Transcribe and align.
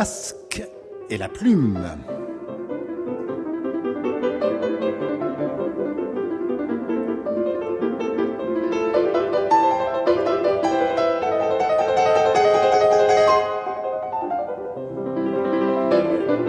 Masque 0.00 0.62
et 1.10 1.18
la 1.18 1.28
plume. 1.28 1.78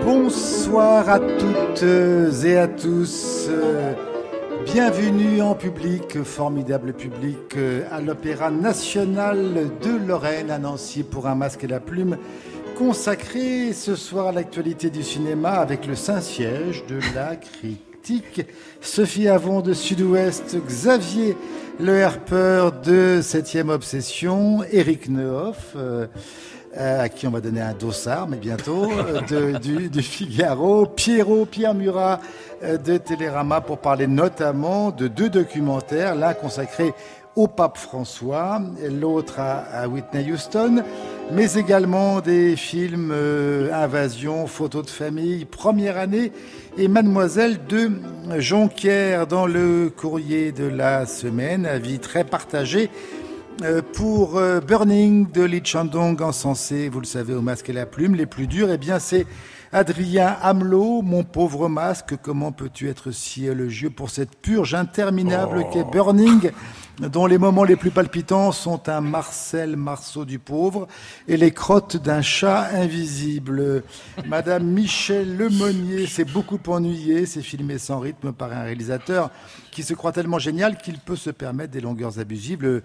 Bonsoir 0.05 1.09
à 1.09 1.20
toutes 1.20 1.83
et 1.83 2.58
à 2.58 2.70
tous. 2.70 3.49
Bienvenue 4.63 5.41
en 5.41 5.55
public, 5.55 6.23
formidable 6.23 6.94
public, 6.94 7.58
à 7.91 7.99
l'Opéra 7.99 8.49
national 8.49 9.70
de 9.81 10.08
Lorraine 10.08 10.49
à 10.52 10.58
Nancy 10.58 11.03
pour 11.03 11.27
un 11.27 11.36
masque 11.36 11.66
et 11.66 11.67
la 11.67 11.81
plume 11.81 12.16
consacré 12.81 13.73
ce 13.73 13.95
soir 13.95 14.30
à 14.30 14.31
l'actualité 14.31 14.89
du 14.89 15.03
cinéma 15.03 15.52
avec 15.52 15.85
le 15.85 15.95
Saint-Siège 15.95 16.83
de 16.88 17.00
la 17.14 17.36
critique. 17.36 18.42
Sophie 18.81 19.28
Avon 19.28 19.61
de 19.61 19.72
Sud-Ouest, 19.72 20.58
Xavier 20.66 21.38
Le 21.80 21.97
Herper 21.97 22.70
de 22.83 23.20
7e 23.22 23.70
Obsession, 23.70 24.64
Eric 24.72 25.09
Nehoff. 25.09 25.73
Euh, 25.75 26.08
euh, 26.78 27.03
à 27.03 27.09
qui 27.09 27.28
on 27.28 27.31
va 27.31 27.42
donner 27.42 27.59
un 27.59 27.73
dossard, 27.73 28.30
mais 28.30 28.38
bientôt, 28.38 28.89
euh, 28.89 29.20
de, 29.59 29.88
du, 29.89 30.02
Figaro, 30.02 30.86
Pierrot, 30.86 31.45
Pierre 31.45 31.75
Murat 31.75 32.22
de 32.64 32.98
Télérama 32.98 33.59
pour 33.59 33.80
parler 33.80 34.08
notamment 34.08 34.89
de 34.89 35.09
deux 35.09 35.30
documentaires, 35.30 36.16
l'un 36.16 36.33
consacré 36.33 36.94
au 37.36 37.48
pape 37.48 37.77
François, 37.77 38.61
l'autre 38.89 39.39
à, 39.39 39.88
Whitney 39.88 40.31
Houston, 40.31 40.83
mais 41.33 41.53
également 41.53 42.19
des 42.21 42.55
films 42.55 43.13
Invasion, 43.71 44.47
Photos 44.47 44.85
de 44.85 44.89
famille, 44.89 45.45
Première 45.45 45.97
année 45.97 46.31
et 46.77 46.87
Mademoiselle 46.87 47.59
de 47.67 47.91
Jonquière. 48.37 49.27
Dans 49.27 49.45
le 49.45 49.89
courrier 49.95 50.52
de 50.52 50.65
la 50.65 51.05
semaine, 51.05 51.65
avis 51.65 51.99
très 51.99 52.23
partagé 52.23 52.89
euh, 52.89 53.30
pour 53.94 54.38
euh, 54.38 54.59
Burning 54.59 55.31
de 55.31 55.44
Lee 55.44 55.61
Chandong 55.63 56.21
encensé, 56.21 56.89
vous 56.89 56.99
le 56.99 57.05
savez, 57.05 57.33
au 57.33 57.41
masque 57.41 57.69
et 57.69 57.73
la 57.73 57.85
plume, 57.85 58.16
les 58.16 58.25
plus 58.25 58.47
durs, 58.47 58.71
eh 58.71 58.77
bien 58.77 58.99
c'est 58.99 59.25
Adrien 59.73 60.35
Hamelot, 60.41 61.02
mon 61.02 61.23
pauvre 61.23 61.69
masque, 61.69 62.16
comment 62.21 62.52
peux-tu 62.52 62.89
être 62.89 63.11
si 63.11 63.45
élogieux 63.45 63.89
pour 63.89 64.09
cette 64.09 64.35
purge 64.35 64.73
interminable 64.73 65.66
qu'est 65.71 65.85
oh. 65.85 65.91
Burning, 65.91 66.52
dont 66.99 67.25
les 67.25 67.38
moments 67.38 67.63
les 67.63 67.77
plus 67.77 67.91
palpitants 67.91 68.52
sont 68.52 68.89
un 68.89 68.99
Marcel 68.99 69.77
Marceau 69.77 70.25
du 70.25 70.39
pauvre 70.39 70.88
et 71.27 71.38
les 71.38 71.52
crottes 71.52 71.95
d'un 71.95 72.21
chat 72.21 72.69
invisible. 72.73 73.83
Madame 74.27 74.65
Michel 74.65 75.38
Lemonnier 75.38 76.05
s'est 76.05 76.25
beaucoup 76.25 76.59
ennuyée, 76.67 77.25
c'est 77.25 77.41
filmé 77.41 77.77
sans 77.77 77.99
rythme 77.99 78.33
par 78.33 78.52
un 78.52 78.63
réalisateur 78.63 79.31
qui 79.71 79.83
se 79.83 79.93
croit 79.93 80.11
tellement 80.11 80.39
génial 80.39 80.77
qu'il 80.77 80.97
peut 80.97 81.15
se 81.15 81.30
permettre 81.30 81.71
des 81.71 81.81
longueurs 81.81 82.20
abusives. 82.20 82.81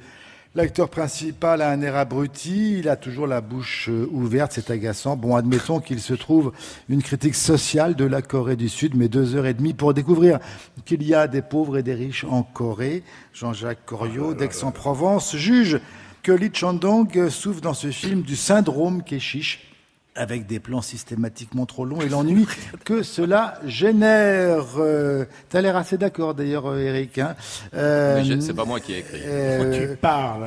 L'acteur 0.56 0.88
principal 0.88 1.60
a 1.60 1.68
un 1.68 1.82
air 1.82 1.96
abruti, 1.96 2.78
il 2.78 2.88
a 2.88 2.96
toujours 2.96 3.26
la 3.26 3.42
bouche 3.42 3.90
euh, 3.90 4.08
ouverte, 4.10 4.52
c'est 4.54 4.70
agaçant. 4.70 5.14
Bon, 5.14 5.36
admettons 5.36 5.80
qu'il 5.80 6.00
se 6.00 6.14
trouve 6.14 6.50
une 6.88 7.02
critique 7.02 7.34
sociale 7.34 7.94
de 7.94 8.06
la 8.06 8.22
Corée 8.22 8.56
du 8.56 8.70
Sud, 8.70 8.94
mais 8.94 9.08
deux 9.08 9.36
heures 9.36 9.44
et 9.44 9.52
demie 9.52 9.74
pour 9.74 9.92
découvrir 9.92 10.38
qu'il 10.86 11.02
y 11.02 11.12
a 11.12 11.28
des 11.28 11.42
pauvres 11.42 11.76
et 11.76 11.82
des 11.82 11.92
riches 11.92 12.24
en 12.24 12.42
Corée. 12.42 13.02
Jean-Jacques 13.34 13.84
Coriot, 13.84 14.32
d'Aix-en-Provence, 14.32 15.36
juge 15.36 15.78
que 16.22 16.32
Lee 16.32 16.48
Chandong 16.50 17.28
souffre 17.28 17.60
dans 17.60 17.74
ce 17.74 17.90
film 17.90 18.22
du 18.22 18.34
syndrome 18.34 19.02
Keshish 19.02 19.75
avec 20.16 20.46
des 20.46 20.60
plans 20.60 20.82
systématiquement 20.82 21.66
trop 21.66 21.84
longs 21.84 22.00
et 22.00 22.08
l'ennui 22.10 22.46
que 22.84 23.02
cela 23.02 23.54
génère. 23.66 24.64
Euh, 24.78 25.24
tu 25.50 25.56
as 25.56 25.60
l'air 25.60 25.76
assez 25.76 25.98
d'accord 25.98 26.34
d'ailleurs, 26.34 26.66
euh, 26.66 26.78
Eric. 26.78 27.18
Hein 27.18 27.34
euh, 27.74 28.22
c'est 28.40 28.54
pas 28.54 28.64
moi 28.64 28.80
qui 28.80 28.94
ai 28.94 28.98
écrit. 28.98 29.20
Euh, 29.24 29.90
tu 29.90 29.96
parles. 29.96 30.46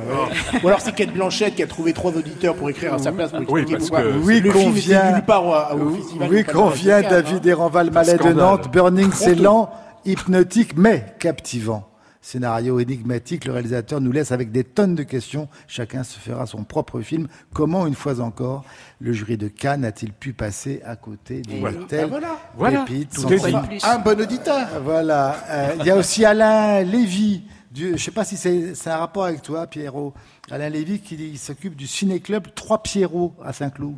Ou 0.62 0.68
alors 0.68 0.80
c'est 0.80 0.94
Kate 0.94 1.12
Blanchette 1.12 1.54
qui 1.54 1.62
a 1.62 1.66
trouvé 1.66 1.92
trois 1.92 2.12
auditeurs 2.12 2.54
pour 2.54 2.68
écrire 2.70 2.94
à 2.94 2.98
sa 2.98 3.12
place. 3.12 3.30
Pour 3.30 3.50
oui, 3.50 3.64
parce 3.70 3.90
que 3.90 4.18
oui, 4.18 4.40
le 4.40 4.52
film 4.52 4.72
vient, 4.72 5.12
nulle 5.12 5.24
part 5.24 5.46
au, 5.46 5.80
au 5.80 5.94
festival. 5.96 6.28
Oui, 6.30 6.44
qu'on 6.44 6.68
vient 6.68 7.02
David 7.02 7.46
Eranval 7.46 7.90
Mallet 7.90 8.16
de 8.16 8.32
Nantes. 8.32 8.70
Burning, 8.72 9.10
c'est 9.12 9.34
lent, 9.34 9.70
hypnotique, 10.04 10.72
mais 10.76 11.04
captivant 11.18 11.89
scénario 12.20 12.78
énigmatique, 12.80 13.44
le 13.44 13.52
réalisateur 13.52 14.00
nous 14.00 14.12
laisse 14.12 14.32
avec 14.32 14.52
des 14.52 14.64
tonnes 14.64 14.94
de 14.94 15.02
questions. 15.02 15.48
Chacun 15.66 16.04
se 16.04 16.18
fera 16.18 16.46
son 16.46 16.64
propre 16.64 17.00
film. 17.00 17.28
Comment, 17.52 17.86
une 17.86 17.94
fois 17.94 18.20
encore, 18.20 18.64
le 19.00 19.12
jury 19.12 19.36
de 19.36 19.48
Cannes 19.48 19.84
a-t-il 19.84 20.12
pu 20.12 20.32
passer 20.32 20.82
à 20.84 20.96
côté 20.96 21.42
d'une 21.42 21.60
voilà. 21.60 21.78
telle 21.88 22.10
ben 22.10 22.20
voilà. 22.56 22.84
Un 23.82 23.98
bon 23.98 24.20
auditeur. 24.20 24.68
Voilà. 24.82 25.36
Euh, 25.48 25.76
il 25.80 25.86
y 25.86 25.90
a 25.90 25.96
aussi 25.96 26.24
Alain 26.24 26.82
Lévy. 26.82 27.42
je 27.74 27.86
ne 27.86 27.96
sais 27.96 28.10
pas 28.10 28.24
si 28.24 28.36
c'est 28.36 28.90
un 28.90 28.96
rapport 28.96 29.24
avec 29.24 29.42
toi, 29.42 29.66
Pierrot. 29.66 30.12
Alain 30.50 30.68
Lévy 30.68 31.00
qui 31.00 31.38
s'occupe 31.38 31.76
du 31.76 31.86
ciné-club 31.86 32.48
Trois 32.54 32.82
Pierrot 32.82 33.34
à 33.42 33.52
Saint-Cloud. 33.52 33.96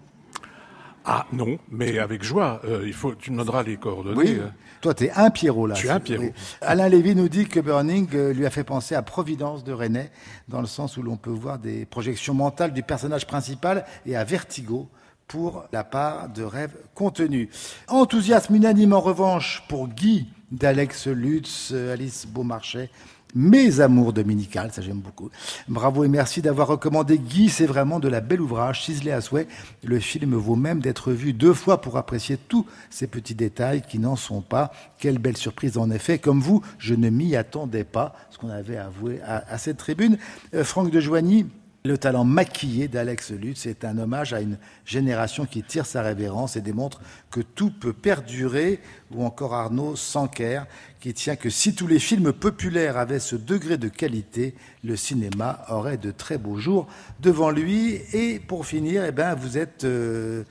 Ah 1.04 1.26
non, 1.32 1.58
mais 1.70 1.98
avec 1.98 2.22
joie. 2.22 2.60
Euh, 2.64 2.84
il 2.86 2.92
faut, 2.92 3.14
tu 3.14 3.32
me 3.32 3.38
donneras 3.38 3.62
les 3.62 3.76
coordonnées. 3.76 4.16
Oui. 4.16 4.36
Euh. 4.38 4.48
Toi, 4.80 4.94
tu 4.94 5.04
es 5.04 5.10
un 5.12 5.30
Pierrot 5.30 5.66
là. 5.66 5.74
Je 5.74 5.80
suis 5.80 5.90
un 5.90 6.00
Pierrot. 6.00 6.30
Alain 6.60 6.88
Lévy 6.88 7.14
nous 7.14 7.28
dit 7.28 7.46
que 7.46 7.60
Burning 7.60 8.08
euh, 8.14 8.32
lui 8.32 8.46
a 8.46 8.50
fait 8.50 8.64
penser 8.64 8.94
à 8.94 9.02
Providence 9.02 9.64
de 9.64 9.72
René, 9.72 10.10
dans 10.48 10.60
le 10.60 10.66
sens 10.66 10.96
où 10.96 11.02
l'on 11.02 11.16
peut 11.16 11.30
voir 11.30 11.58
des 11.58 11.84
projections 11.86 12.34
mentales 12.34 12.72
du 12.72 12.82
personnage 12.82 13.26
principal, 13.26 13.84
et 14.06 14.16
à 14.16 14.24
Vertigo 14.24 14.88
pour 15.26 15.64
la 15.72 15.84
part 15.84 16.28
de 16.28 16.42
rêves 16.42 16.76
contenus. 16.94 17.48
Enthousiasme 17.88 18.54
unanime 18.54 18.92
en 18.92 19.00
revanche 19.00 19.62
pour 19.68 19.88
Guy 19.88 20.28
d'Alex 20.50 21.06
Lutz, 21.06 21.72
Alice 21.72 22.26
Beaumarchais 22.26 22.90
mes 23.34 23.80
amours 23.80 24.12
dominicales, 24.12 24.72
ça 24.72 24.82
j'aime 24.82 25.00
beaucoup. 25.00 25.30
Bravo 25.68 26.04
et 26.04 26.08
merci 26.08 26.42
d'avoir 26.42 26.68
recommandé 26.68 27.18
Guy, 27.18 27.48
c'est 27.48 27.66
vraiment 27.66 27.98
de 28.00 28.08
la 28.08 28.20
belle 28.20 28.40
ouvrage, 28.40 28.84
ciselé 28.84 29.12
à 29.12 29.20
souhait. 29.20 29.48
Le 29.84 29.98
film 30.00 30.34
vaut 30.34 30.56
même 30.56 30.80
d'être 30.80 31.12
vu 31.12 31.32
deux 31.32 31.54
fois 31.54 31.80
pour 31.80 31.96
apprécier 31.96 32.36
tous 32.36 32.66
ces 32.90 33.06
petits 33.06 33.34
détails 33.34 33.82
qui 33.82 33.98
n'en 33.98 34.16
sont 34.16 34.42
pas. 34.42 34.72
Quelle 34.98 35.18
belle 35.18 35.36
surprise 35.36 35.78
en 35.78 35.90
effet. 35.90 36.18
Comme 36.18 36.40
vous, 36.40 36.62
je 36.78 36.94
ne 36.94 37.10
m'y 37.10 37.36
attendais 37.36 37.84
pas, 37.84 38.14
ce 38.30 38.38
qu'on 38.38 38.50
avait 38.50 38.76
avoué 38.76 39.20
à, 39.22 39.58
cette 39.58 39.78
tribune. 39.78 40.18
Euh, 40.54 40.64
Franck 40.64 40.90
de 40.90 41.00
Joigny, 41.00 41.46
le 41.84 41.98
talent 41.98 42.24
maquillé 42.24 42.86
d'Alex 42.86 43.32
Lutz 43.32 43.66
est 43.66 43.84
un 43.84 43.98
hommage 43.98 44.32
à 44.32 44.40
une 44.40 44.56
génération 44.84 45.46
qui 45.46 45.64
tire 45.64 45.84
sa 45.84 46.02
révérence 46.02 46.56
et 46.56 46.60
démontre 46.60 47.00
que 47.30 47.40
tout 47.40 47.72
peut 47.72 47.92
perdurer, 47.92 48.80
ou 49.10 49.24
encore 49.24 49.54
Arnaud 49.54 49.96
Sanker, 49.96 50.66
qui 51.00 51.12
tient 51.12 51.34
que 51.34 51.50
si 51.50 51.74
tous 51.74 51.88
les 51.88 51.98
films 51.98 52.32
populaires 52.32 52.96
avaient 52.96 53.18
ce 53.18 53.34
degré 53.34 53.78
de 53.78 53.88
qualité, 53.88 54.54
le 54.84 54.94
cinéma 54.94 55.64
aurait 55.68 55.96
de 55.96 56.12
très 56.12 56.38
beaux 56.38 56.56
jours 56.56 56.86
devant 57.20 57.50
lui. 57.50 58.00
Et 58.12 58.38
pour 58.38 58.64
finir, 58.64 59.04
eh 59.04 59.12
ben, 59.12 59.34
vous 59.34 59.58
êtes 59.58 59.82
euh, 59.82 60.44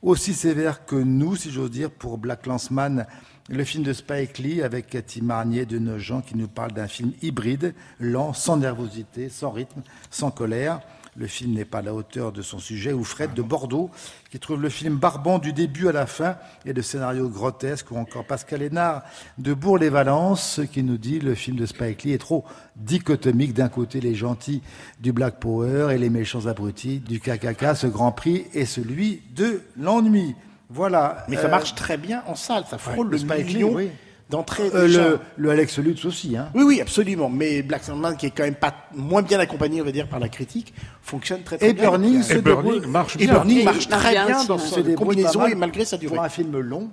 aussi 0.00 0.32
sévère 0.32 0.86
que 0.86 0.96
nous, 0.96 1.36
si 1.36 1.50
j'ose 1.50 1.70
dire, 1.70 1.90
pour 1.90 2.16
Black 2.16 2.46
Lanceman 2.46 3.06
le 3.48 3.64
film 3.64 3.82
de 3.82 3.92
Spike 3.92 4.38
Lee 4.38 4.62
avec 4.62 4.88
Cathy 4.88 5.22
Marnier 5.22 5.64
de 5.64 5.78
Nogent 5.78 6.22
qui 6.26 6.36
nous 6.36 6.48
parle 6.48 6.72
d'un 6.72 6.86
film 6.86 7.12
hybride, 7.22 7.74
lent, 7.98 8.34
sans 8.34 8.58
nervosité, 8.58 9.30
sans 9.30 9.50
rythme, 9.50 9.82
sans 10.10 10.30
colère. 10.30 10.80
Le 11.16 11.26
film 11.26 11.54
n'est 11.54 11.64
pas 11.64 11.78
à 11.78 11.82
la 11.82 11.94
hauteur 11.94 12.30
de 12.30 12.42
son 12.42 12.60
sujet. 12.60 12.92
Ou 12.92 13.02
Fred 13.02 13.34
de 13.34 13.42
Bordeaux, 13.42 13.90
qui 14.30 14.38
trouve 14.38 14.62
le 14.62 14.68
film 14.68 14.96
barbant 14.96 15.40
du 15.40 15.52
début 15.52 15.88
à 15.88 15.92
la 15.92 16.06
fin 16.06 16.36
et 16.64 16.72
le 16.72 16.82
scénario 16.82 17.28
grotesque. 17.28 17.90
Ou 17.90 17.96
encore 17.96 18.24
Pascal 18.24 18.62
Hénard 18.62 19.02
de 19.38 19.52
Bourg-les-Valences, 19.52 20.60
qui 20.70 20.84
nous 20.84 20.98
dit 20.98 21.18
le 21.18 21.34
film 21.34 21.56
de 21.56 21.66
Spike 21.66 22.04
Lee 22.04 22.12
est 22.12 22.18
trop 22.18 22.44
dichotomique. 22.76 23.52
D'un 23.52 23.68
côté, 23.68 24.00
les 24.00 24.14
gentils 24.14 24.62
du 25.00 25.12
Black 25.12 25.40
Power 25.40 25.92
et 25.92 25.98
les 25.98 26.10
méchants 26.10 26.46
abrutis 26.46 27.00
du 27.00 27.18
KKK. 27.18 27.74
Ce 27.74 27.88
grand 27.88 28.12
prix 28.12 28.46
est 28.54 28.66
celui 28.66 29.22
de 29.34 29.62
l'ennui. 29.76 30.36
Voilà. 30.70 31.24
Mais 31.28 31.36
ça 31.36 31.46
euh, 31.46 31.50
marche 31.50 31.74
très 31.74 31.96
bien 31.96 32.22
en 32.26 32.34
salle, 32.34 32.64
ça 32.68 32.78
frôle 32.78 33.10
le 33.10 33.18
million 33.18 33.72
oui. 33.72 33.90
d'entrée. 34.28 34.70
Euh, 34.74 34.86
le, 34.86 35.20
le, 35.36 35.50
Alex 35.50 35.78
Lutz 35.78 36.04
aussi. 36.04 36.36
Hein. 36.36 36.50
Oui, 36.54 36.62
oui, 36.64 36.80
absolument. 36.80 37.30
Mais 37.30 37.62
Black 37.62 37.84
Sandman, 37.84 38.16
qui 38.16 38.26
est 38.26 38.30
quand 38.30 38.42
même 38.42 38.54
pas 38.54 38.74
moins 38.94 39.22
bien 39.22 39.38
accompagné, 39.38 39.80
on 39.80 39.84
va 39.84 39.92
dire, 39.92 40.08
par 40.08 40.18
la 40.18 40.28
critique, 40.28 40.74
fonctionne 41.00 41.42
très 41.42 41.56
très 41.56 41.70
et 41.70 41.72
bien. 41.72 41.90
Burning, 41.90 42.22
et 42.30 42.40
Burning 42.42 42.86
marche 42.86 43.16
bien. 43.16 43.28
Et 43.28 43.32
Burning 43.32 43.64
marche 43.64 43.88
très 43.88 44.12
bien, 44.12 44.44
dans 44.44 44.58
cette 44.58 44.94
combinaison 44.94 45.46
et 45.46 45.54
malgré 45.54 45.84
sa 45.84 45.96
durée. 45.96 46.16
Pour 46.16 46.24
un 46.24 46.28
film 46.28 46.58
long. 46.58 46.90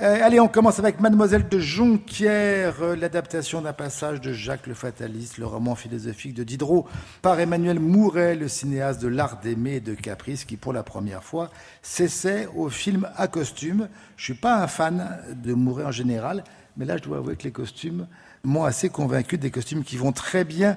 Euh, 0.00 0.18
allez, 0.22 0.40
on 0.40 0.48
commence 0.48 0.80
avec 0.80 0.98
Mademoiselle 0.98 1.48
de 1.48 1.60
Jonquière, 1.60 2.82
euh, 2.82 2.96
l'adaptation 2.96 3.62
d'un 3.62 3.72
passage 3.72 4.20
de 4.20 4.32
Jacques 4.32 4.66
le 4.66 4.74
Fataliste, 4.74 5.38
le 5.38 5.46
roman 5.46 5.76
philosophique 5.76 6.34
de 6.34 6.42
Diderot, 6.42 6.88
par 7.22 7.38
Emmanuel 7.38 7.78
Mouret, 7.78 8.34
le 8.34 8.48
cinéaste 8.48 9.00
de 9.00 9.06
l'art 9.06 9.38
d'aimer 9.38 9.76
et 9.76 9.80
de 9.80 9.94
caprice, 9.94 10.44
qui 10.44 10.56
pour 10.56 10.72
la 10.72 10.82
première 10.82 11.22
fois 11.22 11.48
s'essaie 11.80 12.48
au 12.56 12.70
film 12.70 13.08
à 13.14 13.28
costume. 13.28 13.88
Je 14.16 14.24
suis 14.24 14.34
pas 14.34 14.60
un 14.60 14.66
fan 14.66 15.16
de 15.32 15.54
Mouret 15.54 15.84
en 15.84 15.92
général, 15.92 16.42
mais 16.76 16.86
là 16.86 16.96
je 16.96 17.04
dois 17.04 17.18
avouer 17.18 17.36
que 17.36 17.44
les 17.44 17.52
costumes 17.52 18.08
m'ont 18.42 18.64
assez 18.64 18.88
convaincu, 18.88 19.38
des 19.38 19.52
costumes 19.52 19.84
qui 19.84 19.96
vont 19.96 20.10
très 20.10 20.42
bien 20.42 20.76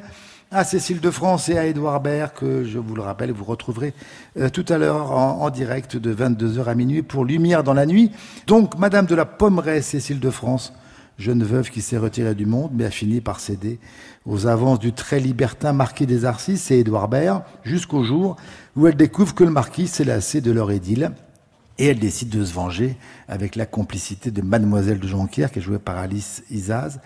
à 0.51 0.63
Cécile 0.63 1.01
de 1.01 1.11
France 1.11 1.49
et 1.49 1.57
à 1.57 1.65
Édouard 1.65 1.99
Baird, 1.99 2.33
que 2.33 2.63
je 2.63 2.79
vous 2.79 2.95
le 2.95 3.01
rappelle, 3.01 3.31
vous 3.31 3.43
retrouverez 3.43 3.93
euh, 4.39 4.49
tout 4.49 4.65
à 4.69 4.77
l'heure 4.77 5.11
en, 5.11 5.49
direct 5.49 5.97
de 5.97 6.13
22h 6.13 6.65
à 6.65 6.75
minuit 6.75 7.01
pour 7.01 7.25
Lumière 7.25 7.63
dans 7.63 7.73
la 7.73 7.85
nuit. 7.85 8.11
Donc, 8.45 8.77
Madame 8.77 9.05
de 9.05 9.15
la 9.15 9.25
Pommeraye, 9.25 9.83
Cécile 9.83 10.21
de 10.21 10.29
France, 10.29 10.73
jeune 11.17 11.43
veuve 11.43 11.69
qui 11.69 11.81
s'est 11.81 11.97
retirée 11.97 12.33
du 12.33 12.45
monde, 12.45 12.71
mais 12.73 12.85
a 12.85 12.91
fini 12.91 13.19
par 13.19 13.41
céder 13.41 13.79
aux 14.25 14.47
avances 14.47 14.79
du 14.79 14.93
très 14.93 15.19
libertin 15.19 15.73
marquis 15.73 16.05
des 16.05 16.23
Arcis 16.23 16.61
et 16.69 16.79
Édouard 16.79 17.09
Baird, 17.09 17.43
jusqu'au 17.63 18.03
jour 18.03 18.37
où 18.77 18.87
elle 18.87 18.95
découvre 18.95 19.35
que 19.35 19.43
le 19.43 19.51
marquis 19.51 19.87
s'est 19.87 20.05
lassé 20.05 20.39
de 20.39 20.51
leur 20.51 20.71
édile. 20.71 21.11
Et 21.79 21.87
elle 21.87 21.99
décide 21.99 22.29
de 22.29 22.43
se 22.43 22.53
venger 22.53 22.97
avec 23.27 23.55
la 23.55 23.65
complicité 23.65 24.31
de 24.31 24.41
Mademoiselle 24.41 24.99
de 24.99 25.07
Jonquière, 25.07 25.51
qui 25.51 25.59
est 25.59 25.61
jouée 25.61 25.77
par 25.77 25.97
Alice 25.97 26.43
Isaz 26.49 26.99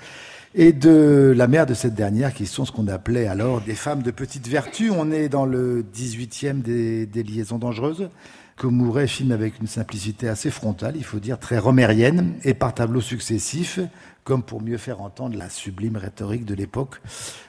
et 0.53 0.73
de 0.73 1.33
la 1.35 1.47
mère 1.47 1.65
de 1.65 1.73
cette 1.73 1.93
dernière, 1.93 2.33
qui 2.33 2.45
sont 2.45 2.65
ce 2.65 2.71
qu'on 2.71 2.87
appelait 2.87 3.27
alors 3.27 3.61
des 3.61 3.75
femmes 3.75 4.01
de 4.01 4.11
petite 4.11 4.47
vertu. 4.47 4.91
On 4.91 5.11
est 5.11 5.29
dans 5.29 5.45
le 5.45 5.83
18e 5.83 6.61
des, 6.61 7.23
liaisons 7.23 7.57
dangereuses, 7.57 8.09
que 8.57 8.67
Mouret 8.67 9.07
filme 9.07 9.31
avec 9.31 9.59
une 9.59 9.67
simplicité 9.67 10.27
assez 10.27 10.51
frontale, 10.51 10.95
il 10.97 11.03
faut 11.03 11.19
dire 11.19 11.39
très 11.39 11.57
romérienne, 11.57 12.33
et 12.43 12.53
par 12.53 12.73
tableaux 12.73 13.01
successifs, 13.01 13.79
comme 14.23 14.43
pour 14.43 14.61
mieux 14.61 14.77
faire 14.77 15.01
entendre 15.01 15.37
la 15.37 15.49
sublime 15.49 15.97
rhétorique 15.97 16.45
de 16.45 16.53
l'époque 16.53 17.01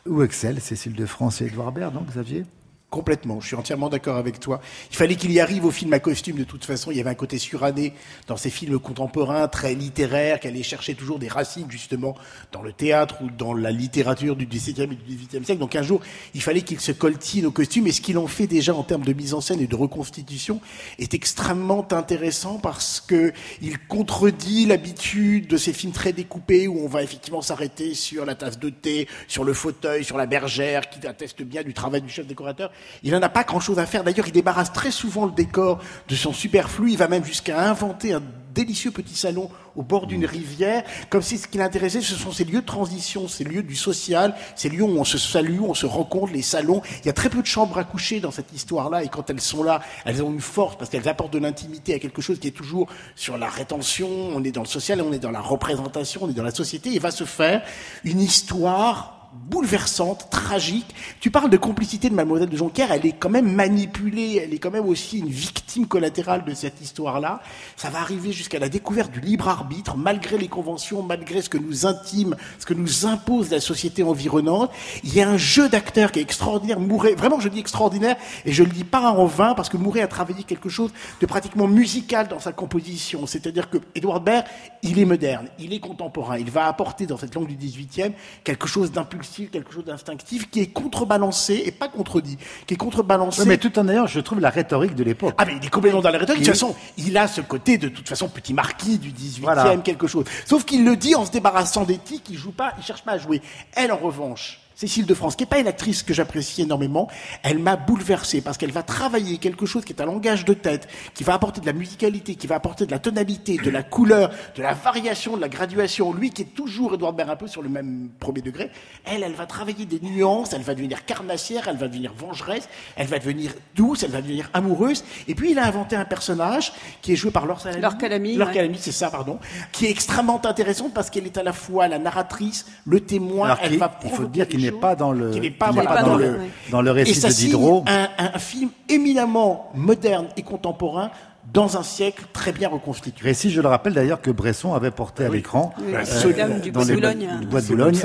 où 0.06 0.22
excellent 0.22 0.60
Cécile 0.60 0.94
de 0.94 1.06
France 1.06 1.42
et 1.42 1.46
Édouard 1.46 1.72
Baird, 1.72 1.92
donc 1.92 2.06
Xavier? 2.06 2.44
Complètement, 2.92 3.40
je 3.40 3.46
suis 3.46 3.56
entièrement 3.56 3.88
d'accord 3.88 4.18
avec 4.18 4.38
toi. 4.38 4.60
Il 4.90 4.96
fallait 4.98 5.14
qu'il 5.14 5.32
y 5.32 5.40
arrive 5.40 5.64
au 5.64 5.70
film 5.70 5.94
à 5.94 5.98
costume 5.98 6.36
de 6.36 6.44
toute 6.44 6.66
façon. 6.66 6.90
Il 6.90 6.98
y 6.98 7.00
avait 7.00 7.08
un 7.08 7.14
côté 7.14 7.38
suranné 7.38 7.94
dans 8.26 8.36
ces 8.36 8.50
films 8.50 8.78
contemporains, 8.78 9.48
très 9.48 9.74
littéraires, 9.74 10.38
qui 10.38 10.48
allaient 10.48 10.62
chercher 10.62 10.94
toujours 10.94 11.18
des 11.18 11.28
racines 11.28 11.70
justement 11.70 12.14
dans 12.52 12.60
le 12.60 12.70
théâtre 12.70 13.22
ou 13.22 13.30
dans 13.30 13.54
la 13.54 13.70
littérature 13.70 14.36
du 14.36 14.44
XVIIe 14.44 14.82
et 14.82 14.86
du 14.88 15.16
XVIIIe 15.16 15.42
siècle. 15.42 15.58
Donc 15.58 15.74
un 15.74 15.82
jour, 15.82 16.02
il 16.34 16.42
fallait 16.42 16.60
qu'il 16.60 16.80
se 16.80 16.92
coltine 16.92 17.46
au 17.46 17.50
costume. 17.50 17.86
Et 17.86 17.92
ce 17.92 18.02
qu'il 18.02 18.18
en 18.18 18.26
fait 18.26 18.46
déjà 18.46 18.74
en 18.74 18.82
termes 18.82 19.04
de 19.04 19.14
mise 19.14 19.32
en 19.32 19.40
scène 19.40 19.60
et 19.60 19.66
de 19.66 19.74
reconstitution 19.74 20.60
est 20.98 21.14
extrêmement 21.14 21.90
intéressant 21.92 22.58
parce 22.58 23.00
que 23.00 23.32
il 23.62 23.78
contredit 23.86 24.66
l'habitude 24.66 25.46
de 25.46 25.56
ces 25.56 25.72
films 25.72 25.92
très 25.92 26.12
découpés 26.12 26.68
où 26.68 26.84
on 26.84 26.88
va 26.88 27.02
effectivement 27.02 27.40
s'arrêter 27.40 27.94
sur 27.94 28.26
la 28.26 28.34
tasse 28.34 28.58
de 28.58 28.68
thé, 28.68 29.08
sur 29.28 29.44
le 29.44 29.54
fauteuil, 29.54 30.04
sur 30.04 30.18
la 30.18 30.26
bergère, 30.26 30.90
qui 30.90 31.06
atteste 31.06 31.40
bien 31.40 31.62
du 31.62 31.72
travail 31.72 32.02
du 32.02 32.10
chef 32.10 32.26
décorateur. 32.26 32.70
Il 33.02 33.12
n'en 33.12 33.22
a 33.22 33.28
pas 33.28 33.44
grand-chose 33.44 33.78
à 33.78 33.86
faire. 33.86 34.04
D'ailleurs, 34.04 34.26
il 34.26 34.32
débarrasse 34.32 34.72
très 34.72 34.90
souvent 34.90 35.26
le 35.26 35.32
décor 35.32 35.78
de 36.08 36.14
son 36.14 36.32
superflu. 36.32 36.92
Il 36.92 36.98
va 36.98 37.08
même 37.08 37.24
jusqu'à 37.24 37.68
inventer 37.68 38.12
un 38.12 38.22
délicieux 38.52 38.90
petit 38.90 39.16
salon 39.16 39.50
au 39.74 39.82
bord 39.82 40.06
d'une 40.06 40.26
rivière, 40.26 40.84
comme 41.08 41.22
si 41.22 41.38
ce 41.38 41.48
qui 41.48 41.56
l'intéressait, 41.56 42.02
ce 42.02 42.14
sont 42.14 42.30
ces 42.30 42.44
lieux 42.44 42.60
de 42.60 42.66
transition, 42.66 43.26
ces 43.26 43.44
lieux 43.44 43.62
du 43.62 43.74
social, 43.74 44.34
ces 44.54 44.68
lieux 44.68 44.82
où 44.82 44.98
on 44.98 45.04
se 45.04 45.16
salue, 45.16 45.60
où 45.60 45.66
on 45.66 45.74
se 45.74 45.86
rencontre, 45.86 46.32
les 46.32 46.42
salons. 46.42 46.82
Il 47.00 47.06
y 47.06 47.08
a 47.08 47.14
très 47.14 47.30
peu 47.30 47.40
de 47.40 47.46
chambres 47.46 47.78
à 47.78 47.84
coucher 47.84 48.20
dans 48.20 48.30
cette 48.30 48.52
histoire-là, 48.52 49.02
et 49.02 49.08
quand 49.08 49.30
elles 49.30 49.40
sont 49.40 49.62
là, 49.62 49.80
elles 50.04 50.22
ont 50.22 50.30
une 50.30 50.40
force 50.40 50.76
parce 50.76 50.90
qu'elles 50.90 51.08
apportent 51.08 51.32
de 51.32 51.38
l'intimité 51.38 51.94
à 51.94 51.98
quelque 51.98 52.20
chose 52.20 52.38
qui 52.38 52.48
est 52.48 52.52
toujours 52.52 52.88
sur 53.16 53.38
la 53.38 53.48
rétention. 53.48 54.08
On 54.34 54.44
est 54.44 54.52
dans 54.52 54.62
le 54.62 54.68
social, 54.68 55.00
on 55.00 55.12
est 55.12 55.18
dans 55.18 55.30
la 55.30 55.40
représentation, 55.40 56.22
on 56.24 56.28
est 56.28 56.34
dans 56.34 56.42
la 56.42 56.54
société. 56.54 56.90
Il 56.90 57.00
va 57.00 57.10
se 57.10 57.24
faire 57.24 57.62
une 58.04 58.20
histoire 58.20 59.21
bouleversante, 59.32 60.28
tragique. 60.30 60.94
Tu 61.20 61.30
parles 61.30 61.48
de 61.48 61.56
complicité 61.56 62.10
de 62.10 62.14
Mademoiselle 62.14 62.50
de 62.50 62.56
Jonquière, 62.56 62.92
elle 62.92 63.06
est 63.06 63.12
quand 63.12 63.30
même 63.30 63.50
manipulée, 63.50 64.40
elle 64.42 64.52
est 64.52 64.58
quand 64.58 64.70
même 64.70 64.86
aussi 64.86 65.20
une 65.20 65.30
victime 65.30 65.86
collatérale 65.86 66.44
de 66.44 66.52
cette 66.52 66.80
histoire-là. 66.80 67.40
Ça 67.76 67.88
va 67.88 68.00
arriver 68.00 68.32
jusqu'à 68.32 68.58
la 68.58 68.68
découverte 68.68 69.10
du 69.10 69.20
libre 69.20 69.48
arbitre, 69.48 69.96
malgré 69.96 70.36
les 70.36 70.48
conventions, 70.48 71.02
malgré 71.02 71.40
ce 71.40 71.48
que 71.48 71.56
nous 71.56 71.86
intime, 71.86 72.36
ce 72.58 72.66
que 72.66 72.74
nous 72.74 73.06
impose 73.06 73.50
la 73.50 73.60
société 73.60 74.02
environnante. 74.02 74.70
Il 75.02 75.14
y 75.14 75.22
a 75.22 75.28
un 75.28 75.38
jeu 75.38 75.68
d'acteurs 75.68 76.12
qui 76.12 76.18
est 76.18 76.22
extraordinaire. 76.22 76.78
Mouret, 76.78 77.14
vraiment 77.14 77.40
je 77.40 77.48
dis 77.48 77.58
extraordinaire, 77.60 78.16
et 78.44 78.52
je 78.52 78.62
le 78.62 78.70
dis 78.70 78.84
pas 78.84 79.12
en 79.12 79.24
vain, 79.24 79.54
parce 79.54 79.70
que 79.70 79.78
Mouret 79.78 80.02
a 80.02 80.08
travaillé 80.08 80.44
quelque 80.44 80.68
chose 80.68 80.90
de 81.20 81.26
pratiquement 81.26 81.68
musical 81.68 82.28
dans 82.28 82.40
sa 82.40 82.52
composition. 82.52 83.26
C'est-à-dire 83.26 83.70
que 83.70 83.78
Edouard 83.94 84.20
Baird, 84.20 84.44
il 84.82 84.98
est 84.98 85.06
moderne, 85.06 85.48
il 85.58 85.72
est 85.72 85.80
contemporain, 85.80 86.36
il 86.36 86.50
va 86.50 86.66
apporter 86.66 87.06
dans 87.06 87.16
cette 87.16 87.34
langue 87.34 87.46
du 87.46 87.56
18e 87.56 88.12
quelque 88.44 88.66
chose 88.66 88.92
d'impulsif 88.92 89.21
quelque 89.50 89.72
chose 89.72 89.84
d'instinctif, 89.84 90.50
qui 90.50 90.60
est 90.60 90.66
contrebalancé 90.66 91.62
et 91.66 91.70
pas 91.70 91.88
contredit, 91.88 92.38
qui 92.66 92.74
est 92.74 92.76
contrebalancé. 92.76 93.44
mais 93.46 93.58
tout 93.58 93.78
en 93.78 93.88
ayant, 93.88 94.06
je 94.06 94.20
trouve, 94.20 94.40
la 94.40 94.50
rhétorique 94.50 94.94
de 94.94 95.04
l'époque. 95.04 95.34
Ah, 95.38 95.44
mais 95.44 95.56
il 95.60 95.64
est 95.64 95.70
complètement 95.70 96.00
dans 96.00 96.10
la 96.10 96.18
rhétorique. 96.18 96.42
De 96.42 96.46
toute 96.46 96.54
façon, 96.54 96.74
il 96.98 97.16
a 97.16 97.28
ce 97.28 97.40
côté 97.40 97.78
de 97.78 97.88
toute 97.88 98.08
façon 98.08 98.28
petit 98.28 98.54
marquis 98.54 98.98
du 98.98 99.10
18e, 99.10 99.82
quelque 99.82 100.06
chose. 100.06 100.24
Sauf 100.46 100.64
qu'il 100.64 100.84
le 100.84 100.96
dit 100.96 101.14
en 101.14 101.24
se 101.24 101.30
débarrassant 101.30 101.84
des 101.84 101.98
tics, 101.98 102.28
il 102.30 102.36
joue 102.36 102.52
pas, 102.52 102.74
il 102.78 102.84
cherche 102.84 103.02
pas 103.02 103.12
à 103.12 103.18
jouer. 103.18 103.42
Elle, 103.74 103.92
en 103.92 103.96
revanche, 103.96 104.60
Cécile 104.82 105.06
de 105.06 105.14
France, 105.14 105.36
qui 105.36 105.44
n'est 105.44 105.48
pas 105.48 105.60
une 105.60 105.68
actrice 105.68 106.02
que 106.02 106.12
j'apprécie 106.12 106.62
énormément, 106.62 107.06
elle 107.44 107.60
m'a 107.60 107.76
bouleversé 107.76 108.40
parce 108.40 108.58
qu'elle 108.58 108.72
va 108.72 108.82
travailler 108.82 109.38
quelque 109.38 109.64
chose 109.64 109.84
qui 109.84 109.92
est 109.92 110.02
un 110.02 110.06
langage 110.06 110.44
de 110.44 110.54
tête, 110.54 110.88
qui 111.14 111.22
va 111.22 111.34
apporter 111.34 111.60
de 111.60 111.66
la 111.66 111.72
musicalité, 111.72 112.34
qui 112.34 112.48
va 112.48 112.56
apporter 112.56 112.84
de 112.84 112.90
la 112.90 112.98
tonalité, 112.98 113.58
de 113.58 113.70
la 113.70 113.84
couleur, 113.84 114.32
de 114.56 114.60
la 114.60 114.74
variation, 114.74 115.36
de 115.36 115.40
la 115.40 115.48
graduation. 115.48 116.12
Lui 116.12 116.30
qui 116.30 116.42
est 116.42 116.54
toujours 116.56 116.94
Edouard 116.94 117.12
Baird 117.12 117.30
un 117.30 117.36
peu 117.36 117.46
sur 117.46 117.62
le 117.62 117.68
même 117.68 118.08
premier 118.18 118.40
degré, 118.40 118.72
elle, 119.04 119.22
elle 119.22 119.34
va 119.34 119.46
travailler 119.46 119.86
des 119.86 120.00
nuances, 120.00 120.52
elle 120.52 120.62
va 120.62 120.74
devenir 120.74 121.04
carnassière, 121.04 121.68
elle 121.68 121.76
va 121.76 121.86
devenir 121.86 122.12
vengeresse, 122.12 122.68
elle 122.96 123.06
va 123.06 123.20
devenir 123.20 123.52
douce, 123.76 124.02
elle 124.02 124.10
va 124.10 124.20
devenir 124.20 124.50
amoureuse. 124.52 125.04
Et 125.28 125.36
puis 125.36 125.52
il 125.52 125.60
a 125.60 125.64
inventé 125.64 125.94
un 125.94 126.06
personnage 126.06 126.72
qui 127.02 127.12
est 127.12 127.16
joué 127.16 127.30
par 127.30 127.46
Laure 127.46 127.60
Salami. 127.60 127.80
Laure 127.80 127.98
Calamy. 127.98 128.34
Laure 128.34 128.50
Calamy, 128.50 128.78
c'est 128.80 128.90
ça, 128.90 129.10
pardon. 129.10 129.38
Qui 129.70 129.86
est 129.86 129.90
extrêmement 129.90 130.44
intéressante 130.44 130.92
parce 130.92 131.08
qu'elle 131.08 131.26
est 131.26 131.38
à 131.38 131.44
la 131.44 131.52
fois 131.52 131.86
la 131.86 132.00
narratrice, 132.00 132.66
le 132.84 132.98
témoin, 132.98 133.56
elle 133.62 133.78
va 133.78 133.96
Il 134.02 134.10
faut 134.10 134.24
dire 134.24 134.48
qu'il 134.48 134.62
n'est 134.62 134.71
pas 134.72 134.94
dans 134.96 135.12
le, 135.12 135.30
n'est 135.30 135.50
pas, 135.50 135.72
dans, 135.72 136.16
le, 136.16 136.36
dans 136.70 136.82
le 136.82 136.90
récit 136.90 137.20
de 137.20 137.28
Diderot. 137.28 137.84
Un, 137.86 138.08
un, 138.18 138.38
film 138.38 138.70
éminemment 138.88 139.70
moderne 139.74 140.28
et 140.36 140.42
contemporain 140.42 141.10
dans 141.52 141.76
un 141.76 141.82
siècle 141.82 142.24
très 142.32 142.52
bien 142.52 142.68
reconstitué. 142.68 143.28
Récit, 143.28 143.50
je 143.50 143.60
le 143.60 143.68
rappelle 143.68 143.94
d'ailleurs, 143.94 144.20
que 144.20 144.30
Bresson 144.30 144.74
avait 144.74 144.90
porté 144.90 145.24
à 145.24 145.28
l'écran 145.28 145.72
oui. 145.78 145.94
euh, 145.94 146.58
du 146.60 146.70
Bois 146.70 146.84
de 146.84 146.94
Boulogne. 146.94 147.28
Bois 147.50 147.60
de 147.60 147.66
Boulogne. 147.66 147.98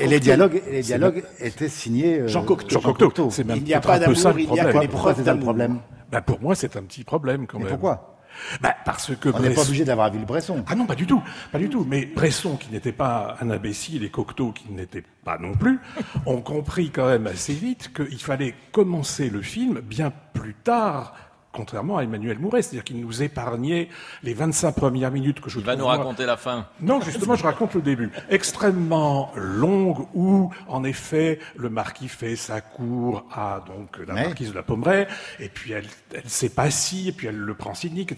et 0.00 0.06
les 0.06 0.20
dialogues, 0.20 0.62
les 0.70 0.82
dialogues 0.82 1.24
étaient 1.40 1.68
signés 1.68 2.20
euh, 2.20 2.28
Jean 2.28 2.44
Cocteau. 2.44 2.80
Jean 2.80 2.92
Cocteau. 2.92 3.30
Il 3.38 3.64
n'y 3.64 3.74
a 3.74 3.80
pas 3.80 3.98
d'amour, 3.98 4.38
il 4.38 4.50
n'y 4.50 4.60
a 4.60 4.72
que 4.72 4.78
des 4.78 4.88
preuves 4.88 5.22
d'amour. 5.22 5.54
Ben 5.54 6.20
pour 6.20 6.40
moi, 6.40 6.54
c'est 6.54 6.76
un 6.76 6.82
petit 6.82 7.04
problème 7.04 7.46
quand 7.46 7.58
même. 7.58 7.68
Pourquoi 7.68 8.15
bah, 8.60 8.74
parce 8.84 9.14
que 9.16 9.28
On 9.28 9.40
n'est 9.40 9.50
pas 9.50 9.62
obligé 9.62 9.84
d'avoir 9.84 10.10
vu 10.10 10.18
le 10.18 10.24
Bresson. 10.24 10.64
Ah 10.68 10.74
non, 10.74 10.86
pas 10.86 10.94
du 10.94 11.06
tout, 11.06 11.22
pas 11.52 11.58
du 11.58 11.68
tout. 11.68 11.86
Mais 11.88 12.06
Bresson, 12.06 12.56
qui 12.56 12.70
n'était 12.70 12.92
pas 12.92 13.36
un 13.40 13.50
imbécile, 13.50 14.04
et 14.04 14.10
Cocteau, 14.10 14.52
qui 14.52 14.72
n'était 14.72 15.04
pas 15.24 15.38
non 15.38 15.54
plus, 15.54 15.78
ont 16.24 16.40
compris 16.40 16.90
quand 16.90 17.06
même 17.06 17.26
assez 17.26 17.54
vite 17.54 17.92
qu'il 17.94 18.20
fallait 18.20 18.54
commencer 18.72 19.30
le 19.30 19.42
film 19.42 19.80
bien 19.80 20.12
plus 20.32 20.54
tard 20.54 21.14
contrairement 21.56 21.96
à 21.98 22.04
Emmanuel 22.04 22.38
Mouret, 22.38 22.62
c'est-à-dire 22.62 22.84
qu'il 22.84 23.00
nous 23.00 23.22
épargnait 23.22 23.88
les 24.22 24.34
25 24.34 24.72
premières 24.72 25.10
minutes 25.10 25.40
que 25.40 25.48
je 25.48 25.58
Il 25.58 25.64
va 25.64 25.74
nous 25.74 25.86
raconter 25.86 26.26
la 26.26 26.36
fin. 26.36 26.66
Non, 26.80 27.00
justement, 27.00 27.34
je 27.34 27.44
raconte 27.44 27.74
le 27.74 27.82
début. 27.82 28.10
Extrêmement 28.28 29.32
longue, 29.34 30.06
où, 30.14 30.50
en 30.68 30.84
effet, 30.84 31.38
le 31.56 31.70
marquis 31.70 32.08
fait 32.08 32.36
sa 32.36 32.60
cour 32.60 33.24
à 33.32 33.64
donc 33.66 33.98
la 34.06 34.14
marquise 34.14 34.50
de 34.50 34.54
la 34.54 34.62
Pommeraye, 34.62 35.06
et 35.40 35.48
puis 35.48 35.72
elle, 35.72 35.86
elle 36.14 36.28
s'épacie, 36.28 37.08
et 37.08 37.12
puis 37.12 37.28
elle 37.28 37.38
le 37.38 37.54
prend 37.54 37.74
cynique, 37.74 38.14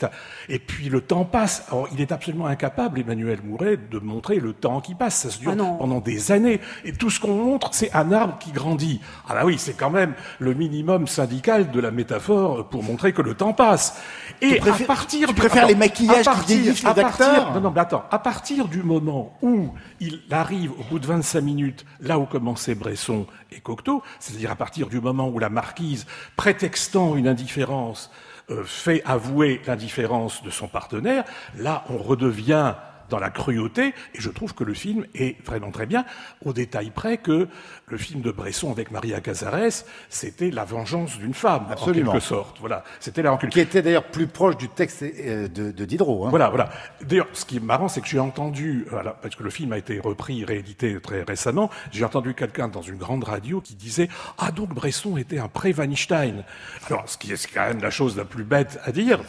et 0.49 0.59
puis 0.59 0.89
le 0.89 1.01
temps 1.01 1.25
passe. 1.25 1.65
Alors, 1.69 1.89
il 1.93 2.01
est 2.01 2.13
absolument 2.13 2.47
incapable, 2.47 3.01
Emmanuel 3.01 3.39
Mouret, 3.45 3.77
de 3.77 3.99
montrer 3.99 4.41
le 4.41 4.53
temps 4.53 4.81
qui 4.81 4.95
passe. 4.95 5.23
Ça 5.23 5.31
se 5.31 5.39
dure 5.39 5.55
ah 5.59 5.77
pendant 5.79 6.01
des 6.01 6.33
années. 6.33 6.61
Et 6.85 6.93
tout 6.93 7.11
ce 7.11 7.21
qu'on 7.21 7.35
montre, 7.35 7.71
c'est 7.73 7.95
un 7.95 8.11
arbre 8.13 8.39
qui 8.39 8.51
grandit. 8.51 9.01
Ah 9.29 9.35
bah 9.35 9.43
oui, 9.45 9.59
c'est 9.59 9.75
quand 9.75 9.91
même 9.91 10.15
le 10.41 10.55
minimum 10.55 11.07
syndical 11.07 11.71
de 11.71 11.81
la 11.81 11.91
métaphore 11.91 12.69
pour 12.69 12.83
montrer 12.83 13.13
que 13.13 13.23
le 13.23 13.28
temps 13.35 13.53
passe. 13.53 14.01
Et 14.41 14.61
à 14.61 14.73
partir 14.87 15.29
tu 15.29 15.35
préfères 15.35 15.67
les 15.67 15.75
maquillages 15.75 16.27
qui 16.47 16.47
délivrent 16.47 16.95
les 16.95 17.03
acteurs 17.03 17.53
Non, 17.55 17.61
non, 17.61 17.71
mais 17.71 17.81
attends. 17.81 18.05
À 18.11 18.19
partir 18.19 18.69
du 18.69 18.83
moment 18.83 19.37
où 19.43 19.71
il 20.01 20.21
arrive, 20.31 20.73
au 20.73 20.85
bout 20.85 20.99
de 20.99 21.07
25 21.07 21.41
minutes, 21.41 21.85
là 22.01 22.19
où 22.19 22.27
commençaient 22.27 22.75
Bresson 22.75 23.27
et 23.51 23.61
Cocteau, 23.61 24.03
c'est-à-dire 24.21 24.51
à 24.51 24.57
partir 24.57 24.89
du 24.89 25.01
moment 25.01 25.29
où 25.29 25.39
la 25.39 25.49
marquise, 25.49 26.07
prétextant 26.37 27.17
une 27.17 27.27
indifférence, 27.27 28.11
euh, 28.51 28.65
fait 28.65 29.03
avouer 29.05 29.61
l'indifférence 29.67 30.43
de 30.43 30.51
son 30.51 30.69
partenaire, 30.69 31.25
là, 31.57 31.85
on 31.91 31.99
redevient 31.99 32.75
dans 33.09 33.19
la 33.19 33.31
cruauté, 33.31 33.95
et 34.15 34.21
je 34.21 34.31
trouve 34.31 34.55
que 34.55 34.65
le 34.65 34.75
film 34.75 35.07
est 35.15 35.37
vraiment 35.45 35.71
très 35.71 35.87
bien, 35.87 36.05
au 36.45 36.53
détail 36.53 36.91
près 36.91 37.19
que 37.19 37.49
le 37.87 37.97
film 37.97 38.21
de 38.21 38.31
Bresson 38.31 38.71
avec 38.71 38.91
Maria 38.91 39.21
Cazares, 39.21 39.85
c'était 40.09 40.51
la 40.51 40.65
vengeance 40.65 41.19
d'une 41.19 41.35
femme, 41.35 41.67
Absolument. 41.71 42.11
en 42.11 42.13
quelque 42.13 42.25
sorte. 42.25 42.59
Voilà, 42.61 42.85
c'était 43.01 43.23
la. 43.23 43.37
Qui 43.37 43.61
était 43.61 43.83
d'ailleurs 43.83 44.05
plus 44.05 44.27
proche 44.27 44.57
du 44.57 44.69
texte 44.69 45.03
euh, 45.03 45.49
de, 45.49 45.71
de 45.71 45.85
Diderot. 45.85 46.27
Hein. 46.27 46.31
Voilà, 46.31 46.49
voilà. 46.49 46.71
D'ailleurs, 47.03 47.29
ce 47.33 47.45
qui 47.45 47.57
est 47.57 47.63
marrant, 47.63 47.89
c'est 47.89 48.01
que 48.01 48.09
j'ai 48.09 48.19
entendu, 48.19 48.87
voilà, 48.91 49.13
parce 49.13 49.37
que 49.37 49.43
le 49.43 49.51
film 49.51 49.73
a 49.73 49.79
été 49.79 50.01
repris, 50.01 50.45
réédité 50.45 51.01
très 51.01 51.23
récemment, 51.23 51.71
j'ai 51.93 52.05
entendu 52.05 52.35
quelqu'un 52.35 52.69
dans 52.69 52.83
une 52.83 52.97
grande 52.97 53.25
radio 53.25 53.61
qui 53.61 53.75
disait 53.75 54.09
Ah, 54.39 54.51
donc 54.51 54.75
Bresson 54.75 55.17
était 55.17 55.39
un 55.39 55.49
pré-Weinstein. 55.49 56.45
Alors, 56.87 57.09
ce 57.09 57.17
qui 57.19 57.33
est 57.33 57.53
quand 57.53 57.67
même 57.67 57.81
la 57.81 57.91
chose 57.91 58.17
la 58.17 58.25
plus 58.25 58.45
bête 58.45 58.79
à 58.85 58.93
dire, 58.93 59.21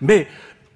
mais 0.00 0.28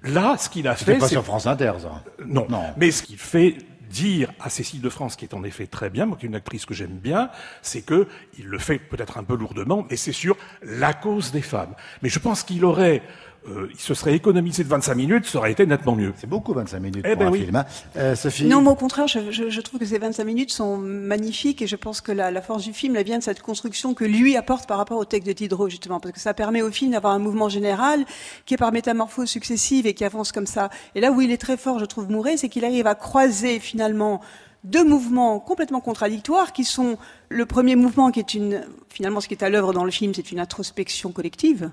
Là, 0.07 0.37
ce 0.37 0.49
qu'il 0.49 0.67
a 0.67 0.75
fait, 0.75 0.97
pas 0.97 1.07
sur 1.07 1.23
France 1.23 1.47
Inter, 1.47 1.73
ça. 1.79 2.03
Non. 2.25 2.47
non. 2.49 2.63
Mais 2.77 2.91
ce 2.91 3.03
qu'il 3.03 3.17
fait 3.17 3.57
dire 3.89 4.31
à 4.39 4.49
Cécile 4.49 4.81
de 4.81 4.89
France, 4.89 5.15
qui 5.15 5.25
est 5.25 5.33
en 5.33 5.43
effet 5.43 5.67
très 5.67 5.89
bien, 5.89 6.05
moi 6.05 6.17
qui 6.17 6.25
est 6.25 6.29
une 6.29 6.35
actrice 6.35 6.65
que 6.65 6.73
j'aime 6.73 6.97
bien, 6.97 7.29
c'est 7.61 7.81
que 7.81 8.07
il 8.37 8.45
le 8.45 8.59
fait 8.59 8.79
peut-être 8.79 9.17
un 9.17 9.23
peu 9.23 9.35
lourdement, 9.35 9.85
mais 9.89 9.95
c'est 9.95 10.11
sur 10.11 10.37
la 10.61 10.93
cause 10.93 11.31
des 11.31 11.41
femmes. 11.41 11.73
Mais 12.01 12.09
je 12.09 12.19
pense 12.19 12.43
qu'il 12.43 12.65
aurait 12.65 13.01
euh, 13.49 13.67
il 13.71 13.79
se 13.79 13.93
serait 13.93 14.13
économisé 14.13 14.63
de 14.63 14.69
25 14.69 14.95
minutes, 14.95 15.25
ça 15.25 15.37
aurait 15.39 15.51
été 15.51 15.65
nettement 15.65 15.95
mieux. 15.95 16.13
C'est 16.17 16.29
beaucoup 16.29 16.53
25 16.53 16.79
minutes 16.79 17.05
eh 17.07 17.15
pour 17.15 17.25
ben 17.25 17.27
un 17.27 17.33
film. 17.33 17.55
Hein. 17.55 17.65
Euh, 17.95 18.15
Sophie 18.15 18.45
Non, 18.45 18.61
mais 18.61 18.69
au 18.69 18.75
contraire, 18.75 19.07
je, 19.07 19.31
je, 19.31 19.49
je, 19.49 19.61
trouve 19.61 19.79
que 19.79 19.85
ces 19.85 19.97
25 19.97 20.23
minutes 20.23 20.51
sont 20.51 20.77
magnifiques 20.77 21.61
et 21.61 21.67
je 21.67 21.75
pense 21.75 22.01
que 22.01 22.11
la, 22.11 22.31
la 22.31 22.41
force 22.41 22.63
du 22.63 22.73
film 22.73 22.95
elle 22.95 23.05
vient 23.05 23.17
de 23.17 23.23
cette 23.23 23.41
construction 23.41 23.93
que 23.93 24.05
lui 24.05 24.35
apporte 24.35 24.67
par 24.67 24.77
rapport 24.77 24.97
au 24.97 25.05
texte 25.05 25.27
de 25.27 25.33
Diderot, 25.33 25.69
justement, 25.69 25.99
parce 25.99 26.13
que 26.13 26.19
ça 26.19 26.33
permet 26.33 26.61
au 26.61 26.71
film 26.71 26.91
d'avoir 26.91 27.13
un 27.13 27.19
mouvement 27.19 27.49
général 27.49 28.05
qui 28.45 28.53
est 28.53 28.57
par 28.57 28.71
métamorphose 28.71 29.29
successive 29.29 29.87
et 29.87 29.93
qui 29.93 30.03
avance 30.03 30.31
comme 30.31 30.47
ça. 30.47 30.69
Et 30.95 31.01
là 31.01 31.11
où 31.11 31.21
il 31.21 31.31
est 31.31 31.37
très 31.37 31.57
fort, 31.57 31.79
je 31.79 31.85
trouve, 31.85 32.09
Mouret, 32.09 32.37
c'est 32.37 32.49
qu'il 32.49 32.65
arrive 32.65 32.87
à 32.87 32.95
croiser 32.95 33.59
finalement 33.59 34.21
deux 34.63 34.83
mouvements 34.83 35.39
complètement 35.39 35.79
contradictoires 35.79 36.51
qui 36.51 36.63
sont 36.63 36.97
le 37.29 37.45
premier 37.45 37.75
mouvement 37.75 38.11
qui 38.11 38.19
est 38.19 38.33
une 38.33 38.65
finalement 38.89 39.21
ce 39.21 39.27
qui 39.27 39.35
est 39.35 39.43
à 39.43 39.49
l'œuvre 39.49 39.71
dans 39.71 39.85
le 39.85 39.91
film 39.91 40.13
c'est 40.13 40.31
une 40.31 40.39
introspection 40.39 41.11
collective 41.11 41.71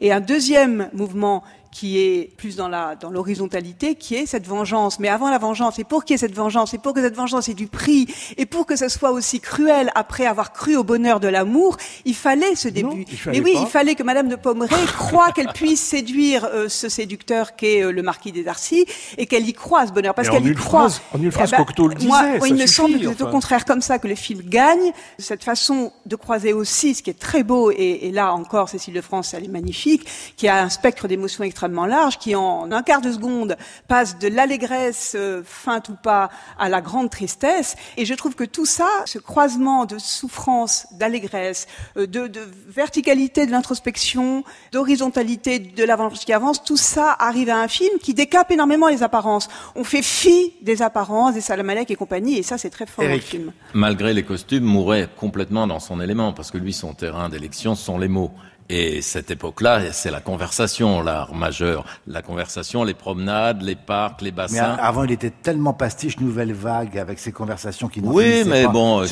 et 0.00 0.12
un 0.12 0.20
deuxième 0.20 0.88
mouvement 0.92 1.42
qui 1.72 1.98
est 1.98 2.30
plus 2.36 2.54
dans 2.54 2.68
la 2.68 2.94
dans 2.94 3.10
l'horizontalité, 3.10 3.94
qui 3.94 4.14
est 4.14 4.26
cette 4.26 4.46
vengeance. 4.46 5.00
Mais 5.00 5.08
avant 5.08 5.30
la 5.30 5.38
vengeance, 5.38 5.78
et 5.78 5.84
pour 5.84 6.04
qu'il 6.04 6.14
y 6.14 6.16
ait 6.16 6.18
cette 6.18 6.34
vengeance, 6.34 6.74
et 6.74 6.78
pour 6.78 6.92
que 6.92 7.00
cette 7.00 7.16
vengeance 7.16 7.48
ait 7.48 7.54
du 7.54 7.66
prix, 7.66 8.06
et 8.36 8.44
pour 8.44 8.66
que 8.66 8.76
ce 8.76 8.88
soit 8.88 9.10
aussi 9.10 9.40
cruel 9.40 9.90
après 9.94 10.26
avoir 10.26 10.52
cru 10.52 10.76
au 10.76 10.84
bonheur 10.84 11.18
de 11.18 11.28
l'amour, 11.28 11.78
il 12.04 12.14
fallait 12.14 12.54
ce 12.54 12.68
début. 12.68 13.06
Mais 13.26 13.40
oui, 13.40 13.56
il 13.58 13.66
fallait 13.66 13.94
que 13.94 14.02
Madame 14.02 14.28
de 14.28 14.36
Pommeraye 14.36 14.84
croie 14.98 15.32
qu'elle 15.32 15.48
puisse 15.48 15.80
séduire 15.80 16.44
euh, 16.44 16.68
ce 16.68 16.90
séducteur 16.90 17.56
qu'est 17.56 17.82
euh, 17.82 17.90
le 17.90 18.02
marquis 18.02 18.32
des 18.32 18.44
Darcy, 18.44 18.84
et 19.16 19.24
qu'elle 19.26 19.48
y 19.48 19.54
croit 19.54 19.86
ce 19.86 19.92
bonheur, 19.92 20.14
parce 20.14 20.28
qu'elle 20.28 20.46
y 20.46 20.54
croit. 20.54 20.88
en 21.14 21.22
une 21.22 21.32
phrase, 21.32 21.50
eh 21.54 21.56
ben, 21.56 21.64
Cocteau 21.64 21.88
le 21.88 21.94
disait. 21.94 22.08
Moi, 22.08 22.48
il 22.48 22.54
me 22.54 22.66
semble 22.66 23.00
que 23.00 23.14
c'est 23.16 23.22
au 23.22 23.28
contraire 23.28 23.64
comme 23.64 23.80
ça 23.80 23.98
que 23.98 24.08
le 24.08 24.14
film 24.14 24.42
gagne. 24.42 24.92
Cette 25.18 25.42
façon 25.42 25.90
de 26.04 26.16
croiser 26.16 26.52
aussi, 26.52 26.94
ce 26.94 27.02
qui 27.02 27.08
est 27.08 27.18
très 27.18 27.42
beau, 27.42 27.70
et, 27.70 28.00
et 28.02 28.12
là 28.12 28.34
encore, 28.34 28.68
Cécile 28.68 28.92
de 28.92 29.00
France, 29.00 29.32
elle 29.32 29.44
est 29.44 29.48
magnifique, 29.48 30.06
qui 30.36 30.48
a 30.48 30.62
un 30.62 30.68
spectre 30.68 31.08
d'émotions 31.08 31.44
extrêmement 31.44 31.61
extrêmement 31.62 31.86
large, 31.86 32.18
qui 32.18 32.34
en 32.34 32.72
un 32.72 32.82
quart 32.82 33.00
de 33.00 33.12
seconde 33.12 33.56
passe 33.86 34.18
de 34.18 34.26
l'allégresse 34.26 35.12
euh, 35.14 35.42
feinte 35.44 35.90
ou 35.90 35.94
pas 35.94 36.28
à 36.58 36.68
la 36.68 36.80
grande 36.80 37.08
tristesse. 37.08 37.76
Et 37.96 38.04
je 38.04 38.14
trouve 38.14 38.34
que 38.34 38.42
tout 38.42 38.66
ça, 38.66 38.88
ce 39.04 39.20
croisement 39.20 39.84
de 39.84 39.96
souffrance, 39.98 40.88
d'allégresse, 40.98 41.68
euh, 41.96 42.08
de, 42.08 42.26
de, 42.26 42.40
verticalité 42.66 43.46
de 43.46 43.52
l'introspection, 43.52 44.42
d'horizontalité 44.72 45.60
de 45.60 45.84
l'avance 45.84 46.24
qui 46.24 46.32
avance, 46.32 46.64
tout 46.64 46.76
ça 46.76 47.14
arrive 47.16 47.50
à 47.50 47.60
un 47.60 47.68
film 47.68 48.00
qui 48.00 48.12
décape 48.12 48.50
énormément 48.50 48.88
les 48.88 49.04
apparences. 49.04 49.48
On 49.76 49.84
fait 49.84 50.02
fi 50.02 50.54
des 50.62 50.82
apparences, 50.82 51.34
des 51.34 51.40
Salamalek 51.40 51.92
et 51.92 51.96
compagnie, 51.96 52.38
et 52.38 52.42
ça 52.42 52.58
c'est 52.58 52.70
très 52.70 52.86
fort 52.86 53.04
dans 53.04 53.12
le 53.12 53.20
film. 53.20 53.52
Malgré 53.72 54.14
les 54.14 54.24
costumes, 54.24 54.64
Mouret 54.64 55.08
complètement 55.16 55.68
dans 55.68 55.78
son 55.78 56.00
élément, 56.00 56.32
parce 56.32 56.50
que 56.50 56.58
lui, 56.58 56.72
son 56.72 56.92
terrain 56.92 57.28
d'élection 57.28 57.76
sont 57.76 57.98
les 57.98 58.08
mots. 58.08 58.32
Et 58.68 59.02
cette 59.02 59.30
époque-là, 59.30 59.92
c'est 59.92 60.10
la 60.10 60.20
conversation, 60.20 61.02
l'art 61.02 61.34
majeur. 61.34 61.84
La 62.06 62.22
conversation, 62.22 62.84
les 62.84 62.94
promenades, 62.94 63.62
les 63.62 63.74
parcs, 63.74 64.22
les 64.22 64.30
bassins. 64.30 64.76
Mais 64.76 64.82
avant, 64.82 65.04
il 65.04 65.12
était 65.12 65.30
tellement 65.30 65.72
pastiche, 65.72 66.18
nouvelle 66.20 66.52
vague, 66.52 66.98
avec 66.98 67.18
ses 67.18 67.32
conversations 67.32 67.88
qui 67.88 68.00
n'en 68.00 68.12
Oui, 68.12 68.44
mais 68.46 68.66
bon, 68.66 69.04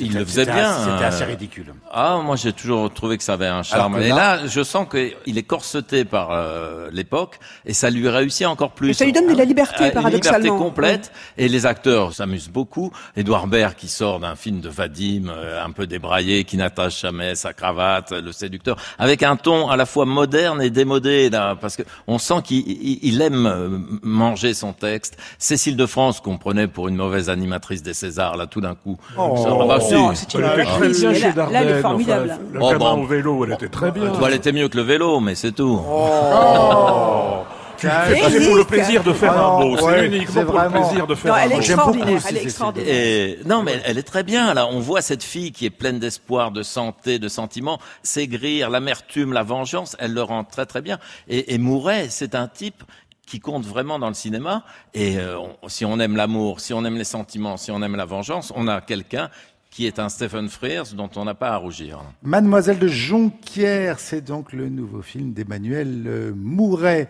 il 0.00 0.14
le 0.14 0.24
faisait 0.24 0.46
bien. 0.46 0.72
C'était 0.78 1.04
assez 1.04 1.24
ridicule. 1.24 1.74
Ah, 1.90 2.20
moi, 2.24 2.36
j'ai 2.36 2.52
toujours 2.52 2.92
trouvé 2.92 3.18
que 3.18 3.24
ça 3.24 3.34
avait 3.34 3.46
un 3.46 3.62
charme. 3.62 3.98
Et 3.98 4.08
là, 4.08 4.46
je 4.46 4.62
sens 4.62 4.86
qu'il 4.88 5.38
est 5.38 5.42
corseté 5.42 6.04
par 6.04 6.30
euh, 6.30 6.88
l'époque, 6.92 7.38
et 7.66 7.74
ça 7.74 7.90
lui 7.90 8.08
réussit 8.08 8.46
encore 8.46 8.72
plus. 8.72 8.90
Et 8.90 8.94
ça 8.94 9.04
lui 9.04 9.12
donne 9.12 9.32
de 9.32 9.36
la 9.36 9.44
liberté, 9.44 9.84
euh, 9.84 9.90
paradoxalement. 9.90 10.38
Une 10.38 10.44
liberté 10.44 10.64
complète, 10.64 11.12
et 11.36 11.48
les 11.48 11.66
acteurs 11.66 12.14
s'amusent 12.14 12.48
beaucoup. 12.48 12.90
Edouard 13.16 13.46
Baird, 13.46 13.74
qui 13.74 13.88
sort 13.88 14.20
d'un 14.20 14.36
film 14.36 14.60
de 14.60 14.68
Vadim, 14.68 15.28
euh, 15.28 15.64
un 15.64 15.70
peu 15.72 15.86
débraillé, 15.86 16.44
qui 16.44 16.56
n'attache 16.56 17.00
jamais 17.00 17.34
sa 17.34 17.52
cravate, 17.52 18.12
le 18.12 18.32
séducteur 18.32 18.67
avec 18.98 19.22
un 19.22 19.36
ton 19.36 19.68
à 19.68 19.76
la 19.76 19.86
fois 19.86 20.04
moderne 20.04 20.62
et 20.62 20.70
démodé, 20.70 21.30
là, 21.30 21.56
parce 21.60 21.76
que 21.76 21.82
on 22.06 22.18
sent 22.18 22.42
qu'il 22.44 23.20
aime 23.22 23.46
euh, 23.46 23.78
manger 24.02 24.54
son 24.54 24.72
texte. 24.72 25.16
Cécile 25.38 25.76
de 25.76 25.86
France, 25.86 26.20
qu'on 26.20 26.38
prenait 26.38 26.68
pour 26.68 26.88
une 26.88 26.96
mauvaise 26.96 27.30
animatrice 27.30 27.82
des 27.82 27.94
Césars, 27.94 28.36
là, 28.36 28.46
tout 28.46 28.60
d'un 28.60 28.74
coup. 28.74 28.98
Oh, 29.16 29.36
ça, 29.36 29.50
bah, 29.66 29.78
c'est 29.80 30.34
une 30.34 30.44
elle 30.44 30.66
très 30.66 30.88
bien 30.88 31.14
chez 31.14 31.32
Là, 31.32 31.48
elle 31.52 31.68
est 31.68 31.80
formidable. 31.80 32.38
le 32.52 32.60
oh, 32.62 32.74
bon. 32.78 33.02
au 33.02 33.06
vélo, 33.06 33.44
elle 33.44 33.52
était 33.52 33.68
très 33.68 33.90
bien. 33.90 34.12
elle 34.26 34.34
était 34.34 34.52
mieux 34.52 34.68
que 34.68 34.76
le 34.76 34.82
vélo, 34.82 35.20
mais 35.20 35.34
c'est 35.34 35.52
tout. 35.52 35.80
C'est 37.78 38.46
pour 38.46 38.56
le 38.56 38.64
plaisir 38.64 39.02
de 39.02 39.12
faire 39.12 39.38
un 39.38 39.58
mot. 39.60 39.76
C'est 39.76 40.06
uniquement 40.06 40.44
pour 40.44 40.60
le 40.60 40.70
plaisir 40.70 41.06
de 41.06 41.14
faire 41.14 41.34
un 41.34 41.38
mot. 41.38 41.44
Elle 41.44 41.52
est 41.52 41.56
extraordinaire. 41.56 42.22
Elle 42.28 42.36
est 42.36 42.42
extraordinaire. 42.42 42.94
Et, 42.94 43.38
non, 43.44 43.62
mais 43.62 43.80
elle 43.84 43.98
est 43.98 44.02
très 44.02 44.22
bien. 44.22 44.54
Là, 44.54 44.66
on 44.66 44.80
voit 44.80 45.02
cette 45.02 45.22
fille 45.22 45.52
qui 45.52 45.66
est 45.66 45.70
pleine 45.70 45.98
d'espoir, 45.98 46.50
de 46.50 46.62
santé, 46.62 47.18
de 47.18 47.28
sentiments, 47.28 47.78
s'aigrir, 48.02 48.70
l'amertume, 48.70 49.32
la 49.32 49.42
vengeance. 49.42 49.96
Elle 49.98 50.14
le 50.14 50.22
rend 50.22 50.44
très 50.44 50.66
très 50.66 50.82
bien. 50.82 50.98
Et, 51.28 51.54
et 51.54 51.58
Mouret, 51.58 52.06
c'est 52.10 52.34
un 52.34 52.48
type 52.48 52.82
qui 53.28 53.40
compte 53.40 53.64
vraiment 53.64 53.98
dans 53.98 54.08
le 54.08 54.14
cinéma. 54.14 54.64
Et 54.94 55.18
euh, 55.18 55.36
si 55.68 55.84
on 55.84 56.00
aime 56.00 56.16
l'amour, 56.16 56.60
si 56.60 56.72
on 56.72 56.84
aime 56.84 56.96
les 56.96 57.04
sentiments, 57.04 57.56
si 57.56 57.70
on 57.70 57.82
aime 57.82 57.94
la 57.94 58.06
vengeance, 58.06 58.52
on 58.56 58.66
a 58.68 58.80
quelqu'un 58.80 59.28
qui 59.70 59.86
est 59.86 59.98
un 59.98 60.08
Stephen 60.08 60.48
Frears 60.48 60.94
dont 60.94 61.10
on 61.16 61.24
n'a 61.24 61.34
pas 61.34 61.50
à 61.50 61.56
rougir. 61.56 62.00
Mademoiselle 62.22 62.78
de 62.78 62.88
Jonquière, 62.88 64.00
c'est 64.00 64.22
donc 64.22 64.52
le 64.52 64.70
nouveau 64.70 65.02
film 65.02 65.32
d'Emmanuel 65.34 66.04
euh, 66.06 66.32
Mouret. 66.34 67.08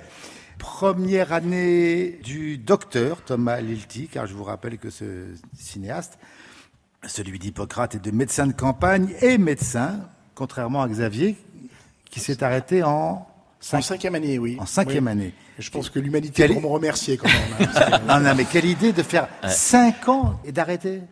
Première 0.59 1.33
année 1.33 2.19
du 2.25 2.59
docteur 2.59 3.23
Thomas 3.23 3.61
Lilti, 3.61 4.09
car 4.09 4.27
je 4.27 4.35
vous 4.35 4.45
rappelle 4.45 4.79
que 4.79 4.91
ce 4.91 5.27
cinéaste, 5.57 6.19
celui 7.07 7.39
d'Hippocrate 7.39 7.95
et 7.95 7.99
de 7.99 8.11
médecin 8.11 8.47
de 8.47 8.53
campagne, 8.53 9.09
est 9.21 9.39
médecin, 9.39 10.01
contrairement 10.35 10.83
à 10.83 10.89
Xavier, 10.89 11.37
qui 12.11 12.19
s'est 12.21 12.43
arrêté 12.43 12.83
en, 12.83 13.27
cinquième 13.61 14.17
année, 14.17 14.39
oui. 14.39 14.57
En 14.59 14.67
cinquième 14.67 15.07
année. 15.07 15.33
je 15.59 15.71
pense 15.71 15.91
que 15.91 16.01
l'humanité 16.01 16.49
doit 16.49 16.61
me 16.61 16.67
remercier 16.67 17.17
quand 17.17 17.29
même. 17.29 17.69
Hein, 17.77 18.01
non, 18.09 18.21
non, 18.21 18.35
mais 18.35 18.45
quelle 18.45 18.67
idée 18.67 18.93
de 18.93 19.03
faire 19.03 19.29
cinq 19.47 20.09
ans 20.09 20.41
et 20.45 20.53
d'arrêter 20.53 21.03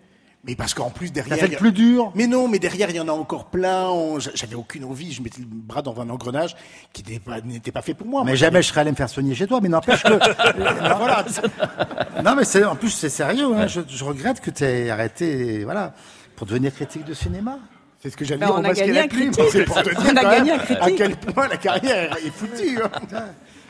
mais 0.47 0.55
parce 0.55 0.75
qu'en 0.75 0.91
plus 0.91 1.13
derrière. 1.13 1.37
Ça 1.37 1.43
fait 1.43 1.53
le 1.53 1.57
plus 1.57 1.73
dur. 1.73 2.13
Mais 2.15 2.27
non, 2.27 2.49
mais 2.49 2.59
derrière 2.59 2.89
il 2.91 2.97
y 2.97 3.01
en 3.01 3.09
a 3.09 3.13
encore 3.13 3.47
plein. 3.47 3.91
J'avais 4.35 4.55
aucune 4.55 4.85
envie. 4.85 5.13
Je 5.13 5.21
mettais 5.23 5.41
le 5.41 5.47
bras 5.47 5.83
dans 5.83 6.01
un 6.01 6.09
engrenage 6.09 6.55
qui 6.93 7.03
n'était 7.03 7.73
pas, 7.73 7.83
fait 7.83 7.95
pour 7.95 8.07
moi. 8.07 8.23
Mais 8.25 8.37
jamais 8.37 8.63
je 8.63 8.69
serais 8.69 8.83
allé 8.83 8.93
me 8.93 8.97
faire 8.97 9.09
soigner 9.09 9.35
chez 9.35 9.47
toi. 9.47 9.61
Mais 9.61 9.69
n'empêche 9.69 10.03
que. 10.03 10.13
non, 10.13 10.97
voilà. 10.99 11.25
non, 12.25 12.37
mais 12.37 12.45
c'est 12.45 12.65
en 12.65 12.77
plus 12.77 12.91
c'est 12.91 13.09
sérieux. 13.09 13.55
Hein. 13.55 13.67
Je, 13.67 13.81
je, 13.89 14.05
regrette 14.05 14.41
que 14.41 14.51
tu 14.51 14.65
aies 14.65 14.91
arrêté, 14.91 15.65
voilà, 15.65 15.95
pour 16.37 16.47
devenir 16.47 16.73
critique 16.73 17.05
de 17.05 17.15
cinéma. 17.15 17.59
C'est 18.01 18.11
ce 18.11 18.17
que 18.17 18.25
j'allais 18.25 18.47
dire. 18.47 18.55
On, 18.57 18.63
a 18.63 18.73
gagné 18.73 19.01
un 19.01 19.09
critique. 19.09 19.67
Pour 19.67 19.83
te 19.83 19.89
dire 19.89 20.13
on 20.13 20.17
a 20.17 20.23
gagné 20.23 20.53
un 20.53 20.59
critique. 20.59 20.83
À 20.83 20.91
quel 20.93 21.17
point 21.17 21.49
la 21.49 21.57
carrière 21.57 22.17
est 22.25 22.31
foutue. 22.31 22.79
Hein. 23.13 23.25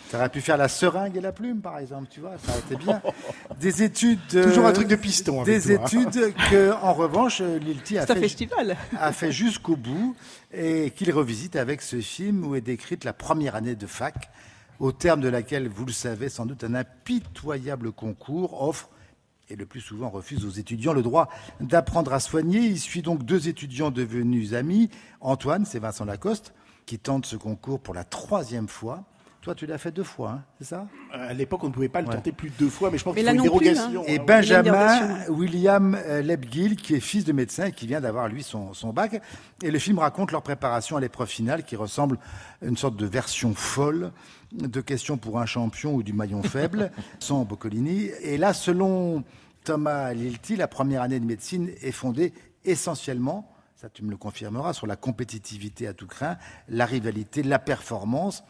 Tu 0.08 0.16
aurais 0.16 0.28
pu 0.28 0.40
faire 0.40 0.56
la 0.56 0.68
seringue 0.68 1.16
et 1.16 1.20
la 1.20 1.32
plume, 1.32 1.60
par 1.60 1.78
exemple, 1.78 2.06
tu 2.10 2.20
vois, 2.20 2.32
ça 2.38 2.52
aurait 2.52 2.60
été 2.60 2.76
bien. 2.76 3.02
Des 3.60 3.82
études. 3.82 4.20
Toujours 4.28 4.66
un 4.66 4.72
truc 4.72 4.88
de 4.88 4.96
piston. 4.96 5.42
Avec 5.42 5.62
des 5.62 5.72
études 5.74 6.34
que, 6.50 6.72
en 6.72 6.92
revanche, 6.92 7.40
Lilti 7.40 7.98
a 7.98 8.06
fait, 8.06 8.14
festival. 8.14 8.76
a 8.98 9.12
fait 9.12 9.32
jusqu'au 9.32 9.76
bout 9.76 10.14
et 10.52 10.90
qu'il 10.90 11.10
revisite 11.12 11.56
avec 11.56 11.82
ce 11.82 12.00
film 12.00 12.44
où 12.44 12.54
est 12.54 12.60
décrite 12.60 13.04
la 13.04 13.12
première 13.12 13.56
année 13.56 13.74
de 13.74 13.86
fac, 13.86 14.30
au 14.78 14.92
terme 14.92 15.20
de 15.20 15.28
laquelle, 15.28 15.68
vous 15.68 15.86
le 15.86 15.92
savez 15.92 16.28
sans 16.28 16.46
doute, 16.46 16.62
un 16.62 16.74
impitoyable 16.74 17.92
concours 17.92 18.62
offre 18.62 18.90
et 19.48 19.56
le 19.56 19.66
plus 19.66 19.80
souvent 19.80 20.10
refuse 20.10 20.44
aux 20.44 20.50
étudiants 20.50 20.92
le 20.92 21.02
droit 21.02 21.28
d'apprendre 21.60 22.12
à 22.12 22.20
soigner. 22.20 22.60
Il 22.60 22.78
suit 22.78 23.02
donc 23.02 23.24
deux 23.24 23.48
étudiants 23.48 23.90
devenus 23.90 24.54
amis. 24.54 24.90
Antoine, 25.20 25.64
c'est 25.64 25.78
Vincent 25.78 26.04
Lacoste, 26.04 26.52
qui 26.84 26.98
tente 26.98 27.26
ce 27.26 27.36
concours 27.36 27.80
pour 27.80 27.94
la 27.94 28.04
troisième 28.04 28.68
fois. 28.68 29.04
Toi, 29.46 29.54
tu 29.54 29.66
l'as 29.66 29.78
fait 29.78 29.92
deux 29.92 30.02
fois, 30.02 30.30
hein, 30.30 30.44
c'est 30.58 30.64
ça? 30.64 30.88
À 31.12 31.32
l'époque, 31.32 31.62
on 31.62 31.68
ne 31.68 31.72
pouvait 31.72 31.88
pas 31.88 32.00
le 32.00 32.08
tenter 32.08 32.32
plus 32.32 32.50
de 32.50 32.56
deux 32.58 32.68
fois, 32.68 32.90
mais 32.90 32.98
je 32.98 33.04
pense 33.04 33.14
qu'il 33.14 33.24
faut 33.24 33.32
une 33.32 33.42
dérogation. 33.42 34.00
Hein. 34.02 34.04
Et 34.08 34.18
Benjamin 34.18 35.24
William 35.28 35.94
euh, 35.94 36.20
Lebgill, 36.20 36.74
qui 36.74 36.96
est 36.96 37.00
fils 37.00 37.24
de 37.24 37.30
médecin 37.30 37.66
et 37.66 37.72
qui 37.72 37.86
vient 37.86 38.00
d'avoir, 38.00 38.26
lui, 38.26 38.42
son, 38.42 38.72
bac. 38.92 39.22
Et 39.62 39.70
le 39.70 39.78
film 39.78 40.00
raconte 40.00 40.32
leur 40.32 40.42
préparation 40.42 40.96
à 40.96 41.00
l'épreuve 41.00 41.28
finale, 41.28 41.62
qui 41.62 41.76
ressemble 41.76 42.18
à 42.60 42.66
une 42.66 42.76
sorte 42.76 42.96
de 42.96 43.06
version 43.06 43.54
folle 43.54 44.10
de 44.50 44.80
questions 44.80 45.16
pour 45.16 45.38
un 45.38 45.46
champion 45.46 45.94
ou 45.94 46.02
du 46.02 46.12
maillon 46.12 46.42
faible, 46.42 46.90
sans 47.20 47.44
Boccolini. 47.44 48.10
Et 48.22 48.38
là, 48.38 48.52
selon 48.52 49.22
Thomas 49.62 50.12
Lilti, 50.12 50.56
la 50.56 50.66
première 50.66 51.02
année 51.02 51.20
de 51.20 51.24
médecine 51.24 51.70
est 51.82 51.92
fondée 51.92 52.32
essentiellement 52.64 53.48
ça 53.76 53.90
tu 53.90 54.02
me 54.02 54.10
le 54.10 54.16
confirmeras, 54.16 54.72
sur 54.72 54.86
la 54.86 54.96
compétitivité 54.96 55.86
à 55.86 55.92
tout 55.92 56.06
craint, 56.06 56.38
la 56.68 56.86
rivalité, 56.86 57.42
la 57.42 57.58
performance, 57.58 58.42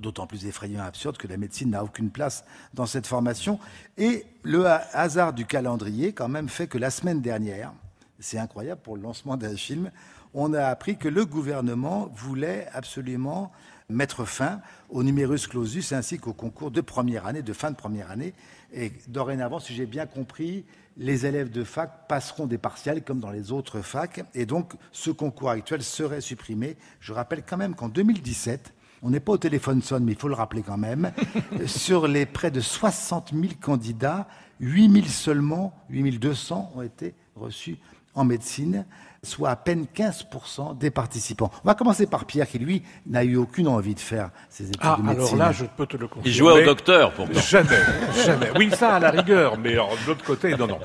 d'autant 0.00 0.26
plus 0.26 0.46
effrayant 0.46 0.82
et 0.82 0.86
absurde 0.86 1.16
que 1.16 1.28
la 1.28 1.36
médecine 1.36 1.70
n'a 1.70 1.84
aucune 1.84 2.10
place 2.10 2.44
dans 2.74 2.86
cette 2.86 3.06
formation. 3.06 3.58
Et 3.98 4.24
le 4.42 4.66
hasard 4.66 5.32
du 5.32 5.46
calendrier, 5.46 6.12
quand 6.12 6.28
même, 6.28 6.48
fait 6.48 6.66
que 6.66 6.78
la 6.78 6.90
semaine 6.90 7.20
dernière, 7.20 7.72
c'est 8.18 8.38
incroyable 8.38 8.80
pour 8.82 8.96
le 8.96 9.02
lancement 9.02 9.36
d'un 9.36 9.56
film, 9.56 9.90
on 10.34 10.54
a 10.54 10.64
appris 10.64 10.96
que 10.96 11.08
le 11.08 11.26
gouvernement 11.26 12.10
voulait 12.14 12.68
absolument 12.72 13.50
mettre 13.88 14.24
fin 14.24 14.60
au 14.88 15.02
numerus 15.02 15.48
clausus 15.48 15.92
ainsi 15.92 16.18
qu'au 16.18 16.32
concours 16.32 16.70
de 16.70 16.80
première 16.80 17.26
année, 17.26 17.42
de 17.42 17.52
fin 17.52 17.70
de 17.70 17.76
première 17.76 18.10
année. 18.10 18.34
Et 18.72 18.92
dorénavant, 19.08 19.58
si 19.58 19.74
j'ai 19.74 19.86
bien 19.86 20.06
compris, 20.06 20.64
les 20.96 21.26
élèves 21.26 21.50
de 21.50 21.64
fac 21.64 22.06
passeront 22.08 22.46
des 22.46 22.58
partiels 22.58 23.02
comme 23.02 23.20
dans 23.20 23.30
les 23.30 23.52
autres 23.52 23.80
facs. 23.80 24.22
Et 24.34 24.46
donc, 24.46 24.74
ce 24.92 25.10
concours 25.10 25.50
actuel 25.50 25.82
serait 25.82 26.20
supprimé. 26.20 26.76
Je 27.00 27.12
rappelle 27.12 27.42
quand 27.42 27.56
même 27.56 27.74
qu'en 27.74 27.88
2017, 27.88 28.72
on 29.02 29.10
n'est 29.10 29.20
pas 29.20 29.32
au 29.32 29.38
téléphone 29.38 29.82
sonne, 29.82 30.04
mais 30.04 30.12
il 30.12 30.18
faut 30.18 30.28
le 30.28 30.34
rappeler 30.34 30.62
quand 30.62 30.76
même, 30.76 31.12
sur 31.66 32.06
les 32.06 32.26
près 32.26 32.50
de 32.50 32.60
60 32.60 33.32
000 33.32 33.54
candidats, 33.60 34.28
8 34.60 34.92
000 34.92 35.06
seulement, 35.06 35.74
8 35.90 36.18
200 36.18 36.72
ont 36.76 36.82
été 36.82 37.14
reçus 37.36 37.78
en 38.14 38.24
médecine 38.24 38.84
soit 39.22 39.50
à 39.50 39.56
peine 39.56 39.86
15% 39.94 40.78
des 40.78 40.90
participants. 40.90 41.50
On 41.64 41.68
va 41.68 41.74
commencer 41.74 42.06
par 42.06 42.24
Pierre, 42.24 42.48
qui 42.48 42.58
lui 42.58 42.82
n'a 43.06 43.22
eu 43.22 43.36
aucune 43.36 43.68
envie 43.68 43.94
de 43.94 44.00
faire 44.00 44.30
ses 44.48 44.68
études 44.68 44.80
ah, 44.82 44.96
de 44.98 45.02
médecine. 45.02 45.34
alors 45.34 45.48
là, 45.48 45.52
je 45.52 45.66
peux 45.66 45.86
te 45.86 45.96
le 45.96 46.08
confirmer. 46.08 46.28
Il 46.28 46.32
jouait 46.34 46.62
au 46.62 46.64
docteur, 46.64 47.12
pourtant. 47.12 47.38
Jamais, 47.38 47.80
jamais. 48.24 48.50
Oui, 48.56 48.70
ça 48.70 48.94
à 48.94 48.98
la 48.98 49.10
rigueur, 49.10 49.58
mais 49.58 49.72
alors, 49.72 49.92
de 49.92 50.06
l'autre 50.06 50.24
côté, 50.24 50.56
non, 50.56 50.66
non. 50.66 50.78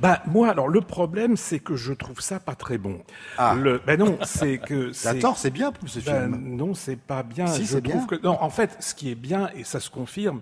Ben, 0.00 0.18
moi, 0.26 0.50
alors, 0.50 0.68
le 0.68 0.80
problème, 0.82 1.36
c'est 1.36 1.60
que 1.60 1.76
je 1.76 1.92
trouve 1.94 2.20
ça 2.20 2.40
pas 2.40 2.54
très 2.54 2.76
bon. 2.76 3.02
Ah. 3.38 3.54
Le, 3.58 3.80
ben 3.86 3.98
non, 3.98 4.18
c'est 4.22 4.58
que... 4.58 4.92
c'est- 4.92 5.14
D'accord, 5.14 5.38
c'est 5.38 5.50
bien 5.50 5.72
pour 5.72 5.88
ce 5.88 6.00
Ben, 6.00 6.30
film. 6.30 6.56
non, 6.56 6.74
c'est 6.74 7.00
pas 7.00 7.22
bien. 7.22 7.46
Si, 7.46 7.64
je 7.64 7.72
c'est 7.72 7.82
trouve 7.82 8.06
bien. 8.06 8.18
que 8.18 8.22
non. 8.22 8.36
En 8.42 8.50
fait, 8.50 8.76
ce 8.80 8.94
qui 8.94 9.10
est 9.10 9.14
bien 9.14 9.48
et 9.54 9.64
ça 9.64 9.80
se 9.80 9.88
confirme, 9.88 10.40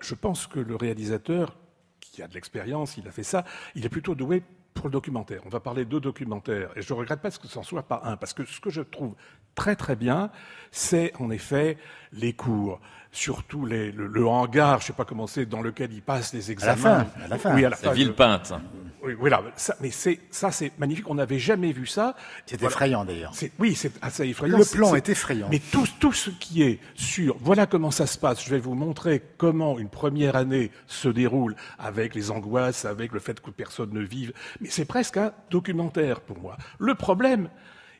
je 0.00 0.14
pense 0.14 0.46
que 0.46 0.60
le 0.60 0.76
réalisateur 0.76 1.56
qui 2.00 2.22
a 2.22 2.28
de 2.28 2.34
l'expérience, 2.34 2.98
il 2.98 3.08
a 3.08 3.10
fait 3.10 3.22
ça, 3.22 3.44
il 3.74 3.86
est 3.86 3.88
plutôt 3.88 4.14
doué 4.14 4.42
pour 4.74 4.86
le 4.86 4.92
documentaire. 4.92 5.42
On 5.44 5.48
va 5.48 5.60
parler 5.60 5.84
de 5.84 5.98
documentaire 5.98 6.70
et 6.76 6.82
je 6.82 6.92
regrette 6.92 7.20
pas 7.20 7.30
que 7.30 7.46
ce 7.46 7.58
n'en 7.58 7.62
soit 7.62 7.82
pas 7.82 8.00
un 8.04 8.16
parce 8.16 8.32
que 8.32 8.44
ce 8.44 8.60
que 8.60 8.70
je 8.70 8.82
trouve 8.82 9.14
très 9.54 9.76
très 9.76 9.96
bien, 9.96 10.30
c'est 10.70 11.12
en 11.18 11.30
effet 11.30 11.76
les 12.12 12.32
cours. 12.32 12.80
Surtout 13.14 13.66
les, 13.66 13.92
le, 13.92 14.06
le 14.06 14.26
hangar, 14.26 14.80
je 14.80 14.86
sais 14.86 14.92
pas 14.94 15.04
comment 15.04 15.26
c'est, 15.26 15.44
dans 15.44 15.60
lequel 15.60 15.92
ils 15.92 16.00
passent 16.00 16.32
les 16.32 16.50
examens. 16.50 16.76
fin, 17.04 17.06
à 17.22 17.28
la 17.28 17.36
fin. 17.36 17.54
Oui, 17.54 17.62
à 17.62 17.68
la 17.68 17.76
C'est 17.76 17.84
fin. 17.84 17.92
Villepinte. 17.92 18.54
Oui, 19.04 19.12
voilà. 19.18 19.42
Ça, 19.54 19.76
mais 19.82 19.90
c'est 19.90 20.18
ça, 20.30 20.50
c'est 20.50 20.72
magnifique. 20.78 21.10
On 21.10 21.16
n'avait 21.16 21.38
jamais 21.38 21.72
vu 21.72 21.86
ça. 21.86 22.16
C'est 22.46 22.58
Voilà. 22.58 22.72
effrayant 22.72 23.04
d'ailleurs. 23.04 23.34
C'est- 23.34 23.52
Oui, 23.58 23.74
c'est 23.74 23.92
assez 24.00 24.26
effrayant. 24.28 24.56
Le 24.56 24.64
plan 24.64 24.92
c'est- 24.92 24.96
est 24.96 25.08
effrayant. 25.10 25.48
Mais 25.50 25.58
tout, 25.58 25.86
tout 26.00 26.14
ce 26.14 26.30
qui 26.30 26.62
est 26.62 26.78
sur, 26.94 27.36
voilà 27.38 27.66
comment 27.66 27.90
ça 27.90 28.06
se 28.06 28.16
passe. 28.16 28.42
Je 28.42 28.48
vais 28.48 28.60
vous 28.60 28.74
montrer 28.74 29.20
comment 29.36 29.78
une 29.78 29.90
première 29.90 30.34
année 30.34 30.70
se 30.86 31.10
déroule 31.10 31.54
avec 31.78 32.14
les 32.14 32.30
angoisses, 32.30 32.86
avec 32.86 33.12
le 33.12 33.20
fait 33.20 33.40
que 33.42 33.50
personne 33.50 33.92
ne 33.92 34.00
vive. 34.00 34.32
Mais 34.62 34.70
c'est 34.70 34.86
presque 34.86 35.18
un 35.18 35.32
documentaire 35.50 36.20
pour 36.22 36.38
moi. 36.38 36.56
Le 36.78 36.94
problème, 36.94 37.50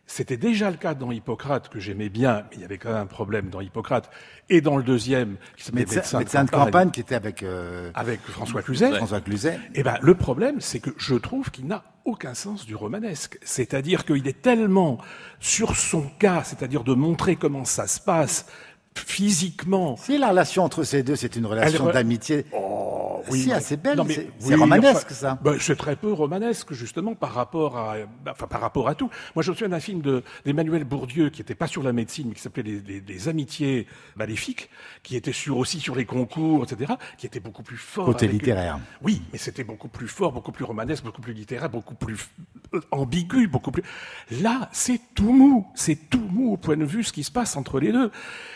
c'était 0.06 0.37
déjà 0.37 0.71
le 0.71 0.76
cas 0.76 0.94
dans 0.94 1.11
Hippocrate 1.11 1.68
que 1.68 1.80
j'aimais 1.80 2.09
bien, 2.09 2.44
mais 2.50 2.56
il 2.56 2.61
y 2.61 2.64
avait 2.64 2.78
quand 2.78 2.90
même 2.90 3.02
un 3.02 3.06
problème 3.06 3.49
dans 3.49 3.61
Hippocrate 3.61 4.11
et 4.50 4.61
dans 4.61 4.76
le 4.76 4.82
deuxième 4.82 5.37
qui 5.56 5.64
s'appelait 5.64 5.87
Médecin, 5.87 6.18
médecin 6.18 6.44
de 6.44 6.50
campagne 6.50 6.90
qui 6.90 7.00
était 7.00 7.14
avec 7.14 7.42
euh, 7.42 7.90
avec 7.94 8.21
François 8.21 8.62
Cluzet. 8.62 8.97
François 8.97 9.21
Cluzet. 9.21 9.59
Eh 9.75 9.82
ben, 9.82 9.97
le 10.02 10.14
problème, 10.14 10.61
c'est 10.61 10.80
que 10.80 10.90
je 10.99 11.14
trouve 11.14 11.50
qu'il 11.50 11.66
n'a 11.66 11.85
aucun 12.04 12.35
sens 12.35 12.66
du 12.66 12.75
romanesque. 12.75 13.38
C'est-à-dire 13.42 14.04
qu'il 14.04 14.26
est 14.26 14.42
tellement 14.42 14.99
sur 15.40 15.76
son 15.76 16.02
cas, 16.18 16.42
c'est-à-dire 16.44 16.85
de 16.85 16.94
montrer 16.94 17.37
comment 17.37 17.64
ça 17.64 17.87
se 17.87 18.00
passe 18.00 18.47
physiquement. 18.94 19.97
Si 19.97 20.18
la 20.18 20.30
relation 20.30 20.64
entre 20.64 20.85
ces 20.85 21.02
deux, 21.02 21.16
c'est 21.16 21.37
une 21.37 21.47
relation 21.47 21.87
d'amitié. 21.90 22.44
Oh, 22.52 23.01
si, 23.31 23.49
non. 23.49 23.55
assez 23.55 23.76
belle. 23.76 24.00
C'est 24.09 24.28
oui, 24.49 24.54
romanesque, 24.54 25.06
enfin, 25.06 25.15
ça. 25.15 25.39
ben, 25.43 25.56
c'est 25.61 25.76
très 25.76 25.97
peu 25.97 26.13
romanesque, 26.13 26.73
justement, 26.73 27.15
par 27.15 27.32
rapport 27.35 27.76
à, 27.78 27.95
enfin, 28.28 28.47
par 28.47 28.61
rapport 28.61 28.89
à 28.89 28.95
tout. 28.95 29.11
Moi, 29.35 29.43
je 29.43 29.50
me 29.50 29.56
souviens 29.56 29.69
d'un 29.71 29.80
film 29.80 30.00
de- 30.00 30.23
d'Emmanuel 30.45 30.85
Bourdieu 30.85 31.30
qui 31.30 31.41
n'était 31.41 31.54
pas 31.54 31.67
sur 31.67 31.82
la 31.82 31.93
médecine, 31.93 32.28
mais 32.28 32.35
qui 32.35 32.41
s'appelait 32.43 32.63
les, 32.63 32.80
les- 32.80 33.00
les 33.00 33.28
Amitiés 33.28 33.87
maléfiques, 34.17 34.69
qui 35.02 35.17
était 35.17 35.32
sur, 35.32 35.56
aussi 35.58 35.80
sur 35.80 35.95
les 35.95 36.04
concours, 36.04 36.65
etc., 36.65 36.93
qui 37.19 37.26
était 37.26 37.41
beaucoup 37.41 37.63
plus 37.63 37.76
fort. 37.76 38.06
Côté 38.06 38.26
avec 38.26 38.41
littéraire. 38.41 38.78
Oui, 39.02 39.23
mais 39.32 39.39
c'était 39.39 39.65
beaucoup 39.65 39.89
plus 39.89 40.08
fort, 40.08 40.32
beaucoup 40.32 40.52
plus 40.52 40.65
romanesque, 40.65 41.04
beaucoup 41.04 41.21
plus 41.23 41.32
littéraire, 41.32 41.71
beaucoup 41.71 41.95
plus 41.95 42.28
euh, 42.75 42.80
ambigu, 42.91 43.47
beaucoup 43.49 43.71
plus. 43.71 43.82
Là, 44.41 44.69
c'est 44.73 45.00
tout 45.15 45.32
mou. 45.32 45.67
C'est 45.75 46.08
tout 46.11 46.26
mou 46.30 46.52
au 46.52 46.56
point 46.56 46.76
de 46.76 46.85
vue 46.85 47.04
ce 47.04 47.13
qui 47.13 47.25
se 47.25 47.30
passe 47.30 47.56
entre 47.56 47.80
les 47.80 47.93
deux. 47.93 48.11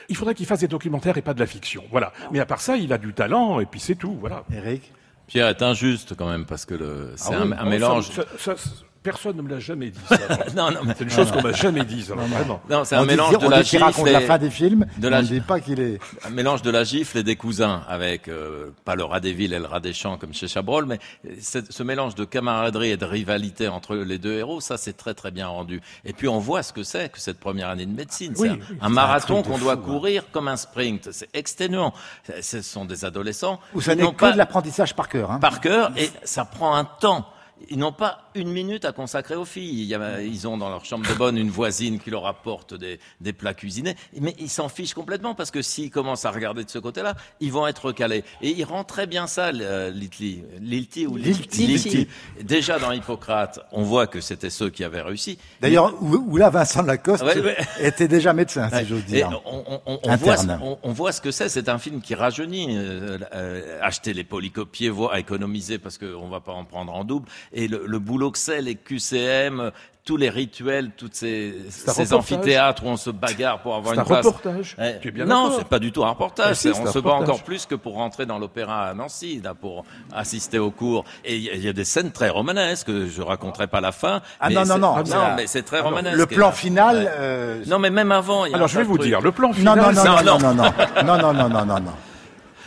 Il 0.08 0.16
faudrait 0.16 0.34
qu'il 0.34 0.46
fasse 0.46 0.60
des 0.60 0.68
documentaires 0.68 1.16
et 1.18 1.22
pas 1.22 1.34
de 1.34 1.40
la 1.40 1.46
fiction. 1.46 1.82
Voilà. 1.90 2.12
Mais 2.32 2.40
à 2.40 2.46
part 2.46 2.60
ça, 2.60 2.76
il 2.76 2.92
a 2.92 2.98
du 2.98 3.12
talent 3.12 3.60
et 3.60 3.66
puis 3.66 3.80
c'est 3.80 3.94
tout. 3.96 4.16
Voilà. 4.20 4.44
Eric 4.56 4.92
Pierre 5.26 5.48
est 5.48 5.62
injuste 5.62 6.14
quand 6.16 6.28
même 6.28 6.46
parce 6.46 6.64
que 6.64 6.74
le- 6.74 7.12
c'est 7.16 7.34
Ah 7.34 7.38
un, 7.42 7.50
oui. 7.50 7.56
un 7.58 7.64
mélange. 7.64 8.10
ça- 8.10 8.22
ça- 8.38 8.56
ça- 8.56 8.70
personne 9.06 9.36
ne 9.36 9.42
me 9.42 9.48
l'a 9.48 9.60
jamais 9.60 9.90
dit. 9.90 10.00
Ça. 10.08 10.16
Non, 10.56 10.70
non, 10.70 10.80
mais 10.84 10.94
C'est 10.98 11.04
une 11.04 11.10
chose 11.10 11.30
qu'on 11.30 11.42
m'a 11.42 11.52
jamais 11.52 11.84
dit. 11.84 12.02
Ça, 12.02 12.14
vraiment. 12.14 12.60
non, 12.68 12.84
c'est 12.84 12.96
On 12.96 13.00
un 13.00 13.02
dit- 13.02 13.06
mélange 13.08 13.34
on 13.36 13.38
de 13.38 13.62
dit 13.62 13.78
la 13.78 13.86
raconte 13.86 14.06
gifle 14.06 14.12
la 14.12 14.20
et- 14.22 14.26
fin 14.26 14.38
des 14.38 14.50
films, 14.50 14.86
de 14.98 15.06
on 15.06 15.10
la- 15.10 15.22
ne 15.22 15.26
dit 15.26 15.40
pas 15.40 15.60
qu'il 15.60 15.78
est... 15.80 15.98
un 16.26 16.30
mélange 16.30 16.62
de 16.62 16.70
la 16.70 16.82
gifle 16.84 17.18
et 17.18 17.22
des 17.22 17.36
cousins, 17.36 17.82
avec 17.88 18.26
euh, 18.28 18.70
pas 18.84 18.94
le 18.96 19.04
rat 19.04 19.20
des 19.20 19.32
villes 19.32 19.52
et 19.52 19.58
le 19.58 19.66
rat 19.66 19.80
des 19.80 19.92
champs 19.92 20.16
comme 20.18 20.34
chez 20.34 20.48
Chabrol, 20.48 20.86
mais 20.86 20.98
c'est- 21.40 21.70
ce 21.70 21.82
mélange 21.84 22.14
de 22.16 22.24
camaraderie 22.24 22.90
et 22.90 22.96
de 22.96 23.04
rivalité 23.04 23.68
entre 23.68 23.94
les 23.96 24.18
deux 24.18 24.32
héros, 24.32 24.60
ça 24.60 24.76
c'est 24.76 24.96
très 24.96 25.14
très 25.14 25.30
bien 25.30 25.46
rendu. 25.46 25.80
Et 26.04 26.12
puis 26.12 26.26
on 26.28 26.38
voit 26.38 26.62
ce 26.64 26.72
que 26.72 26.82
c'est 26.82 27.10
que 27.12 27.20
cette 27.20 27.38
première 27.38 27.68
année 27.68 27.86
de 27.86 27.94
médecine. 27.94 28.32
Oui, 28.38 28.48
c'est 28.48 28.54
un, 28.54 28.56
oui, 28.56 28.78
un 28.80 28.86
c'est 28.88 28.92
marathon 28.92 29.42
qu'on 29.42 29.58
doit 29.58 29.74
hein. 29.74 29.76
courir 29.76 30.24
comme 30.32 30.48
un 30.48 30.56
sprint. 30.56 31.10
C'est 31.12 31.28
exténuant. 31.34 31.92
Ce 32.40 32.62
sont 32.62 32.84
des 32.84 33.04
adolescents. 33.04 33.60
Où 33.74 33.80
ça 33.80 33.94
n'est 33.94 34.04
que 34.06 34.10
pas- 34.16 34.32
de 34.32 34.38
l'apprentissage 34.38 34.94
par 34.94 35.08
cœur. 35.08 35.30
Hein. 35.30 35.38
par 35.38 35.60
cœur 35.60 35.92
et 35.96 36.10
ça 36.24 36.44
prend 36.44 36.74
un 36.74 36.84
temps. 36.84 37.26
Ils 37.70 37.78
n'ont 37.78 37.92
pas 37.92 38.28
une 38.34 38.50
minute 38.50 38.84
à 38.84 38.92
consacrer 38.92 39.34
aux 39.34 39.46
filles. 39.46 39.96
Ils 40.22 40.46
ont 40.46 40.58
dans 40.58 40.68
leur 40.68 40.84
chambre 40.84 41.08
de 41.08 41.14
bonne 41.14 41.38
une 41.38 41.48
voisine 41.50 41.98
qui 41.98 42.10
leur 42.10 42.26
apporte 42.26 42.74
des, 42.74 43.00
des 43.22 43.32
plats 43.32 43.54
cuisinés, 43.54 43.96
mais 44.20 44.34
ils 44.38 44.50
s'en 44.50 44.68
fichent 44.68 44.92
complètement 44.94 45.34
parce 45.34 45.50
que 45.50 45.62
s'ils 45.62 45.90
commencent 45.90 46.26
à 46.26 46.30
regarder 46.30 46.64
de 46.64 46.70
ce 46.70 46.78
côté-là, 46.78 47.14
ils 47.40 47.50
vont 47.50 47.66
être 47.66 47.92
calés. 47.92 48.24
Et 48.42 48.50
il 48.50 48.64
rend 48.64 48.84
très 48.84 49.06
bien 49.06 49.26
ça, 49.26 49.52
Lilti, 49.52 50.42
Lilti 50.60 51.06
ou 51.06 51.16
Lilti? 51.16 52.08
Déjà 52.42 52.78
dans 52.78 52.92
Hippocrate, 52.92 53.60
on 53.72 53.82
voit 53.82 54.06
que 54.06 54.20
c'était 54.20 54.50
ceux 54.50 54.68
qui 54.70 54.84
avaient 54.84 55.00
réussi. 55.02 55.38
D'ailleurs, 55.60 55.94
où, 56.02 56.36
là, 56.36 56.50
Vincent 56.50 56.82
Lacoste 56.82 57.24
Ouais, 57.24 57.40
ouais. 57.40 57.56
était 57.80 58.08
déjà 58.08 58.32
médecin, 58.34 58.68
si 58.70 58.84
j'ose 58.86 59.00
Et 59.08 59.16
dire. 59.16 59.40
on, 59.46 59.64
on- 59.66 59.80
on- 59.86 60.00
on 60.04 60.10
Interne. 60.10 60.18
voit, 60.18 60.36
ce- 60.36 60.62
on, 60.62 60.78
on 60.82 60.92
voit 60.92 61.12
ce 61.12 61.20
que 61.22 61.30
c'est. 61.30 61.48
C'est 61.48 61.68
un 61.68 61.78
film 61.78 62.00
qui 62.02 62.14
rajeunit. 62.14 62.76
euh, 62.76 63.18
euh, 63.34 63.78
acheter 63.82 64.12
les 64.12 64.24
polycopiers, 64.24 64.88
voir, 64.90 65.16
économiser 65.16 65.78
parce 65.78 65.96
qu'on 65.98 66.28
va 66.28 66.40
pas 66.40 66.52
en 66.52 66.64
prendre 66.64 66.92
en 66.94 67.04
double. 67.04 67.28
Et 67.52 67.68
le, 67.68 67.82
le 67.86 67.98
boulot 67.98 68.30
que 68.30 68.38
c'est, 68.38 68.60
les 68.62 68.74
QCM, 68.74 69.60
euh, 69.60 69.70
tous 70.04 70.16
les 70.16 70.30
rituels, 70.30 70.92
toutes 70.96 71.16
ces, 71.16 71.52
un 71.66 71.70
ces 71.70 71.90
reportage. 71.90 72.12
amphithéâtres 72.12 72.84
où 72.84 72.88
on 72.88 72.96
se 72.96 73.10
bagarre 73.10 73.58
pour 73.58 73.74
avoir 73.74 73.88
C'est 73.94 74.00
une 74.00 74.00
un 74.02 74.04
place. 74.04 74.24
reportage. 74.26 74.76
Tu 75.02 75.08
es 75.08 75.10
bien 75.10 75.24
non, 75.24 75.52
c'est 75.58 75.66
pas 75.66 75.80
du 75.80 75.90
tout 75.90 76.04
un 76.04 76.10
reportage. 76.10 76.46
Ah, 76.50 76.54
si, 76.54 76.68
c'est- 76.68 76.74
c'est 76.74 76.80
on 76.80 76.86
un 76.86 76.92
se 76.92 76.98
bat 77.00 77.10
reportage. 77.10 77.28
encore 77.34 77.42
plus 77.42 77.66
que 77.66 77.74
pour 77.74 77.94
rentrer 77.94 78.24
dans 78.24 78.38
l'opéra 78.38 78.84
à 78.86 78.94
Nancy, 78.94 79.40
là, 79.42 79.54
pour 79.54 79.84
assister 80.14 80.60
aux 80.60 80.70
cours. 80.70 81.04
Et 81.24 81.34
il 81.36 81.42
y, 81.42 81.50
a- 81.50 81.54
il 81.54 81.64
y 81.64 81.68
a 81.68 81.72
des 81.72 81.84
scènes 81.84 82.12
très 82.12 82.28
romanesques. 82.28 82.88
Je 83.08 83.20
raconterai 83.20 83.66
pas 83.66 83.80
la 83.80 83.90
fin. 83.90 84.20
Ah 84.38 84.48
mais 84.48 84.54
non, 84.54 84.60
non, 84.60 84.66
c'est- 84.66 84.78
non, 84.78 84.96
non, 84.96 85.04
c'est- 85.04 85.34
mais 85.36 85.46
c'est 85.48 85.62
très 85.64 85.78
Ah 85.78 85.82
non, 85.82 85.88
romanesque. 85.88 86.16
Le 86.18 86.26
plan 86.26 86.52
final... 86.52 86.96
Ouais. 86.98 87.06
euh, 87.16 87.64
Non, 87.66 87.80
mais 87.80 87.90
même 87.90 88.12
avant. 88.12 88.44
il 88.44 88.50
y 88.50 88.52
a 88.52 88.56
Alors 88.58 88.66
un 88.66 88.68
je 88.68 88.78
vais 88.78 88.84
vous 88.84 88.98
dire, 88.98 89.20
le 89.20 89.32
plan 89.32 89.48
non, 89.48 89.54
final, 89.54 89.76
non, 89.76 89.86
non, 89.90 89.94
ça- 90.02 90.22
non, 90.22 90.38
non, 90.38 90.54
non, 90.54 90.54
non, 90.54 91.16
non, 91.18 91.32
non, 91.32 91.48
non, 91.48 91.66
non, 91.66 91.80
non. 91.80 91.92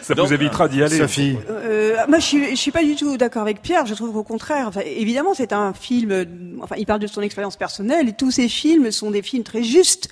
Ça 0.10 0.16
Donc, 0.16 0.28
vous 0.28 0.34
évitera 0.34 0.68
d'y 0.68 0.84
aller. 0.84 0.98
Sophie, 0.98 1.38
Euh, 1.50 1.96
moi, 2.08 2.20
je 2.20 2.26
suis, 2.26 2.50
je 2.52 2.56
suis 2.56 2.72
pas 2.72 2.84
du 2.84 2.96
tout 2.96 3.16
d'accord 3.18 3.42
avec 3.44 3.62
Pierre. 3.62 3.86
Je 3.86 3.94
trouve 3.94 4.12
qu'au 4.12 4.24
contraire, 4.24 4.66
enfin, 4.68 4.82
évidemment, 4.86 5.34
c'est 5.34 5.54
un 5.54 5.74
film. 5.74 6.12
euh, 6.12 6.26
Enfin, 6.62 6.76
il 6.78 6.86
parle 6.86 7.00
de 7.00 7.08
son 7.08 7.22
expérience 7.22 7.56
personnelle 7.56 8.10
et 8.10 8.14
tous 8.14 8.32
ces 8.32 8.50
films 8.50 8.92
sont 8.92 9.12
des 9.12 9.22
films 9.22 9.44
très 9.44 9.64
justes. 9.64 10.10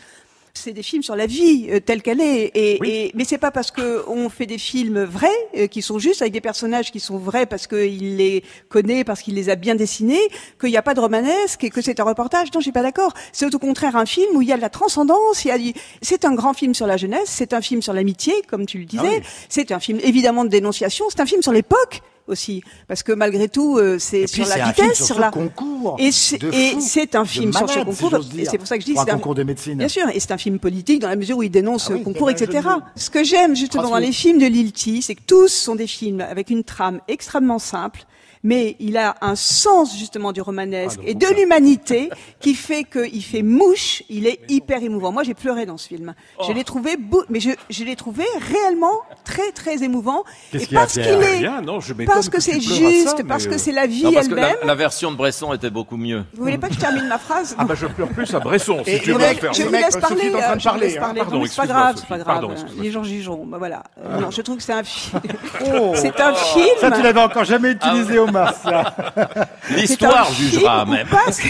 C'est 0.58 0.74
des 0.74 0.84
films 0.84 1.04
sur 1.04 1.16
la 1.16 1.26
vie 1.28 1.68
euh, 1.70 1.80
telle 1.80 2.02
qu'elle 2.02 2.20
est. 2.22 2.52
Et, 2.56 2.78
Oui. 2.82 2.90
et- 2.90 3.12
mais 3.16 3.24
c'est 3.26 3.38
pas 3.38 3.52
parce 3.52 3.72
que 3.72 4.04
on 4.08 4.30
fait 4.30 4.46
des 4.46 4.58
films 4.58 5.04
vrais 5.04 5.28
euh, 5.56 5.68
qui 5.68 5.82
sont 5.82 6.00
justes 6.00 6.22
avec 6.22 6.34
des 6.34 6.42
personnages 6.42 6.92
qui 6.92 7.00
sont 7.00 7.18
vrais 7.18 7.46
parce 7.46 7.68
qu'il 7.68 8.18
les 8.18 8.44
connaît, 8.70 9.04
parce 9.04 9.22
qu'il 9.22 9.36
les 9.36 9.50
a 9.50 9.56
bien 9.56 9.76
dessinés, 9.76 10.20
qu'il 10.60 10.70
n'y 10.70 10.78
a 10.78 10.82
pas 10.82 10.94
de 10.94 11.00
romanesque 11.00 11.64
et 11.64 11.70
que 11.70 11.82
c'est 11.82 12.00
un 12.00 12.04
reportage. 12.04 12.48
Non, 12.54 12.60
je 12.60 12.64
suis 12.66 12.72
pas 12.72 12.82
d'accord. 12.84 13.14
C'est 13.32 13.54
au 13.54 13.60
contraire 13.60 13.96
un 13.96 14.06
film 14.06 14.36
où 14.36 14.42
il 14.42 14.48
y 14.48 14.54
a 14.54 14.58
de 14.58 14.62
la 14.62 14.70
transcendance. 14.70 15.46
Il 15.46 15.50
y 15.50 15.52
a 15.52 15.58
du... 15.58 15.74
C'est 16.02 16.26
un 16.26 16.34
grand 16.34 16.54
film 16.54 16.74
sur 16.74 16.88
la 16.88 16.98
jeunesse. 16.98 17.28
C'est 17.28 17.54
un 17.54 17.62
film 17.62 17.82
sur 17.82 17.94
l'amitié, 17.94 18.34
comme 18.48 18.66
tu 18.66 18.80
le 18.80 18.86
disais. 18.86 19.22
C'est 19.50 19.72
un 19.72 19.80
film 19.80 20.00
évidemment 20.04 20.44
de 20.44 20.50
dénonciation. 20.50 21.06
C'est 21.10 21.20
un 21.22 21.26
film 21.26 21.42
sur 21.42 21.52
l'époque 21.54 22.02
aussi, 22.28 22.64
parce 22.88 23.04
que 23.04 23.12
malgré 23.12 23.50
tout, 23.50 23.78
euh, 23.78 23.98
c'est 24.00 24.28
sur 24.28 24.46
c'est 24.46 24.58
la 24.58 24.68
vitesse, 24.68 25.06
sur 25.06 25.20
la 25.20 25.32
concours 25.32 25.96
et 26.00 26.12
c'est 26.12 26.40
c'est 26.80 27.16
un 27.16 27.26
film 27.26 27.54
sur 27.54 27.70
ce 27.70 27.80
concours. 27.80 28.20
et 28.38 28.46
c'est 28.46 28.58
pour 28.58 28.68
ça 28.68 28.76
que 28.78 28.82
je 28.82 28.88
dis 28.88 28.94
pour 28.94 29.02
un 29.02 29.06
c'est 29.06 29.12
concours 29.12 29.36
de 29.36 29.44
médecine. 29.44 29.78
Bien 29.78 29.88
sûr, 29.88 30.08
et 30.14 30.20
c'est 30.20 30.32
un 30.32 30.38
film 30.38 30.60
politique 30.60 31.02
dans 31.02 31.10
la 31.10 31.16
mesure 31.16 31.38
où 31.38 31.44
il 31.44 31.52
dénonce 31.52 31.88
Ah 31.90 31.94
le 31.94 32.00
concours, 32.00 32.30
c'est 32.36 32.44
etc. 32.44 32.68
Ce 32.96 33.10
que 33.10 33.24
j'aime 33.24 33.56
justement 33.56 33.90
dans 33.90 33.98
les 33.98 34.12
films 34.12 34.40
de 34.40 34.46
Lilti, 34.46 35.02
c'est 35.02 35.16
que 35.16 35.24
tous 35.26 35.50
sont 35.50 35.76
des 35.76 35.88
films 35.88 36.22
avec 36.22 36.50
une 36.50 36.64
trame 36.64 37.00
extrêmement 37.08 37.60
simple, 37.60 38.06
mais 38.44 38.76
il 38.80 38.98
a 38.98 39.16
un 39.22 39.36
sens 39.36 39.98
justement 39.98 40.32
du 40.32 40.42
romanesque 40.42 41.00
Ah, 41.04 41.10
et 41.10 41.14
de 41.14 41.28
l'humanité 41.28 42.10
qui 42.40 42.54
fait 42.56 42.84
qu'il 42.84 43.24
fait 43.24 43.42
mouche. 43.42 44.04
Il 44.10 44.28
est 44.28 44.40
hyper 44.50 44.82
émouvant. 44.84 45.12
Moi, 45.12 45.24
j'ai 45.24 45.34
pleuré 45.34 45.66
dans 45.66 45.78
ce 45.78 45.88
film. 45.88 46.14
Oh. 46.40 46.44
Je 46.48 46.54
l'ai 46.54 46.64
trouvé, 46.64 46.98
bou- 46.98 47.24
mais 47.30 47.40
je, 47.40 47.52
je 47.70 47.84
l'ai 47.84 47.96
trouvé 47.96 48.24
réellement 48.52 49.02
très 49.26 49.52
très 49.52 49.84
émouvant. 49.84 50.24
Qu'est-ce 50.52 50.64
Et 50.64 50.68
qu'il 50.68 50.76
y 50.76 50.78
a, 50.78 50.82
parce 50.82 50.94
qu'il 50.94 51.04
est, 51.04 51.38
Rien, 51.40 51.62
non, 51.62 51.80
je 51.80 51.94
m'étonne 51.94 52.14
parce 52.14 52.30
que, 52.30 52.38
que 52.38 52.42
c'est 52.44 52.60
juste, 52.62 53.18
ça, 53.18 53.24
parce 53.28 53.48
que 53.48 53.54
euh, 53.56 53.58
c'est 53.58 53.72
la 53.72 53.88
vie 53.88 54.06
elle-même. 54.06 54.56
la, 54.62 54.66
la 54.66 54.76
version 54.76 55.12
de 55.12 55.18
Bresson 55.18 55.54
était 55.54 55.70
beaucoup 55.70 55.98
mieux. 55.98 56.24
Vous 56.34 56.44
voulez 56.44 56.58
pas 56.58 56.68
que 56.70 56.74
je 56.76 56.80
termine 56.80 57.08
ma 57.08 57.18
phrase? 57.18 57.56
Ah 57.58 57.66
bah 57.66 57.76
je 57.76 57.86
pleure 57.88 58.10
plus 58.10 58.34
à 58.34 58.40
Bresson, 58.40 58.82
si 58.86 58.92
Et 58.92 59.00
tu 59.00 59.12
veux 59.12 59.20
faire. 59.20 59.54
je 59.54 59.64
vous 59.64 59.70
mecs, 59.70 59.82
laisse 59.86 59.94
Sophie 59.94 60.02
parler. 60.08 60.26
est 60.28 60.36
en 60.36 60.40
train 60.40 60.48
de 60.48 60.56
euh, 60.56 60.60
je 60.60 60.64
vous 60.64 60.64
parler, 60.70 60.88
laisse 60.88 60.98
parler. 60.98 61.20
Pardon, 61.22 61.44
c'est 61.46 61.56
pas 61.56 61.68
grave, 61.68 61.96
c'est 61.98 62.08
pas 62.08 62.18
grave. 62.18 62.56
Les 62.80 62.92
gens 62.92 63.04
jugeront. 63.04 63.46
Bah 63.46 63.58
voilà. 63.58 63.84
Euh, 64.00 64.04
Ah. 64.18 64.22
Non, 64.22 64.32
je 64.32 64.42
trouve 64.42 64.58
que 64.58 64.64
c'est 64.64 64.74
un 64.74 64.84
film. 64.84 65.22
c'est 65.96 66.20
un 66.20 66.34
film. 66.34 66.66
Oh. 66.76 66.80
Ça, 66.82 66.92
tu 66.92 67.02
l'avais 67.02 67.20
encore 67.20 67.44
jamais 67.44 67.72
utilisé, 67.72 68.20
L'histoire 69.76 70.32
jugera 70.34 70.86
même. 70.86 71.08
Parce 71.10 71.40
que, 71.40 71.48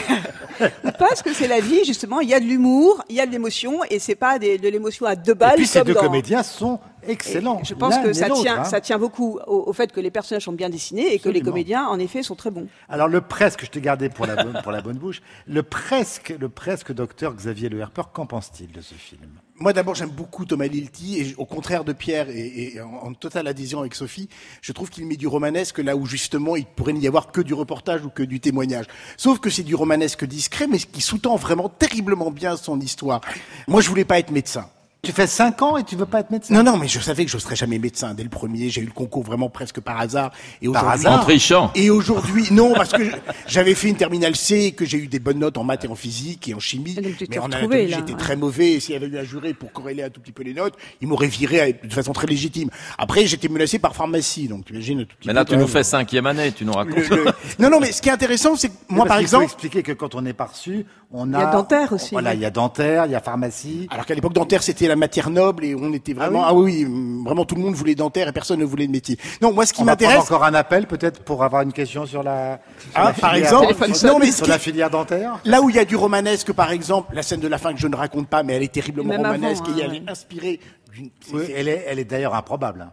parce 0.97 1.21
que 1.21 1.33
c'est 1.33 1.47
la 1.47 1.59
vie, 1.59 1.83
justement, 1.85 2.19
il 2.19 2.29
y 2.29 2.33
a 2.33 2.39
de 2.39 2.45
l'humour, 2.45 3.03
il 3.09 3.15
y 3.15 3.21
a 3.21 3.25
de 3.25 3.31
l'émotion, 3.31 3.79
et 3.89 3.99
c'est 3.99 4.15
pas 4.15 4.39
des- 4.39 4.57
de 4.57 4.67
l'émotion 4.69 5.05
à 5.05 5.15
deux 5.15 5.31
Et 5.33 5.35
balles. 5.35 5.55
puis 5.55 5.67
ces 5.67 5.83
deux 5.83 5.93
dans- 5.93 6.01
comédiens 6.01 6.43
sont 6.43 6.79
excellents. 7.07 7.59
Et 7.61 7.65
Je 7.65 7.73
pense 7.73 7.97
que 7.97 8.07
et 8.09 8.13
ça 8.13 8.29
tient, 8.29 8.59
hein. 8.61 8.63
ça 8.63 8.81
tient 8.81 8.97
beaucoup 8.97 9.39
au, 9.47 9.63
au 9.67 9.73
fait 9.73 9.91
que 9.91 9.99
les 9.99 10.11
personnages 10.11 10.43
sont 10.45 10.53
bien 10.53 10.69
dessinés 10.69 11.13
et 11.13 11.19
que 11.19 11.29
les 11.29 11.41
comédiens, 11.41 11.85
en 11.87 11.99
effet, 11.99 12.23
sont 12.23 12.35
très 12.35 12.51
bons. 12.51 12.67
Alors 12.89 13.07
le 13.07 13.21
presque, 13.21 13.65
je 13.65 13.69
t'ai 13.71 13.81
gardé 13.81 14.09
pour 14.09 14.25
la, 14.25 14.35
bonne, 14.43 14.59
pour 14.63 14.71
la 14.71 14.81
bonne 14.81 14.97
bouche, 14.97 15.21
le 15.47 15.63
presque, 15.63 16.33
le 16.39 16.49
presque 16.49 16.91
docteur 16.93 17.33
Xavier 17.35 17.69
Le 17.69 17.79
Herper, 17.79 18.03
qu'en 18.13 18.25
pense-t-il 18.25 18.71
de 18.71 18.81
ce 18.81 18.95
film? 18.95 19.21
Moi, 19.59 19.73
d'abord, 19.73 19.95
j'aime 19.95 20.11
beaucoup 20.11 20.45
Thomas 20.45 20.67
Lilti, 20.67 21.19
et 21.19 21.35
au 21.37 21.45
contraire 21.45 21.83
de 21.83 21.91
Pierre, 21.91 22.29
et, 22.29 22.75
et 22.75 22.81
en, 22.81 23.07
en 23.07 23.13
totale 23.13 23.47
adhésion 23.47 23.79
avec 23.79 23.95
Sophie, 23.95 24.29
je 24.61 24.71
trouve 24.71 24.91
qu'il 24.91 25.07
met 25.07 25.15
du 25.15 25.25
romanesque 25.25 25.79
là 25.79 25.95
où 25.95 26.05
justement 26.05 26.55
il 26.55 26.65
pourrait 26.65 26.93
n'y 26.93 27.07
avoir 27.07 27.31
que 27.31 27.41
du 27.41 27.55
reportage 27.55 28.05
ou 28.05 28.09
que 28.09 28.21
du 28.21 28.39
témoignage. 28.39 28.85
Sauf 29.17 29.39
que 29.39 29.49
c'est 29.49 29.63
du 29.63 29.73
romanesque 29.73 30.25
discret, 30.25 30.67
mais 30.67 30.77
qui 30.77 31.01
sous-tend 31.01 31.37
vraiment 31.37 31.69
terriblement 31.69 32.29
bien 32.29 32.55
son 32.55 32.79
histoire. 32.79 33.21
Moi, 33.67 33.81
je 33.81 33.89
voulais 33.89 34.05
pas 34.05 34.19
être 34.19 34.31
médecin. 34.31 34.69
Tu 35.03 35.11
fais 35.11 35.27
5 35.27 35.61
ans 35.61 35.77
et 35.77 35.83
tu 35.83 35.95
veux 35.95 36.05
pas 36.07 36.19
être 36.21 36.31
médecin? 36.31 36.53
Non, 36.53 36.63
non, 36.63 36.75
mais 36.77 36.87
je 36.87 36.99
savais 36.99 37.23
que 37.23 37.31
je 37.31 37.37
serais 37.37 37.55
jamais 37.55 37.77
médecin 37.79 38.13
dès 38.13 38.23
le 38.23 38.29
premier. 38.29 38.69
J'ai 38.69 38.81
eu 38.81 38.85
le 38.85 38.91
concours 38.91 39.23
vraiment 39.23 39.47
presque 39.49 39.79
par 39.79 39.99
hasard. 39.99 40.31
Et 40.61 40.67
Par 40.67 40.83
aujourd'hui- 40.83 41.05
hasard 41.07 41.21
En 41.21 41.23
trichant. 41.23 41.71
Et 41.75 41.89
aujourd'hui, 41.89 42.47
non, 42.51 42.73
parce 42.73 42.91
que 42.91 43.03
j'avais 43.47 43.75
fait 43.75 43.89
une 43.89 43.95
terminale 43.95 44.35
C, 44.35 44.55
et 44.55 44.71
que 44.71 44.85
j'ai 44.85 44.97
eu 44.97 45.07
des 45.07 45.19
bonnes 45.19 45.39
notes 45.39 45.57
en 45.57 45.63
maths 45.63 45.85
et 45.85 45.87
en 45.87 45.95
physique 45.95 46.47
et 46.49 46.53
en 46.55 46.59
chimie. 46.59 46.95
Ah, 46.97 47.01
donc 47.01 47.15
tu 47.17 47.27
Mais 47.29 47.37
en 47.37 47.45
anatomie, 47.45 47.87
j'étais 47.89 48.11
ouais. 48.13 48.17
très 48.17 48.35
mauvais. 48.35 48.71
Et 48.73 48.79
s'il 48.79 48.93
y 48.95 48.97
avait 48.97 49.07
eu 49.07 49.17
un 49.17 49.23
juré 49.23 49.53
pour 49.53 49.71
corréler 49.71 50.03
un 50.03 50.09
tout 50.09 50.19
petit 50.19 50.31
peu 50.33 50.43
les 50.43 50.53
notes, 50.55 50.73
il 50.99 51.07
m'aurait 51.07 51.27
viré 51.27 51.79
de 51.81 51.93
façon 51.93 52.11
très 52.11 52.27
légitime. 52.27 52.69
Après, 52.97 53.25
j'étais 53.27 53.47
menacé 53.49 53.79
par 53.79 53.95
pharmacie, 53.95 54.47
donc 54.47 54.65
tu 54.65 54.73
imagines. 54.73 55.01
un 55.01 55.05
tout 55.05 55.15
petit 55.19 55.27
Mais 55.27 55.33
là, 55.33 55.45
peu 55.45 55.53
tu 55.53 55.59
nous 55.59 55.67
fais 55.67 55.83
cinquième 55.83 56.25
année, 56.25 56.51
tu 56.51 56.65
nous 56.65 56.73
racontes. 56.73 57.07
Le- 57.09 57.23
le- 57.23 57.31
Non, 57.59 57.69
non, 57.69 57.79
mais 57.79 57.91
ce 57.91 58.01
qui 58.01 58.09
est 58.09 58.13
intéressant, 58.13 58.55
c'est 58.55 58.69
que 58.69 58.73
moi, 58.89 59.05
par 59.05 59.19
exemple, 59.19 59.45
faut 59.45 59.51
expliquer 59.53 59.83
que 59.83 59.91
quand 59.93 60.15
on 60.15 60.25
est 60.25 60.33
par 60.33 60.51
reçu, 60.51 60.85
on 61.11 61.33
a... 61.33 61.37
Il 61.37 61.41
y 61.41 61.45
a 61.45 61.51
dentaire 61.51 61.93
aussi. 61.93 62.09
Voilà, 62.11 62.33
il 62.33 62.41
y 62.41 62.45
a 62.45 62.49
dentaire, 62.49 63.05
il 63.05 63.11
y 63.11 63.15
a 63.15 63.21
pharmacie. 63.21 63.87
alors 63.91 64.05
qu'à 64.05 64.15
l'époque 64.15 64.33
dentaire, 64.33 64.63
c'était 64.63 64.86
la 64.87 64.95
matière 64.95 65.29
noble 65.29 65.65
et 65.65 65.75
on 65.75 65.93
était 65.93 66.13
vraiment, 66.13 66.43
ah 66.45 66.53
oui, 66.53 66.85
oui, 66.87 67.23
vraiment 67.25 67.45
tout 67.45 67.55
le 67.55 67.61
monde 67.61 67.75
voulait 67.75 67.95
dentaire 67.95 68.27
et 68.27 68.31
personne 68.31 68.59
ne 68.59 68.65
voulait 68.65 68.87
de 68.87 68.91
métier. 68.91 69.17
Non, 69.41 69.53
moi, 69.53 69.65
ce 69.65 69.73
qui 69.73 69.81
On 69.81 69.85
va 69.85 69.95
prendre 69.95 70.07
m'intéresse, 70.09 70.25
encore 70.31 70.43
un 70.43 70.53
appel 70.53 70.87
peut-être 70.87 71.23
pour 71.23 71.43
avoir 71.43 71.61
une 71.61 71.73
question 71.73 72.05
sur 72.05 72.23
la, 72.23 72.59
sur 72.79 72.89
Ah, 72.95 73.03
la 73.05 73.13
par 73.13 73.35
exemple. 73.35 73.75
Sur, 73.75 73.95
sonne. 73.95 74.11
Non, 74.11 74.19
mais 74.19 74.27
ce 74.31 74.37
sur 74.37 74.45
qui- 74.45 74.51
la 74.51 74.59
filière 74.59 74.89
dentaire. 74.89 75.39
Là 75.45 75.61
où 75.61 75.69
il 75.69 75.75
y 75.75 75.79
a 75.79 75.85
du 75.85 75.95
romanesque, 75.95 76.51
par 76.53 76.71
exemple, 76.71 77.13
la 77.15 77.23
scène 77.23 77.39
de 77.39 77.47
la 77.47 77.57
fin 77.57 77.73
que 77.73 77.79
je 77.79 77.87
ne 77.87 77.95
raconte 77.95 78.27
pas, 78.27 78.43
mais 78.43 78.53
elle 78.53 78.63
est 78.63 78.71
terriblement 78.73 79.09
Même 79.09 79.25
avant, 79.25 79.35
romanesque 79.35 79.63
hein, 79.67 79.75
et 79.77 79.81
elle 79.81 79.91
ouais. 79.91 79.97
est 80.05 80.09
inspirée 80.09 80.59
d'une. 80.93 81.09
Oui, 81.33 81.43
c'est- 81.45 81.51
elle 81.53 81.67
est, 81.67 81.85
elle 81.87 81.99
est 81.99 82.05
d'ailleurs 82.05 82.35
improbable. 82.35 82.81
hein. 82.81 82.91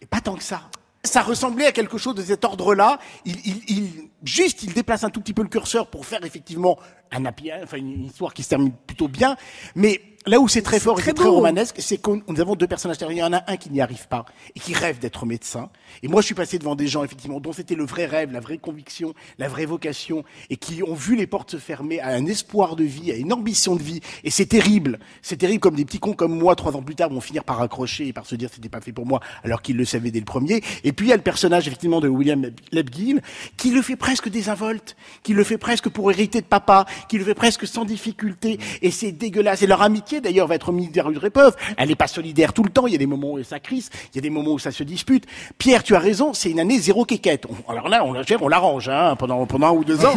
et 0.00 0.06
Pas 0.06 0.20
tant 0.20 0.34
que 0.34 0.42
ça. 0.42 0.62
Ça 1.06 1.20
ressemblait 1.20 1.66
à 1.66 1.72
quelque 1.72 1.98
chose 1.98 2.14
de 2.14 2.22
cet 2.22 2.46
ordre-là. 2.46 2.98
Il, 3.26 3.36
il, 3.44 3.60
il, 3.68 3.90
juste, 4.24 4.62
il 4.62 4.72
déplace 4.72 5.04
un 5.04 5.10
tout 5.10 5.20
petit 5.20 5.34
peu 5.34 5.42
le 5.42 5.48
curseur 5.50 5.86
pour 5.88 6.06
faire 6.06 6.24
effectivement 6.24 6.78
un 7.12 7.26
happy 7.26 7.50
enfin 7.62 7.76
une, 7.76 7.92
une 7.92 8.04
histoire 8.06 8.32
qui 8.32 8.42
se 8.42 8.48
termine 8.48 8.72
plutôt 8.86 9.06
bien. 9.08 9.36
Mais 9.74 10.00
là 10.26 10.40
où 10.40 10.48
c'est 10.48 10.62
très 10.62 10.80
fort 10.80 10.98
et 10.98 11.02
très 11.02 11.10
c'est 11.10 11.14
très 11.14 11.28
romanesque, 11.28 11.76
c'est 11.78 11.98
que 11.98 12.10
nous 12.28 12.40
avons 12.40 12.54
deux 12.54 12.66
personnages. 12.66 12.96
Il 13.10 13.16
y 13.16 13.22
en 13.22 13.32
a 13.32 13.42
un 13.46 13.56
qui 13.56 13.70
n'y 13.70 13.80
arrive 13.80 14.08
pas 14.08 14.24
et 14.54 14.60
qui 14.60 14.74
rêve 14.74 14.98
d'être 14.98 15.26
médecin. 15.26 15.70
Et 16.02 16.08
moi, 16.08 16.20
je 16.20 16.26
suis 16.26 16.34
passé 16.34 16.58
devant 16.58 16.74
des 16.74 16.86
gens, 16.86 17.04
effectivement, 17.04 17.40
dont 17.40 17.52
c'était 17.52 17.74
le 17.74 17.84
vrai 17.84 18.06
rêve, 18.06 18.32
la 18.32 18.40
vraie 18.40 18.58
conviction, 18.58 19.14
la 19.38 19.48
vraie 19.48 19.66
vocation, 19.66 20.24
et 20.50 20.56
qui 20.56 20.82
ont 20.82 20.94
vu 20.94 21.16
les 21.16 21.26
portes 21.26 21.52
se 21.52 21.56
fermer 21.58 22.00
à 22.00 22.08
un 22.08 22.26
espoir 22.26 22.76
de 22.76 22.84
vie, 22.84 23.12
à 23.12 23.16
une 23.16 23.32
ambition 23.32 23.76
de 23.76 23.82
vie. 23.82 24.00
Et 24.24 24.30
c'est 24.30 24.46
terrible. 24.46 24.98
C'est 25.22 25.36
terrible 25.36 25.60
comme 25.60 25.76
des 25.76 25.84
petits 25.84 26.00
cons 26.00 26.14
comme 26.14 26.36
moi, 26.36 26.56
trois 26.56 26.74
ans 26.76 26.82
plus 26.82 26.94
tard, 26.94 27.10
vont 27.10 27.20
finir 27.20 27.44
par 27.44 27.60
accrocher 27.60 28.08
et 28.08 28.12
par 28.12 28.26
se 28.26 28.34
dire 28.34 28.48
c'était 28.52 28.68
pas 28.68 28.80
fait 28.80 28.92
pour 28.92 29.06
moi, 29.06 29.20
alors 29.42 29.62
qu'ils 29.62 29.76
le 29.76 29.84
savaient 29.84 30.10
dès 30.10 30.20
le 30.20 30.24
premier. 30.24 30.62
Et 30.84 30.92
puis, 30.92 31.06
il 31.06 31.10
y 31.10 31.12
a 31.12 31.16
le 31.16 31.22
personnage, 31.22 31.66
effectivement, 31.66 32.00
de 32.00 32.08
William 32.08 32.50
Lebguil, 32.72 33.20
qui 33.56 33.70
le 33.70 33.82
fait 33.82 33.96
presque 33.96 34.28
désinvolte, 34.28 34.96
qui 35.22 35.34
le 35.34 35.44
fait 35.44 35.58
presque 35.58 35.88
pour 35.88 36.10
hériter 36.10 36.40
de 36.40 36.46
papa, 36.46 36.86
qui 37.08 37.18
le 37.18 37.24
fait 37.24 37.34
presque 37.34 37.66
sans 37.66 37.84
difficulté. 37.84 38.58
Et 38.82 38.90
c'est 38.90 39.12
dégueulasse. 39.12 39.62
Et 39.62 39.66
leur 39.66 39.82
amitié, 39.82 40.13
d'ailleurs, 40.20 40.46
va 40.46 40.54
être 40.54 40.72
mise 40.72 40.90
une 40.94 41.20
épreuve. 41.24 41.54
Elle 41.76 41.88
n'est 41.88 41.94
pas 41.94 42.06
solidaire 42.06 42.52
tout 42.52 42.62
le 42.62 42.70
temps. 42.70 42.86
Il 42.86 42.92
y 42.92 42.96
a 42.96 42.98
des 42.98 43.06
moments 43.06 43.32
où 43.32 43.42
ça 43.42 43.60
crisse, 43.60 43.90
il 44.12 44.16
y 44.16 44.18
a 44.18 44.22
des 44.22 44.30
moments 44.30 44.52
où 44.52 44.58
ça 44.58 44.70
se 44.70 44.82
dispute. 44.82 45.24
Pierre, 45.58 45.82
tu 45.82 45.94
as 45.94 45.98
raison, 45.98 46.32
c'est 46.32 46.50
une 46.50 46.60
année 46.60 46.78
zéro 46.78 47.04
quéquette. 47.04 47.46
On- 47.48 47.70
alors 47.70 47.88
là, 47.88 48.04
on 48.04 48.12
la 48.12 48.22
gère, 48.22 48.42
on 48.42 48.48
l'arrange, 48.48 48.88
hein, 48.88 49.16
pendant, 49.18 49.44
pendant 49.46 49.68
un 49.68 49.72
ou 49.72 49.84
deux 49.84 50.04
ans. 50.04 50.14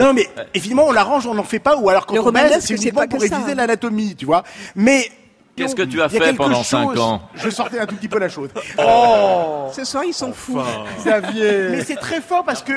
non, 0.00 0.12
mais 0.12 0.28
évidemment, 0.54 0.86
on 0.88 0.92
l'arrange, 0.92 1.26
on 1.26 1.34
n'en 1.34 1.42
fait 1.44 1.58
pas, 1.58 1.76
ou 1.76 1.88
alors 1.88 2.06
quand 2.06 2.14
Le 2.14 2.20
on 2.20 2.32
c'est 2.60 2.60
c'est 2.60 2.74
uniquement 2.74 3.00
pas 3.02 3.06
pour 3.08 3.18
que 3.20 3.28
ça. 3.28 3.36
réviser 3.36 3.54
l'anatomie, 3.54 4.14
tu 4.16 4.24
vois. 4.26 4.42
Mais 4.74 5.10
Qu'est-ce 5.54 5.74
que 5.74 5.82
tu 5.82 6.00
as 6.00 6.08
fait 6.08 6.32
pendant 6.34 6.62
cinq 6.64 6.90
chose- 6.94 7.00
ans 7.00 7.22
Je 7.34 7.50
sortais 7.50 7.78
un 7.78 7.86
tout 7.86 7.94
petit 7.96 8.08
peu 8.08 8.18
la 8.18 8.28
chose. 8.28 8.48
Ce 9.72 9.84
soir, 9.84 10.04
ils 10.04 10.12
sont 10.14 10.32
fous. 10.32 10.58
Xavier, 10.98 11.68
Mais 11.70 11.84
c'est 11.84 11.96
très 11.96 12.20
fort 12.20 12.44
parce 12.44 12.62
que 12.62 12.72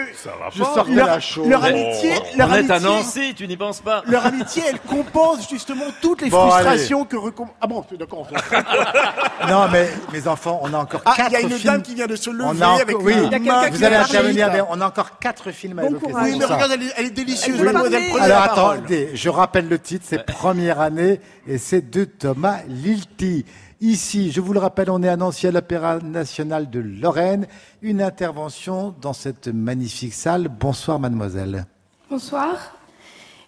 je 0.51 0.63
sortais 0.63 0.91
leur, 0.93 1.07
la 1.07 1.19
chose. 1.19 1.47
leur 1.47 1.63
amitié, 1.63 2.13
leur 2.38 2.49
On 2.49 2.53
est 2.53 2.71
à 2.71 2.75
amitié, 2.75 2.79
Nancy, 2.89 3.33
tu 3.35 3.47
n'y 3.47 3.57
penses 3.57 3.79
pas 3.81 4.01
leur 4.07 4.25
amitié, 4.25 4.63
elle 4.69 4.79
compense 4.79 5.49
justement 5.49 5.85
toutes 6.01 6.21
les 6.21 6.29
Bon, 6.29 6.49
frustrations 6.49 7.05
que. 7.05 7.15
Ah 7.61 7.67
bon, 7.67 7.83
d'accord. 7.97 8.27
Non, 9.49 9.67
mais 9.71 9.89
mes 10.13 10.27
enfants, 10.27 10.59
on 10.63 10.73
a 10.73 10.77
encore 10.77 11.01
Ah, 11.05 11.13
quatre 11.15 11.29
il 11.31 11.33
y 11.33 11.35
a 11.35 11.39
une 11.41 11.49
films. 11.51 11.71
dame 11.73 11.81
qui 11.81 11.95
vient 11.95 12.07
de 12.07 12.15
se 12.15 12.29
lever 12.29 12.43
On 12.47 12.61
a 12.61 12.81
avec 12.81 12.97
oui, 13.01 13.13
Il 13.15 13.45
y 13.45 13.49
a 13.49 13.69
vous 13.69 13.83
allez 13.83 13.95
va 13.95 14.03
intervenir. 14.03 14.49
mais 14.51 14.61
On 14.69 14.81
a 14.81 14.88
encore 14.88 15.19
quatre 15.19 15.51
films 15.51 15.79
à 15.79 15.81
Bon 15.83 15.89
évoquer. 15.89 16.13
Oui, 16.13 16.35
mais 16.39 16.45
ça. 16.45 16.53
regarde, 16.55 16.71
elle 16.73 16.83
est, 16.83 16.93
elle 16.97 17.05
est 17.07 17.09
délicieuse, 17.11 17.61
mademoiselle. 17.61 18.03
Alors 18.21 18.41
attendez, 18.43 19.11
je 19.13 19.29
rappelle 19.29 19.67
le 19.67 19.79
titre, 19.79 20.05
c'est 20.07 20.25
Première 20.25 20.79
année 20.81 21.19
et 21.47 21.57
c'est 21.57 21.89
de 21.89 22.05
Thomas 22.05 22.57
Lilti. 22.67 23.45
Ici, 23.82 24.32
je 24.32 24.41
vous 24.41 24.54
le 24.54 24.60
rappelle, 24.60 24.89
on 24.89 25.04
est 25.04 25.10
à 25.10 25.17
Nancy 25.17 25.47
à 25.47 25.51
l'Opéra 25.51 25.99
National 25.99 26.69
de 26.69 26.80
Lorraine. 26.80 27.45
Une 27.82 28.01
intervention 28.01 28.95
dans 29.01 29.13
cette 29.13 29.47
magnifique 29.47 30.13
salle. 30.13 30.47
Bonsoir 30.47 30.99
mademoiselle. 30.99 31.65
Bonsoir. 32.10 32.75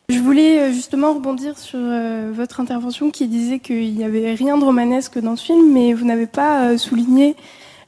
Je 0.09 0.19
voulais 0.19 0.59
euh, 0.59 0.71
justement 0.71 1.13
rebondir 1.13 1.57
sur 1.57 1.79
euh, 1.81 2.31
votre 2.33 2.59
intervention 2.61 3.11
qui 3.11 3.27
disait 3.27 3.59
qu'il 3.59 3.93
n'y 3.93 4.03
avait 4.05 4.33
rien 4.35 4.57
de 4.57 4.63
romanesque 4.63 5.19
dans 5.19 5.35
ce 5.35 5.45
film, 5.45 5.73
mais 5.73 5.93
vous 5.93 6.05
n'avez 6.05 6.27
pas 6.27 6.69
euh, 6.69 6.77
souligné 6.77 7.35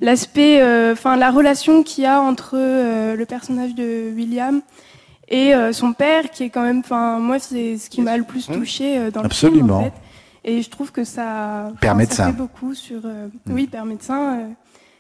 l'aspect, 0.02 0.63
enfin 0.92 1.18
la 1.18 1.30
relation 1.30 1.84
qu'il 1.84 2.06
y 2.06 2.08
a 2.08 2.22
entre 2.22 2.56
le 2.56 3.26
personnage 3.26 3.76
de 3.76 4.10
William 4.15 4.62
et 5.28 5.52
son 5.74 5.92
père, 5.92 6.32
qui 6.32 6.44
est 6.44 6.50
quand 6.50 6.63
même, 6.63 6.80
enfin 6.80 7.20
moi 7.20 7.38
c'est 7.38 7.78
ce 7.78 7.89
qui 7.89 8.02
m'a 8.02 8.15
le 8.15 8.24
plus 8.24 8.48
touché 8.48 8.98
euh, 8.98 9.12
dans 9.12 9.24
le 9.24 9.30
film 9.30 9.52
Absolument. 9.52 9.78
en 9.80 9.84
fait. 9.84 9.94
Et 10.43 10.62
je 10.62 10.69
trouve 10.69 10.91
que 10.91 11.04
ça, 11.04 11.71
Père 11.82 11.95
enfin, 11.95 12.06
ça 12.06 12.28
fait 12.28 12.38
beaucoup 12.38 12.73
sur, 12.73 13.02
euh, 13.06 13.28
oui 13.47 13.67
père 13.67 13.86
médecin, 13.86 14.39
euh, 14.39 14.47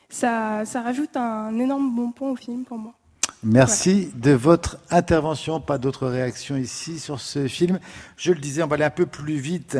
ça, 0.09 0.63
ça 0.65 0.81
rajoute 0.81 1.15
un 1.15 1.57
énorme 1.57 1.95
bon 1.95 2.11
point 2.11 2.29
au 2.29 2.35
film 2.35 2.63
pour 2.63 2.77
moi. 2.77 2.93
Merci 3.41 4.11
de 4.15 4.31
votre 4.31 4.79
intervention. 4.89 5.61
Pas 5.61 5.77
d'autres 5.77 6.07
réactions 6.07 6.57
ici 6.57 6.99
sur 6.99 7.21
ce 7.21 7.47
film. 7.47 7.79
Je 8.17 8.33
le 8.33 8.39
disais, 8.39 8.63
on 8.63 8.67
va 8.67 8.75
aller 8.75 8.83
un 8.83 8.89
peu 8.89 9.05
plus 9.05 9.37
vite. 9.37 9.77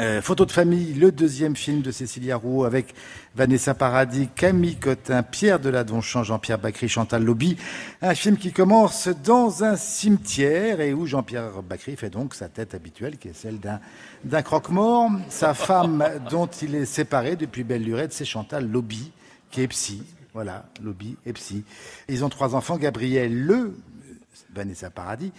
Euh, 0.00 0.20
Photo 0.20 0.44
de 0.44 0.50
famille, 0.50 0.92
le 0.94 1.12
deuxième 1.12 1.54
film 1.54 1.80
de 1.80 1.92
Cécilia 1.92 2.36
Roux 2.36 2.64
avec 2.64 2.96
Vanessa 3.36 3.74
Paradis, 3.74 4.28
Camille 4.34 4.74
Cotin, 4.74 5.22
Pierre 5.22 5.60
Deladonchamp, 5.60 6.24
Jean-Pierre 6.24 6.58
Bacry, 6.58 6.88
Chantal 6.88 7.22
Lobby. 7.22 7.56
Un 8.02 8.16
film 8.16 8.36
qui 8.36 8.52
commence 8.52 9.06
dans 9.06 9.62
un 9.62 9.76
cimetière 9.76 10.80
et 10.80 10.92
où 10.92 11.06
Jean-Pierre 11.06 11.62
Bacry 11.62 11.94
fait 11.94 12.10
donc 12.10 12.34
sa 12.34 12.48
tête 12.48 12.74
habituelle 12.74 13.18
qui 13.18 13.28
est 13.28 13.36
celle 13.36 13.60
d'un, 13.60 13.78
d'un 14.24 14.42
croque-mort. 14.42 15.10
Sa 15.28 15.54
femme 15.54 16.04
dont 16.28 16.46
il 16.46 16.74
est 16.74 16.86
séparé 16.86 17.36
depuis 17.36 17.62
belle 17.62 17.84
lurette, 17.84 18.12
c'est 18.12 18.24
Chantal 18.24 18.68
Lobby 18.68 19.12
qui 19.52 19.60
est 19.60 19.68
psy. 19.68 20.02
Voilà, 20.32 20.64
Lobby 20.82 21.16
et 21.24 21.32
psy. 21.34 21.62
Ils 22.08 22.24
ont 22.24 22.30
trois 22.30 22.56
enfants, 22.56 22.78
Gabriel, 22.78 23.32
le 23.32 23.78
Vanessa 24.52 24.90
Paradis, 24.90 25.30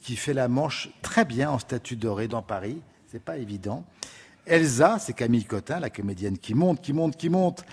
qui 0.00 0.14
fait 0.14 0.34
la 0.34 0.46
manche 0.46 0.90
très 1.02 1.24
bien 1.24 1.50
en 1.50 1.58
statue 1.58 1.96
dorée 1.96 2.28
dans 2.28 2.42
Paris. 2.42 2.80
C'est 3.14 3.22
pas 3.22 3.38
évident. 3.38 3.84
Elsa, 4.44 4.98
c'est 4.98 5.12
Camille 5.12 5.44
Cotin, 5.44 5.78
la 5.78 5.88
comédienne 5.88 6.36
qui 6.36 6.52
monte, 6.52 6.80
qui 6.80 6.92
monte, 6.92 7.16
qui 7.16 7.28
monte. 7.28 7.64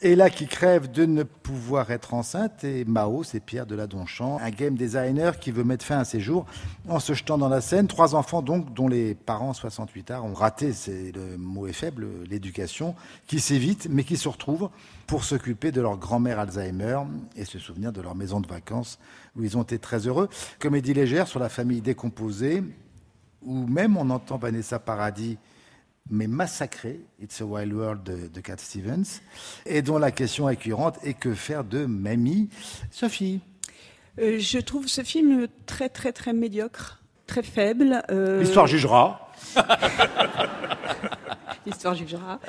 Ella 0.00 0.30
qui 0.30 0.46
crève 0.46 0.90
de 0.90 1.04
ne 1.04 1.22
pouvoir 1.22 1.90
être 1.90 2.14
enceinte 2.14 2.64
et 2.64 2.86
Mao, 2.86 3.22
c'est 3.22 3.40
Pierre 3.40 3.66
de 3.66 3.74
la 3.74 3.86
Donchamp, 3.86 4.38
un 4.40 4.48
game 4.48 4.76
designer 4.76 5.38
qui 5.38 5.50
veut 5.50 5.64
mettre 5.64 5.84
fin 5.84 5.98
à 5.98 6.06
ses 6.06 6.18
jours 6.18 6.46
en 6.88 6.98
se 6.98 7.12
jetant 7.12 7.36
dans 7.36 7.50
la 7.50 7.60
Seine. 7.60 7.88
Trois 7.88 8.14
enfants 8.14 8.40
donc 8.40 8.72
dont 8.72 8.88
les 8.88 9.14
parents 9.14 9.52
68 9.52 10.12
ans 10.12 10.24
ont 10.24 10.32
raté, 10.32 10.72
c'est 10.72 11.12
le 11.12 11.36
mot 11.36 11.66
est 11.66 11.74
faible, 11.74 12.08
l'éducation, 12.30 12.94
qui 13.26 13.38
s'évitent 13.38 13.86
mais 13.90 14.04
qui 14.04 14.16
se 14.16 14.30
retrouvent 14.30 14.70
pour 15.06 15.24
s'occuper 15.24 15.72
de 15.72 15.82
leur 15.82 15.98
grand-mère 15.98 16.38
Alzheimer 16.38 17.00
et 17.36 17.44
se 17.44 17.58
souvenir 17.58 17.92
de 17.92 18.00
leur 18.00 18.14
maison 18.14 18.40
de 18.40 18.48
vacances 18.48 18.98
où 19.36 19.44
ils 19.44 19.58
ont 19.58 19.62
été 19.62 19.78
très 19.78 20.06
heureux. 20.06 20.30
Comédie 20.58 20.94
légère 20.94 21.28
sur 21.28 21.38
la 21.38 21.50
famille 21.50 21.82
décomposée 21.82 22.62
où 23.42 23.66
même 23.66 23.96
on 23.96 24.10
entend 24.10 24.36
Vanessa 24.38 24.78
Paradis 24.78 25.38
mais 26.12 26.26
massacré, 26.26 27.00
It's 27.22 27.40
a 27.40 27.44
Wild 27.44 27.72
World 27.72 28.02
de, 28.02 28.26
de 28.26 28.40
Cat 28.40 28.56
Stevens, 28.58 29.20
et 29.64 29.80
dont 29.82 29.98
la 29.98 30.10
question 30.10 30.46
récurrente 30.46 30.96
est 31.04 31.14
que 31.14 31.34
faire 31.34 31.62
de 31.62 31.86
Mamie 31.86 32.48
Sophie? 32.90 33.40
Euh, 34.18 34.38
je 34.40 34.58
trouve 34.58 34.88
ce 34.88 35.02
film 35.02 35.46
très 35.66 35.88
très 35.88 36.12
très 36.12 36.32
médiocre, 36.32 37.00
très 37.28 37.42
faible. 37.44 38.02
euh, 38.10 38.40
L'histoire 38.40 38.66
jugera. 38.66 39.30
L'histoire 41.66 41.94
jugera. 41.94 42.40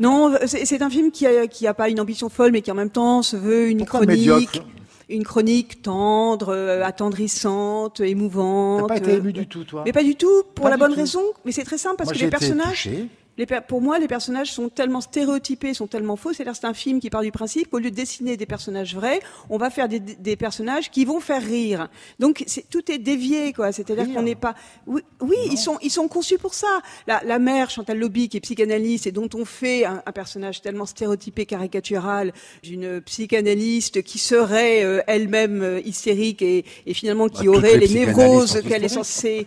Non, 0.00 0.34
c'est 0.46 0.82
un 0.82 0.90
film 0.90 1.10
qui 1.12 1.26
a, 1.26 1.46
qui 1.46 1.66
a 1.66 1.74
pas 1.74 1.88
une 1.88 2.00
ambition 2.00 2.28
folle, 2.28 2.52
mais 2.52 2.60
qui 2.60 2.70
en 2.70 2.74
même 2.74 2.90
temps 2.90 3.22
se 3.22 3.36
veut 3.36 3.70
une 3.70 3.78
Pourquoi 3.78 4.00
chronique, 4.00 4.18
médiocre? 4.18 4.64
Une 5.12 5.24
chronique 5.24 5.82
tendre, 5.82 6.48
euh, 6.54 6.82
attendrissante, 6.82 8.00
émouvante. 8.00 8.82
T'as 8.82 8.94
pas 8.94 8.96
été 8.98 9.12
euh, 9.12 9.18
ému 9.18 9.32
du 9.32 9.46
tout, 9.46 9.64
toi? 9.64 9.82
Mais 9.84 9.92
pas 9.92 10.02
du 10.02 10.16
tout, 10.16 10.42
pour 10.54 10.64
Pas 10.64 10.70
la 10.70 10.76
bonne 10.76 10.92
tout. 10.92 10.98
raison. 11.00 11.22
Mais 11.44 11.52
c'est 11.52 11.64
très 11.64 11.78
simple 11.78 11.96
parce 11.96 12.08
Moi, 12.10 12.14
que 12.18 12.24
les 12.24 12.30
personnages, 12.30 12.84
touché. 12.84 13.08
Les 13.44 13.60
pour 13.68 13.80
moi, 13.80 13.98
les 13.98 14.08
personnages 14.08 14.52
sont 14.52 14.68
tellement 14.68 15.00
stéréotypés, 15.00 15.74
sont 15.74 15.86
tellement 15.86 16.16
faux. 16.16 16.32
C'est-à-dire, 16.32 16.56
c'est 16.56 16.66
un 16.66 16.74
film 16.74 17.00
qui 17.00 17.10
part 17.10 17.22
du 17.22 17.32
principe 17.32 17.68
qu'au 17.70 17.78
lieu 17.78 17.90
de 17.90 17.96
dessiner 17.96 18.36
des 18.36 18.46
personnages 18.46 18.94
vrais, 18.94 19.20
on 19.50 19.58
va 19.58 19.70
faire 19.70 19.88
des, 19.88 20.00
des 20.00 20.36
personnages 20.36 20.90
qui 20.90 21.04
vont 21.04 21.20
faire 21.20 21.42
rire. 21.42 21.88
Donc, 22.18 22.44
tout 22.70 22.90
est 22.90 22.98
dévié, 22.98 23.52
quoi. 23.52 23.72
C'est-à-dire 23.72 24.12
qu'on 24.14 24.22
n'est 24.22 24.34
pas. 24.34 24.54
Oui, 24.86 25.02
oui 25.20 25.36
ils 25.50 25.58
sont, 25.58 25.78
ils 25.82 25.90
sont 25.90 26.08
conçus 26.08 26.38
pour 26.38 26.54
ça. 26.54 26.80
La, 27.06 27.22
la 27.24 27.38
mère 27.38 27.70
Chantal 27.70 27.98
Lobby, 27.98 28.28
qui 28.28 28.36
est 28.38 28.40
psychanalyste 28.40 29.06
et 29.06 29.12
dont 29.12 29.28
on 29.34 29.44
fait 29.44 29.84
un, 29.84 30.02
un 30.04 30.12
personnage 30.12 30.62
tellement 30.62 30.86
stéréotypé, 30.86 31.46
caricatural, 31.46 32.32
d'une 32.62 33.00
psychanalyste 33.00 34.02
qui 34.02 34.18
serait 34.18 34.84
euh, 34.84 35.00
elle-même 35.06 35.62
euh, 35.62 35.80
hystérique 35.84 36.42
et, 36.42 36.64
et 36.86 36.94
finalement 36.94 37.28
qui 37.28 37.46
Bah, 37.46 37.52
aurait 37.52 37.76
les 37.78 37.88
névroses 37.88 38.62
qu'elle 38.62 38.84
est 38.84 38.88
censée. 38.88 39.46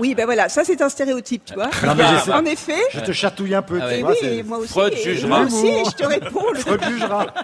Oui, 0.00 0.14
ben 0.14 0.24
voilà, 0.24 0.48
ça 0.48 0.64
c'est 0.64 0.80
un 0.82 0.88
stéréotype, 0.88 1.44
tu 1.44 1.54
vois. 1.54 1.70
Non, 1.86 1.94
mais 1.96 2.04
j'essaie- 2.06 2.32
en 2.32 2.44
effet. 2.44 2.80
Je 2.92 3.00
te 3.00 3.12
chatouille 3.12 3.54
un 3.54 3.62
peu, 3.62 3.78
Ah 3.82 3.86
tu 3.88 3.94
ouais. 3.94 4.00
vois. 4.00 4.10
Oui, 4.10 4.16
c'est- 4.20 4.36
et 4.36 4.42
moi 4.42 4.58
aussi. 4.58 4.68
Freud 4.68 4.92
et 4.92 5.02
jugera. 5.02 5.28
Moi 5.28 5.46
aussi, 5.46 5.66
et 5.66 5.84
je 5.84 5.90
te 5.90 6.06
réponds. 6.06 6.44
le- 6.52 6.58
Freud 6.60 6.80
jugera. 6.88 7.26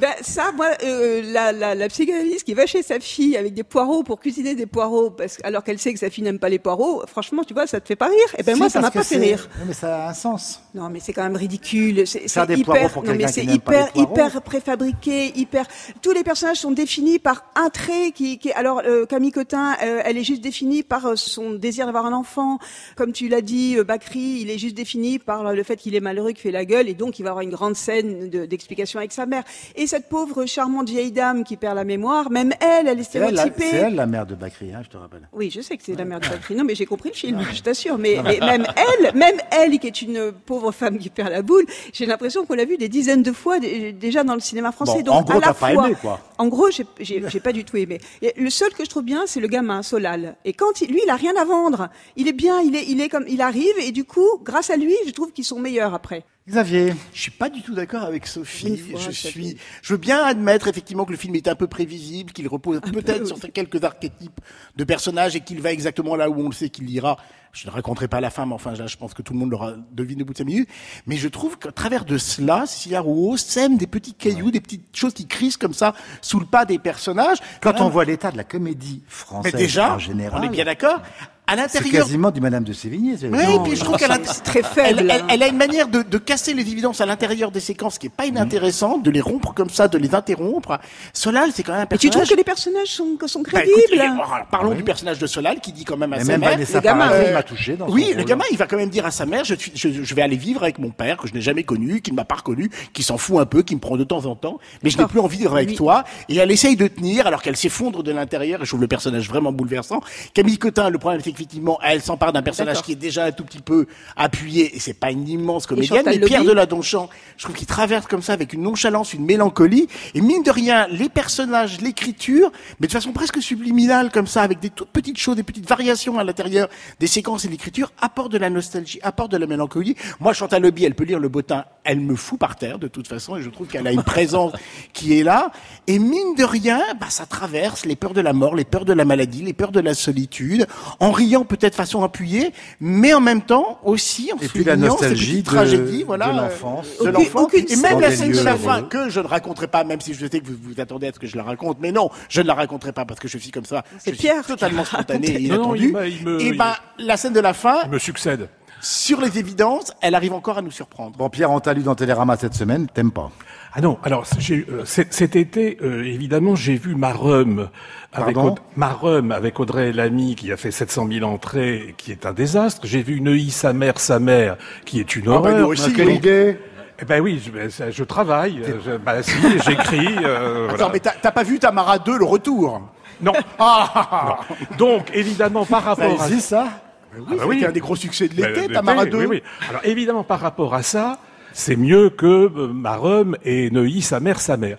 Ben, 0.00 0.12
ça, 0.20 0.52
moi, 0.54 0.68
euh, 0.84 1.22
la, 1.24 1.50
la, 1.50 1.74
la 1.74 1.88
psychanalyste 1.88 2.44
qui 2.44 2.54
va 2.54 2.66
chez 2.66 2.84
sa 2.84 3.00
fille 3.00 3.36
avec 3.36 3.52
des 3.54 3.64
poireaux 3.64 4.04
pour 4.04 4.20
cuisiner 4.20 4.54
des 4.54 4.66
poireaux, 4.66 5.10
parce, 5.10 5.38
que- 5.38 5.44
alors 5.46 5.64
qu'elle 5.64 5.80
sait 5.80 5.92
que 5.92 5.98
sa 5.98 6.08
fille 6.08 6.22
n'aime 6.22 6.38
pas 6.38 6.48
les 6.48 6.60
poireaux, 6.60 7.02
franchement, 7.08 7.42
tu 7.42 7.52
vois, 7.52 7.66
ça 7.66 7.80
te 7.80 7.88
fait 7.88 7.96
pas 7.96 8.06
rire. 8.06 8.16
Et 8.38 8.44
ben 8.44 8.54
Si, 8.54 8.60
moi, 8.60 8.68
ça 8.70 8.80
parce 8.80 8.84
m'a 8.84 8.90
que 8.92 8.98
pas 8.98 9.04
fait 9.04 9.16
c'est- 9.16 9.20
rire. 9.20 9.48
Non, 9.58 9.64
mais 9.66 9.74
ça 9.74 10.04
a 10.04 10.10
un 10.10 10.14
sens. 10.14 10.62
Non, 10.72 10.88
mais 10.88 11.00
c'est 11.00 11.12
quand 11.12 11.24
même 11.24 11.34
ridicule. 11.34 12.06
C'est 12.06 12.28
Faire 12.28 12.46
c'est 12.46 12.54
des 12.56 12.62
poireaux 12.62 12.78
hyper, 12.82 12.92
pour 12.92 13.02
non, 13.02 13.12
mais 13.16 13.26
c'est 13.26 13.40
qui 13.40 13.46
n'aime 13.48 13.58
pas 13.58 13.72
les 13.72 13.78
hyper, 13.78 13.92
poireaux. 13.92 14.12
hyper 14.12 14.42
préfabriqué, 14.42 15.32
hyper. 15.36 15.66
Tous 16.00 16.12
les 16.12 16.22
personnages 16.22 16.58
sont 16.58 16.70
définis 16.70 17.18
par 17.18 17.44
un 17.56 17.68
trait 17.68 18.12
qui, 18.14 18.38
qui 18.38 18.52
alors 18.52 18.82
euh, 18.86 19.04
Camille 19.04 19.32
Cotin, 19.32 19.74
euh, 19.82 20.00
elle 20.04 20.16
est 20.16 20.22
juste 20.24 20.42
définie 20.42 20.84
par 20.84 21.07
son 21.16 21.52
désir 21.52 21.86
d'avoir 21.86 22.06
un 22.06 22.12
enfant. 22.12 22.58
Comme 22.96 23.12
tu 23.12 23.28
l'as 23.28 23.40
dit, 23.42 23.76
euh, 23.78 23.84
Bakri, 23.84 24.40
il 24.42 24.50
est 24.50 24.58
juste 24.58 24.76
défini 24.76 25.18
par 25.18 25.52
le 25.52 25.62
fait 25.62 25.76
qu'il 25.76 25.94
est 25.94 26.00
malheureux, 26.00 26.30
qu'il 26.30 26.40
fait 26.40 26.50
la 26.50 26.64
gueule, 26.64 26.88
et 26.88 26.94
donc 26.94 27.18
il 27.18 27.22
va 27.22 27.30
avoir 27.30 27.42
une 27.42 27.50
grande 27.50 27.76
scène 27.76 28.28
de- 28.30 28.46
d'explication 28.46 28.98
avec 28.98 29.12
sa 29.12 29.26
mère. 29.26 29.44
Et 29.76 29.86
cette 29.86 30.08
pauvre 30.08 30.44
charmante 30.46 30.88
vieille 30.88 31.12
dame 31.12 31.44
qui 31.44 31.56
perd 31.56 31.76
la 31.76 31.84
mémoire, 31.84 32.30
même 32.30 32.52
elle, 32.60 32.88
elle 32.88 32.98
est 33.00 33.02
stéréotypée. 33.02 33.64
c'est 33.70 33.76
elle, 33.76 33.94
la 33.94 34.06
mère 34.06 34.26
de 34.26 34.34
Bakri, 34.34 34.72
hein, 34.74 34.80
je 34.84 34.88
te 34.88 34.96
rappelle. 34.96 35.28
Oui, 35.32 35.50
je 35.54 35.60
sais 35.60 35.76
que 35.76 35.82
c'est 35.84 35.96
la 35.96 36.04
mère 36.04 36.20
de 36.20 36.28
Bakri. 36.28 36.54
Non, 36.54 36.64
mais 36.64 36.74
j'ai 36.74 36.86
compris 36.86 37.10
le 37.10 37.14
film, 37.14 37.40
je 37.52 37.62
t'assure. 37.62 37.98
Mais, 37.98 38.16
mais 38.22 38.38
même 38.40 38.66
elle, 38.76 39.14
même 39.14 39.36
elle, 39.50 39.78
qui 39.78 39.86
est 39.86 40.02
une 40.02 40.32
pauvre 40.32 40.72
femme 40.72 40.98
qui 40.98 41.10
perd 41.10 41.30
la 41.30 41.42
boule, 41.42 41.64
j'ai 41.92 42.06
l'impression 42.06 42.44
qu'on 42.46 42.54
l'a 42.54 42.64
vu 42.64 42.76
des 42.76 42.88
dizaines 42.88 43.22
de 43.22 43.32
fois 43.32 43.58
dé- 43.58 43.92
déjà 43.92 44.24
dans 44.24 44.34
le 44.34 44.40
cinéma 44.40 44.72
français. 44.72 45.02
Bon, 45.02 45.12
Donc, 45.12 45.14
en 45.14 45.22
gros, 45.22 45.32
à 45.32 45.34
la 45.40 45.40
t'as 45.48 45.54
pas 45.54 45.72
fois, 45.72 45.86
aimé, 45.88 45.96
quoi. 46.00 46.20
En 46.38 46.46
gros, 46.48 46.70
j'ai- 46.70 46.86
j'ai 47.00 47.22
j'ai 47.28 47.40
pas 47.40 47.52
du 47.52 47.64
tout 47.64 47.76
aimé. 47.76 48.00
Et 48.22 48.32
le 48.36 48.48
seul 48.50 48.70
que 48.72 48.84
je 48.84 48.88
trouve 48.90 49.02
bien, 49.04 49.24
c'est 49.26 49.40
le 49.40 49.48
gamin 49.48 49.82
Solal. 49.82 50.36
Et 50.44 50.52
quand 50.52 50.80
il- 50.80 50.87
lui, 50.88 51.00
il 51.04 51.10
a 51.10 51.16
rien 51.16 51.36
à 51.36 51.44
vendre. 51.44 51.90
Il 52.16 52.28
est 52.28 52.32
bien, 52.32 52.60
il 52.60 52.74
est, 52.74 52.86
il 52.88 53.00
est 53.00 53.08
comme, 53.08 53.26
il 53.28 53.40
arrive, 53.40 53.78
et 53.78 53.92
du 53.92 54.04
coup, 54.04 54.28
grâce 54.42 54.70
à 54.70 54.76
lui, 54.76 54.94
je 55.06 55.12
trouve 55.12 55.32
qu'ils 55.32 55.44
sont 55.44 55.58
meilleurs 55.58 55.94
après. 55.94 56.24
Xavier, 56.48 56.94
Je 57.12 57.20
suis 57.20 57.30
pas 57.30 57.50
du 57.50 57.60
tout 57.62 57.74
d'accord 57.74 58.02
avec 58.02 58.26
Sophie. 58.26 58.78
Fois, 58.78 58.98
je 59.00 59.10
suis, 59.10 59.50
fait- 59.50 59.56
je 59.82 59.92
veux 59.92 59.98
bien 59.98 60.24
admettre 60.24 60.66
effectivement 60.66 61.04
que 61.04 61.10
le 61.10 61.18
film 61.18 61.34
est 61.34 61.46
un 61.46 61.54
peu 61.54 61.66
prévisible, 61.66 62.32
qu'il 62.32 62.48
repose 62.48 62.80
peut-être 62.92 63.22
oui. 63.22 63.26
sur 63.28 63.52
quelques 63.52 63.84
archétypes 63.84 64.40
de 64.76 64.84
personnages 64.84 65.36
et 65.36 65.40
qu'il 65.40 65.60
va 65.60 65.72
exactement 65.72 66.16
là 66.16 66.30
où 66.30 66.40
on 66.40 66.48
le 66.48 66.54
sait 66.54 66.70
qu'il 66.70 66.88
ira. 66.90 67.18
Je 67.52 67.66
ne 67.66 67.72
raconterai 67.72 68.08
pas 68.08 68.20
la 68.20 68.30
fin, 68.30 68.46
mais 68.46 68.54
enfin, 68.54 68.72
là, 68.72 68.86
je 68.86 68.96
pense 68.96 69.14
que 69.14 69.22
tout 69.22 69.32
le 69.32 69.38
monde 69.38 69.50
l'aura 69.50 69.74
deviné 69.92 70.22
au 70.22 70.26
bout 70.26 70.32
de 70.32 70.38
cinq 70.38 70.44
minutes. 70.44 70.68
Mais 71.06 71.16
je 71.16 71.28
trouve 71.28 71.58
qu'à 71.58 71.72
travers 71.72 72.04
de 72.04 72.16
cela, 72.16 72.66
Cécilia 72.66 73.00
Rouault 73.00 73.36
sème 73.36 73.76
des 73.76 73.86
petits 73.86 74.14
cailloux, 74.14 74.50
des 74.50 74.60
petites 74.60 74.96
choses 74.96 75.14
qui 75.14 75.26
crissent 75.26 75.56
comme 75.56 75.74
ça 75.74 75.94
sous 76.22 76.40
le 76.40 76.46
pas 76.46 76.64
des 76.64 76.78
personnages. 76.78 77.38
quand 77.60 77.80
on 77.80 77.88
voit 77.88 78.04
l'état 78.04 78.30
de 78.30 78.36
la 78.36 78.44
comédie 78.44 79.02
mais 79.04 79.10
française 79.10 79.54
déjà, 79.54 79.94
en 79.94 79.98
général, 79.98 80.40
on 80.42 80.46
est 80.46 80.50
bien 80.50 80.64
d'accord. 80.64 81.02
À 81.48 81.52
c'est 81.52 81.78
l'intérieur 81.78 82.04
quasiment 82.04 82.30
du 82.30 82.40
Madame 82.42 82.62
de 82.62 82.72
Sévigné. 82.74 83.16
c'est- 83.16 83.28
oui, 83.28 83.38
puis 83.64 83.74
je 83.74 83.82
trouve 83.82 83.96
qu'elle 83.96 84.10
très 84.44 84.62
faible, 84.62 85.00
Elle, 85.00 85.10
elle- 85.10 85.20
hein. 85.22 85.26
elle 85.30 85.42
a 85.42 85.48
une 85.48 85.56
manière 85.56 85.88
de, 85.88 86.02
de 86.02 86.18
casser 86.18 86.52
les 86.52 86.60
évidences 86.62 87.00
à 87.00 87.06
l'intérieur 87.06 87.50
des 87.50 87.60
séquences 87.60 87.96
qui 87.98 88.06
est 88.08 88.10
pas 88.10 88.26
inintéressante, 88.26 89.02
de 89.02 89.10
les 89.10 89.22
rompre 89.22 89.54
comme 89.54 89.70
ça, 89.70 89.88
de 89.88 89.96
les 89.96 90.14
interrompre. 90.14 90.78
Solal, 91.14 91.50
c'est 91.54 91.62
quand 91.62 91.72
même 91.72 91.80
un 91.80 91.84
Et 91.84 91.98
tu 91.98 92.08
personnage. 92.08 92.12
trouves 92.26 92.28
que 92.34 92.36
les 92.38 92.44
personnages 92.44 92.88
sont, 92.88 93.06
Bah, 93.18 93.26
crédibles 93.44 93.76
écoute, 93.92 93.98
alors, 94.00 94.46
parlons 94.50 94.74
du 94.74 94.82
personnage 94.82 95.18
de 95.18 95.26
Solal 95.26 95.60
qui 95.60 95.72
dit 95.72 95.84
quand 95.84 95.96
même 95.96 96.12
à 96.12 96.16
Mais 96.18 96.24
sa 96.24 96.32
même 96.32 96.40
mère. 96.40 96.58
Le 96.58 96.80
gamin, 96.80 97.10
euh, 97.12 97.32
m'a 97.32 97.42
touché 97.42 97.76
dans 97.76 97.88
Oui, 97.88 98.12
le 98.14 98.24
gamin, 98.24 98.44
il 98.50 98.58
va 98.58 98.66
quand 98.66 98.76
même 98.76 98.90
dire 98.90 99.06
à 99.06 99.10
sa 99.10 99.24
mère, 99.24 99.44
je, 99.44 99.54
suis- 99.54 99.72
je, 99.74 99.88
je 100.02 100.14
vais 100.14 100.22
aller 100.22 100.36
vivre 100.36 100.62
avec 100.62 100.78
mon 100.78 100.90
père, 100.90 101.16
que 101.16 101.26
je 101.28 101.32
n'ai 101.34 101.40
jamais 101.40 101.64
connu, 101.64 102.02
qui 102.02 102.10
ne 102.10 102.16
m'a 102.16 102.24
pas 102.24 102.36
reconnu, 102.36 102.70
qui 102.92 103.02
s'en 103.02 103.16
fout 103.16 103.38
un 103.40 103.46
peu, 103.46 103.62
qui 103.62 103.74
me 103.74 103.80
prend 103.80 103.96
de 103.96 104.04
temps 104.04 104.26
en 104.26 104.34
temps, 104.36 104.58
mais 104.82 104.90
je 104.90 104.98
n'ai 104.98 105.06
plus 105.06 105.20
envie 105.20 105.36
de 105.38 105.42
vivre 105.42 105.54
avec 105.56 105.70
Oui. 105.70 105.74
toi. 105.76 106.04
Et 106.28 106.36
elle 106.36 106.50
essaye 106.50 106.76
de 106.76 106.86
tenir, 106.88 107.26
alors 107.26 107.40
qu'elle 107.40 107.56
s'effondre 107.56 108.02
de 108.02 108.12
l'intérieur, 108.12 108.60
et 108.60 108.64
je 108.64 108.68
trouve 108.70 108.82
le 108.82 108.88
personnage 108.88 109.28
vraiment 109.28 109.50
bouleversant. 109.52 110.00
Camille 110.34 110.58
Cotin, 110.58 110.90
le 110.90 110.98
problème, 110.98 111.20
c'est 111.24 111.32
qu'effectivement, 111.38 111.78
elle 111.84 112.02
s'empare 112.02 112.32
d'un 112.32 112.42
personnage 112.42 112.82
qui 112.82 112.92
est 112.92 112.96
déjà 112.96 113.24
un 113.24 113.32
tout 113.32 113.44
petit 113.44 113.60
peu 113.60 113.86
appuyé, 114.16 114.74
et 114.74 114.80
c'est 114.80 114.94
pas 114.94 115.10
une 115.10 115.28
immense 115.28 115.66
comédienne, 115.66 116.02
mais 116.04 116.18
Pierre 116.18 116.44
de 116.44 116.52
la 116.52 116.66
Donchamp, 116.66 117.08
je 117.36 117.44
trouve 117.44 117.54
qu'il 117.54 117.66
traverse 117.66 118.06
comme 118.06 118.22
ça 118.22 118.32
avec 118.32 118.52
une 118.52 118.62
nonchalance, 118.62 119.14
une 119.14 119.24
mélancolie, 119.24 119.86
et 120.14 120.20
mine 120.20 120.42
de 120.42 120.50
rien, 120.50 120.88
les 120.88 121.08
personnages, 121.08 121.80
l'écriture, 121.80 122.50
mais 122.80 122.88
de 122.88 122.92
façon 122.92 123.12
presque 123.12 123.40
subliminale 123.40 124.10
comme 124.10 124.26
ça, 124.26 124.42
avec 124.42 124.58
des 124.58 124.70
toutes 124.70 124.88
petites 124.88 125.18
choses, 125.18 125.36
des 125.36 125.44
petites 125.44 125.68
variations 125.68 126.18
à 126.18 126.24
l'intérieur 126.24 126.68
des 126.98 127.06
séquences 127.06 127.44
et 127.44 127.48
l'écriture, 127.48 127.92
apporte 128.00 128.32
de 128.32 128.38
la 128.38 128.50
nostalgie, 128.50 128.98
apporte 129.02 129.30
de 129.30 129.36
la 129.36 129.46
mélancolie. 129.46 129.94
Moi, 130.18 130.32
Chantal 130.32 130.62
Lobby, 130.62 130.84
elle 130.84 130.94
peut 130.94 131.04
lire 131.04 131.20
le 131.20 131.28
bottin, 131.28 131.64
elle 131.84 132.00
me 132.00 132.16
fout 132.16 132.38
par 132.38 132.56
terre 132.56 132.78
de 132.78 132.88
toute 132.88 133.06
façon, 133.06 133.36
et 133.36 133.42
je 133.42 133.50
trouve 133.50 133.68
qu'elle 133.68 133.86
a 133.86 133.92
une 133.92 134.02
présence 134.14 134.52
qui 134.92 135.18
est 135.18 135.22
là, 135.22 135.52
et 135.86 136.00
mine 136.00 136.34
de 136.36 136.44
rien, 136.44 136.80
bah, 136.98 137.06
ça 137.10 137.26
traverse 137.26 137.86
les 137.86 137.94
peurs 137.94 138.14
de 138.14 138.20
la 138.20 138.32
mort, 138.32 138.56
les 138.56 138.64
peurs 138.64 138.84
de 138.84 138.92
la 138.92 139.04
maladie, 139.04 139.42
les 139.42 139.52
peurs 139.52 139.72
de 139.72 139.80
la 139.80 139.94
solitude, 139.94 140.66
en 140.98 141.12
riant 141.28 141.44
peut-être 141.44 141.74
façon 141.74 142.02
appuyée, 142.02 142.52
mais 142.80 143.12
en 143.12 143.20
même 143.20 143.42
temps 143.42 143.78
aussi 143.84 144.30
en 144.32 144.38
Et 144.42 144.48
puis 144.48 144.64
la 144.64 144.76
nostalgie 144.76 145.42
de- 145.42 145.46
tragédies, 145.46 146.02
voilà, 146.04 146.26
de 146.28 146.30
euh, 146.38 146.42
l'enfance. 146.42 146.86
de 147.00 147.36
aucune 147.38 147.64
et 147.68 147.76
même 147.76 148.00
la 148.00 148.10
scène 148.14 148.32
de 148.32 148.40
la 148.40 148.56
fin 148.56 148.82
que 148.82 149.08
je 149.10 149.20
ne 149.20 149.26
raconterai 149.26 149.68
pas, 149.68 149.84
même 149.84 150.00
si 150.00 150.14
je 150.14 150.26
sais 150.26 150.40
que 150.40 150.46
vous 150.46 150.56
vous 150.60 150.80
attendez 150.80 151.08
à 151.08 151.12
ce 151.12 151.18
que 151.18 151.26
je 151.26 151.36
la 151.36 151.42
raconte, 151.42 151.78
mais 151.80 151.92
non, 151.92 152.10
je 152.28 152.40
ne 152.40 152.46
la 152.46 152.54
raconterai 152.54 152.92
pas 152.92 153.04
parce 153.04 153.20
que 153.20 153.28
je 153.28 153.38
suis 153.38 153.50
comme 153.50 153.64
ça, 153.64 153.84
je 153.92 153.98
C'est 154.04 154.10
suis 154.10 154.18
Pierre 154.18 154.44
totalement 154.46 154.84
spontané 154.84 155.28
et 155.28 155.40
inattendu. 155.42 155.86
il 155.88 155.92
m'a- 155.92 156.06
il 156.06 156.24
me- 156.24 156.40
et 156.40 156.46
il- 156.48 156.56
ben 156.58 156.74
la 156.98 157.16
scène 157.16 157.32
de 157.32 157.40
la 157.40 157.52
fin, 157.54 157.78
Il 157.84 157.90
me 157.90 157.98
succède. 157.98 158.48
Sur 158.80 159.20
les 159.20 159.38
évidences, 159.38 159.92
elle 160.00 160.14
arrive 160.14 160.32
encore 160.32 160.58
à 160.58 160.62
nous 160.62 160.70
surprendre. 160.70 161.16
Bon, 161.16 161.28
Pierre, 161.28 161.50
on 161.50 161.60
t'a 161.60 161.72
lu 161.74 161.82
dans 161.82 161.94
Télérama 161.94 162.36
cette 162.36 162.54
semaine, 162.54 162.86
t'aimes 162.92 163.10
pas. 163.12 163.30
Ah 163.74 163.80
non, 163.80 163.98
alors 164.02 164.24
j'ai, 164.38 164.66
euh, 164.70 164.84
cet 164.84 165.12
cet 165.12 165.36
été, 165.36 165.78
euh, 165.82 166.02
évidemment, 166.04 166.54
j'ai 166.56 166.76
vu 166.76 166.94
Marum 166.94 167.68
avec, 168.12 168.36
Aud- 168.36 168.58
Marum 168.76 169.30
avec 169.30 169.60
Audrey 169.60 169.92
Lamy 169.92 170.34
qui 170.36 170.50
a 170.52 170.56
fait 170.56 170.70
700 170.70 171.06
000 171.12 171.26
entrées, 171.30 171.94
qui 171.98 172.10
est 172.10 172.24
un 172.24 172.32
désastre. 172.32 172.82
J'ai 172.86 173.02
vu 173.02 173.20
Neuilly, 173.20 173.50
sa 173.50 173.72
mère, 173.72 173.98
sa 174.00 174.18
mère, 174.18 174.56
qui 174.86 175.00
est 175.00 175.16
une 175.16 175.26
bah, 175.26 175.32
horreur. 175.32 175.58
nous 175.58 175.66
aussi, 175.66 175.92
Quelle 175.92 176.06
oui. 176.08 176.14
idée 176.14 176.58
Eh 177.00 177.04
ben 177.04 177.20
oui, 177.20 177.40
je, 177.44 177.50
ben, 177.50 177.70
ça, 177.70 177.90
je 177.90 178.04
travaille, 178.04 178.62
je, 178.84 178.96
bah 178.96 179.22
si, 179.22 179.32
j'écris. 179.66 180.08
euh, 180.24 180.66
voilà. 180.68 180.84
Attends, 180.84 180.90
mais 180.92 181.00
t'as 181.00 181.12
t'as 181.20 181.30
pas 181.30 181.42
vu 181.42 181.58
Tamara 181.58 181.98
2, 181.98 182.16
le 182.18 182.24
retour? 182.24 182.80
Non. 183.20 183.32
Ah, 183.58 184.38
Non. 184.48 184.56
Donc, 184.78 185.10
évidemment, 185.12 185.66
par 185.66 185.82
Bah, 185.82 185.88
rapport 185.90 186.22
à 186.22 186.26
Vas-y, 186.28 186.40
ça? 186.40 186.68
Oui, 187.14 187.20
bah 187.26 187.32
c'était 187.32 187.44
oui. 187.46 187.64
un 187.66 187.72
des 187.72 187.80
gros 187.80 187.96
succès 187.96 188.28
de 188.28 188.34
Ben, 188.34 188.48
l'été, 188.48 188.60
l'été, 188.62 188.72
Tamara 188.74 189.04
2. 189.06 189.18
Oui, 189.18 189.26
oui. 189.28 189.42
Alors 189.68 189.80
évidemment, 189.84 190.24
par 190.24 190.40
rapport 190.40 190.74
à 190.74 190.82
ça, 190.82 191.18
c'est 191.52 191.76
mieux 191.76 192.10
que 192.10 192.26
euh, 192.26 192.68
Marum 192.72 193.36
et 193.44 193.70
Neuilly, 193.70 194.02
sa 194.02 194.20
mère, 194.20 194.40
sa 194.40 194.56
mère. 194.56 194.78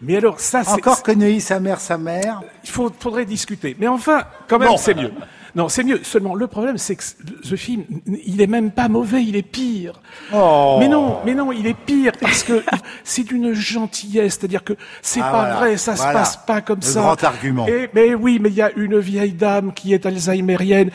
Mais 0.00 0.16
alors 0.16 0.38
ça, 0.40 0.62
c'est 0.64 0.72
Encore 0.72 1.02
que 1.02 1.12
Neuilly, 1.12 1.40
sa 1.40 1.58
mère, 1.60 1.80
sa 1.80 1.98
mère. 1.98 2.40
il 2.64 2.70
faut, 2.70 2.92
faudrait 2.98 3.24
discuter. 3.24 3.76
Mais 3.80 3.88
enfin, 3.88 4.22
quand 4.46 4.58
même, 4.58 4.68
Bon. 4.68 4.76
c'est 4.76 4.94
mieux. 4.94 5.10
Non, 5.56 5.68
c'est 5.68 5.82
mieux. 5.82 6.00
Seulement, 6.04 6.34
le 6.36 6.46
problème, 6.46 6.76
c'est 6.78 6.94
que 6.94 7.02
ce 7.42 7.54
film, 7.56 7.82
il 8.24 8.40
est 8.40 8.46
même 8.46 8.70
pas 8.70 8.88
mauvais, 8.88 9.24
il 9.24 9.34
est 9.34 9.42
pire. 9.42 10.00
Oh. 10.32 10.76
Mais 10.78 10.86
non, 10.88 11.18
mais 11.24 11.34
non, 11.34 11.50
il 11.50 11.66
est 11.66 11.74
pire 11.74 12.12
parce 12.20 12.42
que 12.44 12.62
c'est 13.02 13.24
d'une 13.24 13.54
gentillesse, 13.54 14.34
c'est-à-dire 14.38 14.62
que 14.62 14.74
c'est 15.02 15.20
Ah, 15.20 15.30
pas 15.32 15.38
voilà. 15.38 15.54
vrai, 15.56 15.76
ça 15.78 15.94
Voilà. 15.94 16.12
se 16.12 16.16
passe 16.36 16.36
pas 16.46 16.60
comme 16.60 16.78
Le 16.80 16.84
ça. 16.86 17.00
grand 17.00 17.24
argument. 17.24 17.66
Et, 17.66 17.88
mais 17.94 18.14
oui, 18.14 18.38
mais 18.40 18.50
il 18.50 18.54
y 18.56 18.62
a 18.62 18.70
une 18.76 18.98
vieille 18.98 19.32
dame 19.32 19.72
qui 19.72 19.94
est 19.94 20.04
alzheimerienne. 20.06 20.90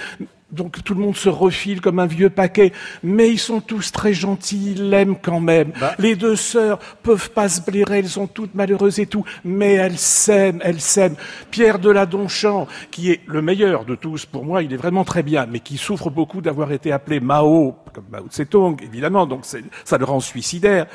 Donc 0.53 0.83
tout 0.83 0.93
le 0.93 1.01
monde 1.01 1.15
se 1.15 1.29
refile 1.29 1.81
comme 1.81 1.99
un 1.99 2.05
vieux 2.05 2.29
paquet, 2.29 2.71
mais 3.01 3.29
ils 3.29 3.39
sont 3.39 3.59
tous 3.59 3.91
très 3.91 4.13
gentils, 4.13 4.73
ils 4.75 4.89
l'aiment 4.89 5.17
quand 5.19 5.39
même. 5.39 5.71
Bah. 5.79 5.95
Les 5.97 6.15
deux 6.15 6.35
sœurs 6.35 6.79
peuvent 7.01 7.31
pas 7.31 7.49
se 7.49 7.61
blairer, 7.61 7.99
elles 7.99 8.07
sont 8.07 8.27
toutes 8.27 8.53
malheureuses 8.53 8.99
et 8.99 9.07
tout, 9.07 9.25
mais 9.43 9.73
elles 9.73 9.97
s'aiment, 9.97 10.59
elles 10.63 10.81
s'aiment. 10.81 11.15
Pierre 11.49 11.79
Deladonchamp, 11.79 12.67
qui 12.91 13.11
est 13.11 13.21
le 13.25 13.41
meilleur 13.41 13.85
de 13.85 13.95
tous, 13.95 14.25
pour 14.25 14.45
moi, 14.45 14.61
il 14.61 14.71
est 14.73 14.77
vraiment 14.77 15.03
très 15.03 15.23
bien, 15.23 15.47
mais 15.47 15.59
qui 15.59 15.77
souffre 15.77 16.09
beaucoup 16.09 16.41
d'avoir 16.41 16.71
été 16.71 16.91
appelé 16.91 17.19
Mao, 17.19 17.75
comme 17.91 18.05
Mao 18.11 18.27
Tse-tung, 18.27 18.81
évidemment, 18.83 19.25
donc 19.25 19.45
ça 19.45 19.97
le 19.97 20.05
rend 20.05 20.19
suicidaire. 20.19 20.85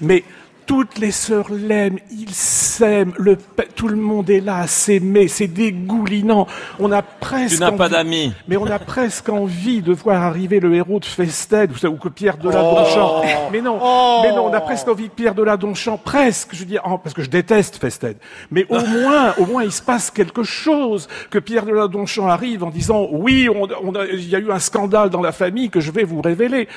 Mais 0.00 0.24
toutes 0.66 0.98
les 0.98 1.10
sœurs 1.10 1.46
l'aiment, 1.50 1.98
ils 2.10 2.30
s'aiment, 2.34 3.12
le, 3.18 3.36
tout 3.74 3.88
le 3.88 3.96
monde 3.96 4.30
est 4.30 4.40
là 4.40 4.58
à 4.58 4.66
s'aimer, 4.66 5.28
c'est 5.28 5.46
dégoulinant. 5.46 6.46
On 6.78 6.90
a 6.92 7.02
presque 7.02 7.54
Tu 7.56 7.60
n'as 7.60 7.72
pas 7.72 7.84
envie- 7.86 7.92
d'amis. 7.94 8.32
mais 8.48 8.56
on 8.56 8.66
a 8.66 8.78
presque 8.78 9.28
envie 9.28 9.82
de 9.82 9.92
voir 9.92 10.22
arriver 10.22 10.60
le 10.60 10.74
héros 10.74 11.00
de 11.00 11.04
Fested, 11.04 11.70
ou, 11.84 11.96
que 11.96 12.08
Pierre 12.08 12.36
Deladonchamp. 12.38 13.22
Mais 13.52 13.60
non, 13.60 13.78
mais 14.22 14.30
non, 14.32 14.46
on 14.46 14.52
a 14.52 14.60
presque 14.60 14.88
envie 14.88 15.08
que 15.08 15.14
Pierre 15.14 15.34
Deladonchamp, 15.34 15.98
presque, 15.98 16.50
je 16.52 16.60
veux 16.60 16.64
dire, 16.66 16.82
parce 17.02 17.14
que 17.14 17.22
je 17.22 17.30
déteste 17.30 17.76
Fested. 17.76 18.16
Mais 18.50 18.66
au 18.68 18.80
moins, 18.86 19.34
au 19.38 19.46
moins, 19.46 19.64
il 19.64 19.72
se 19.72 19.82
passe 19.82 20.10
quelque 20.10 20.42
chose, 20.42 21.08
que 21.30 21.38
Pierre 21.38 21.66
Deladonchamp 21.66 22.26
arrive 22.28 22.64
en 22.64 22.70
disant, 22.70 23.06
oui, 23.10 23.48
on, 23.48 23.68
on 23.82 23.94
a- 23.94 24.06
il 24.06 24.28
y 24.28 24.36
a 24.36 24.38
eu 24.38 24.50
un 24.50 24.58
scandale 24.58 25.10
dans 25.10 25.20
la 25.20 25.32
famille 25.32 25.70
que 25.70 25.80
je 25.80 25.90
vais 25.90 26.04
vous 26.04 26.22
révéler. 26.22 26.68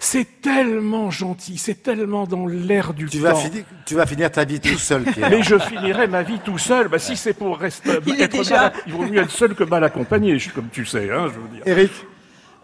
C'est 0.00 0.40
tellement 0.42 1.10
gentil, 1.10 1.58
c'est 1.58 1.82
tellement 1.82 2.24
dans 2.26 2.46
l'air 2.46 2.94
du 2.94 3.06
Tu 3.06 3.18
temps. 3.18 3.27
Vas, 3.28 3.34
finir, 3.36 3.64
tu 3.86 3.94
vas 3.94 4.06
finir 4.06 4.30
ta 4.30 4.44
vie 4.44 4.60
tout 4.60 4.78
seul, 4.78 5.02
Pierre. 5.02 5.30
Mais 5.30 5.42
je 5.42 5.58
finirai 5.58 6.06
ma 6.06 6.22
vie 6.22 6.38
tout 6.44 6.58
seul. 6.58 6.88
Bah, 6.88 6.98
si 6.98 7.16
c'est 7.16 7.32
pour 7.34 7.58
rester, 7.58 7.90
Il 8.06 8.20
est 8.20 8.24
être 8.24 8.36
déjà- 8.38 8.56
mal, 8.56 8.72
il 8.86 8.92
vaut 8.92 9.02
mieux 9.04 9.20
être 9.20 9.30
seul 9.30 9.54
que 9.54 9.64
mal 9.64 9.82
accompagné, 9.84 10.38
comme 10.54 10.68
tu 10.70 10.84
sais, 10.84 11.10
hein, 11.10 11.28
je 11.32 11.40
veux 11.40 11.48
dire. 11.48 11.62
Eric 11.66 11.92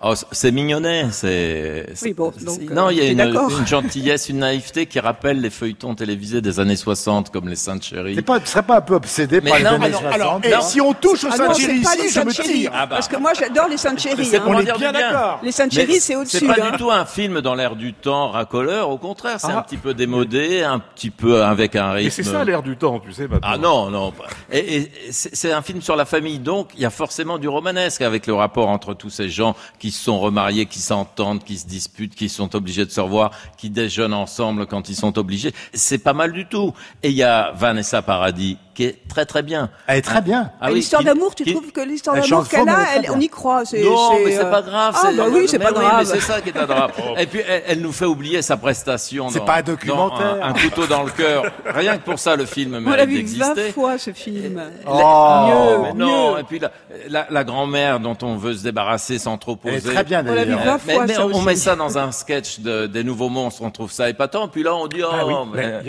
Oh, 0.07 0.13
c'est 0.33 0.53
mignonnet, 0.53 1.07
c'est. 1.13 1.87
Oui, 2.03 2.13
bon, 2.13 2.31
donc, 2.43 2.61
non, 2.71 2.89
euh, 2.89 2.93
il 2.93 2.99
y 2.99 3.21
a 3.21 3.25
une, 3.25 3.67
gentillesse, 3.67 4.29
une 4.29 4.41
naïveté 4.41 4.85
qui 4.85 5.01
rappelle 5.01 5.41
les 5.41 5.49
feuilletons 5.49 5.95
télévisés 5.95 6.43
des 6.43 6.61
années 6.61 6.77
60, 6.77 7.31
comme 7.31 7.49
les 7.49 7.57
Saintes 7.57 7.85
Chéries. 7.85 8.21
Pas, 8.21 8.39
tu 8.39 8.49
serais 8.49 8.63
pas 8.65 8.77
un 8.77 8.81
peu 8.83 8.97
obsédé 8.97 9.41
Mais 9.41 9.49
par 9.49 9.59
les 9.61 9.65
années 9.65 9.85
alors- 9.87 10.01
60 10.03 10.15
Alors, 10.15 10.35
hein 10.35 10.41
et 10.61 10.63
si 10.63 10.79
on 10.83 10.93
touche 10.93 11.25
au 11.25 11.29
Ah 11.31 11.37
les 11.57 11.75
ici, 11.75 12.11
je 12.13 12.21
me 12.21 12.33
tire. 12.33 12.71
Ah 12.75 12.85
bah. 12.85 12.97
Parce 12.97 13.09
que 13.09 13.17
moi, 13.17 13.33
j'adore 13.33 13.69
les 13.69 13.79
Saint-Chéri. 13.79 14.27
C'est 14.27 14.37
hein. 14.41 14.45
On 14.47 14.59
est 14.59 14.77
bien 14.77 14.93
d'accord. 14.93 15.41
Les 15.43 15.53
Saint-Chéri, 15.53 15.95
Mais 15.95 16.01
c'est 16.01 16.17
au-dessus. 16.17 16.39
C'est 16.39 16.47
pas 16.47 16.57
hein. 16.61 16.73
du 16.73 16.77
tout 16.77 16.91
un 16.91 17.07
film 17.07 17.41
dans 17.41 17.55
l'air 17.55 17.75
du 17.75 17.95
temps 17.95 18.29
racoleur, 18.29 18.91
au 18.91 18.99
contraire, 18.99 19.41
c'est 19.41 19.53
Ah. 19.53 19.61
un 19.61 19.63
petit 19.63 19.79
peu 19.79 19.95
démodé, 19.95 20.63
un 20.65 20.81
petit 20.81 21.09
peu 21.11 21.43
avec 21.43 21.77
un 21.77 21.93
rythme. 21.93 22.05
Mais 22.05 22.11
c'est 22.11 22.25
ça 22.25 22.45
l'air 22.45 22.63
du 22.63 22.77
temps, 22.77 23.01
tu 23.01 23.15
sais. 23.15 23.23
maintenant. 23.23 23.41
Ah 23.43 23.57
non, 23.57 23.91
non. 23.91 24.13
Et, 24.53 24.77
et 24.77 24.93
c'est 25.11 25.35
c'est 25.35 25.53
un 25.53 25.63
film 25.63 25.81
sur 25.81 25.97
la 25.97 26.05
famille, 26.05 26.41
donc 26.41 26.73
il 26.75 26.83
y 26.83 26.85
a 26.85 26.91
forcément 26.91 27.39
du 27.39 27.49
romanesque 27.49 28.03
avec 28.03 28.27
le 28.27 28.35
rapport 28.35 28.69
entre 28.69 28.93
tous 28.93 29.09
ces 29.11 29.31
gens 29.31 29.57
qui 29.79 29.94
se 29.95 30.05
sont 30.05 30.19
remariés, 30.19 30.67
qui 30.67 30.81
s'entendent, 30.81 31.43
qui 31.43 31.57
se 31.57 31.67
disputent, 31.67 32.15
qui 32.15 32.29
sont 32.29 32.55
obligés 32.55 32.85
de 32.85 32.91
se 32.91 33.01
revoir, 33.01 33.31
qui 33.57 33.71
déjeunent 33.71 34.15
ensemble 34.15 34.67
quand 34.67 34.89
ils 34.89 34.97
sont 34.97 35.19
obligés. 35.19 35.53
C'est 35.73 35.99
pas 35.99 36.13
mal 36.13 36.33
du 36.33 36.47
tout. 36.47 36.75
Et 37.03 37.11
il 37.11 37.17
y 37.17 37.23
a 37.23 37.53
Vanessa 37.53 38.03
Paradis 38.03 38.59
qui 38.75 38.85
est 38.85 38.99
très 39.09 39.25
très 39.25 39.43
bien. 39.43 39.71
Elle 39.87 39.99
est 39.99 40.03
très 40.03 40.21
bien. 40.21 40.51
Ah 40.61 40.69
Et 40.69 40.73
oui, 40.73 40.79
l'histoire 40.81 41.03
d'amour, 41.03 41.35
tu 41.35 41.45
qui- 41.45 41.53
trouves 41.55 41.71
que 41.73 41.81
l'histoire 41.81 42.17
Elle 42.17 42.29
d'amour 42.29 42.49
qu'elle 42.49 42.61
elle 42.63 42.69
a, 42.69 42.79
elle- 42.97 43.01
bien. 43.03 43.13
on 43.15 43.21
y 43.21 43.29
croit. 43.29 43.65
c'est- 43.65 43.83
Non, 43.83 44.19
mais 44.25 44.33
c'est 44.33 44.45
euh, 44.45 44.51
pas 44.51 44.63
grave. 44.63 44.95
Ah, 44.99 45.11
bah 45.17 45.25
oui, 45.31 45.47
c'est 45.49 45.59
pas 45.59 45.69
oui, 45.73 45.75
grave. 45.81 45.99
mais 45.99 46.05
c'est 46.05 46.21
ça 46.21 46.41
qui 46.41 46.49
est 46.51 46.57
adorable. 46.59 46.93
Et 47.19 47.27
puis, 47.27 47.41
elle, 47.47 47.63
elle 47.67 47.81
nous 47.81 47.93
fait 47.93 48.05
oublier 48.05 48.43
sa 48.43 48.57
prestation. 48.57 49.29
C'est 49.31 49.45
pas 49.45 49.57
un 49.57 49.63
dans 49.63 49.73
documentaire. 49.73 50.39
Un, 50.43 50.49
un 50.51 50.53
couteau 50.55 50.87
dans 50.87 51.03
le 51.03 51.11
cœur. 51.11 51.45
Rien 51.67 51.97
que 51.99 52.03
pour 52.05 52.19
ça, 52.19 52.37
le 52.37 52.47
film 52.47 52.75
On 52.75 52.91
l'a 52.91 52.97
mérite 53.07 53.09
vu 53.11 53.17
d'exister. 53.19 53.67
20 53.69 53.73
fois, 53.73 53.99
ce 53.99 54.13
film. 54.13 54.61
Oh, 54.87 55.47
Mieux, 55.49 55.83
Mais 55.85 55.93
non, 55.95 56.35
mieux. 56.35 56.41
et 56.41 56.43
puis 56.45 56.59
la, 56.59 56.71
la, 57.09 57.27
la 57.31 57.45
grand-mère 57.45 58.01
dont 58.01 58.17
on 58.23 58.37
veut 58.37 58.55
se 58.55 58.63
débarrasser 58.63 59.19
sans 59.19 59.39
trop 59.39 59.59
Elle 59.65 59.75
poser. 59.75 59.91
est 59.91 59.95
très 59.95 60.05
bien, 60.05 60.23
On 60.27 60.33
l'a 60.35 60.45
vu 60.45 60.51
d'ailleurs. 60.55 60.65
20 60.65 60.81
Mais, 60.87 60.95
fois, 60.95 61.07
mais 61.07 61.19
on, 61.19 61.43
met 61.43 61.57
ça 61.57 61.77
dans 61.77 61.99
un 61.99 62.11
sketch 62.13 62.61
de, 62.61 62.87
des 62.87 63.05
nouveaux 63.05 63.29
monstres, 63.29 63.63
on 63.63 63.71
trouve 63.71 63.93
ça 63.93 64.09
épatant. 64.09 64.49
Puis 64.49 64.63
là, 64.63 64.75
on 64.75 64.87
dit 64.87 65.03
oh, 65.05 65.09
Ah 65.13 65.27
oui, 65.27 65.35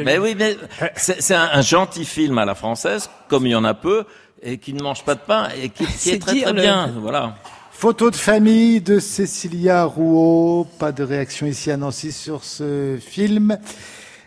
mais, 0.04 0.18
oui, 0.18 0.36
mais 0.38 0.58
c'est 0.96 1.22
c'est 1.22 1.36
un, 1.36 1.62
gentil 1.62 2.06
film 2.06 2.38
à 2.38 2.46
la 2.46 2.56
française, 2.76 3.10
comme 3.30 3.46
il 3.46 3.52
y 3.52 3.56
en 3.56 3.64
a 3.64 3.74
peu, 3.74 4.04
et 4.44 4.58
qui 4.58 4.74
ne 4.74 4.84
mange 4.84 5.04
pas 5.06 5.16
de 5.16 5.22
pain 5.22 5.48
et 5.62 5.70
qui, 5.70 5.86
qui 5.86 6.10
est 6.12 6.20
très 6.20 6.42
très 6.42 6.54
le- 6.54 6.62
bien. 6.62 6.92
Voilà. 7.02 7.36
Photo 7.72 8.10
de 8.12 8.16
famille 8.16 8.82
de 8.82 9.00
Cécilia 9.00 9.84
Rouault. 9.86 10.68
Pas 10.80 10.92
de 10.92 11.04
réaction 11.04 11.46
ici 11.48 11.72
à 11.72 11.78
Nancy 11.78 12.12
sur 12.12 12.44
ce 12.44 12.98
film. 13.00 13.58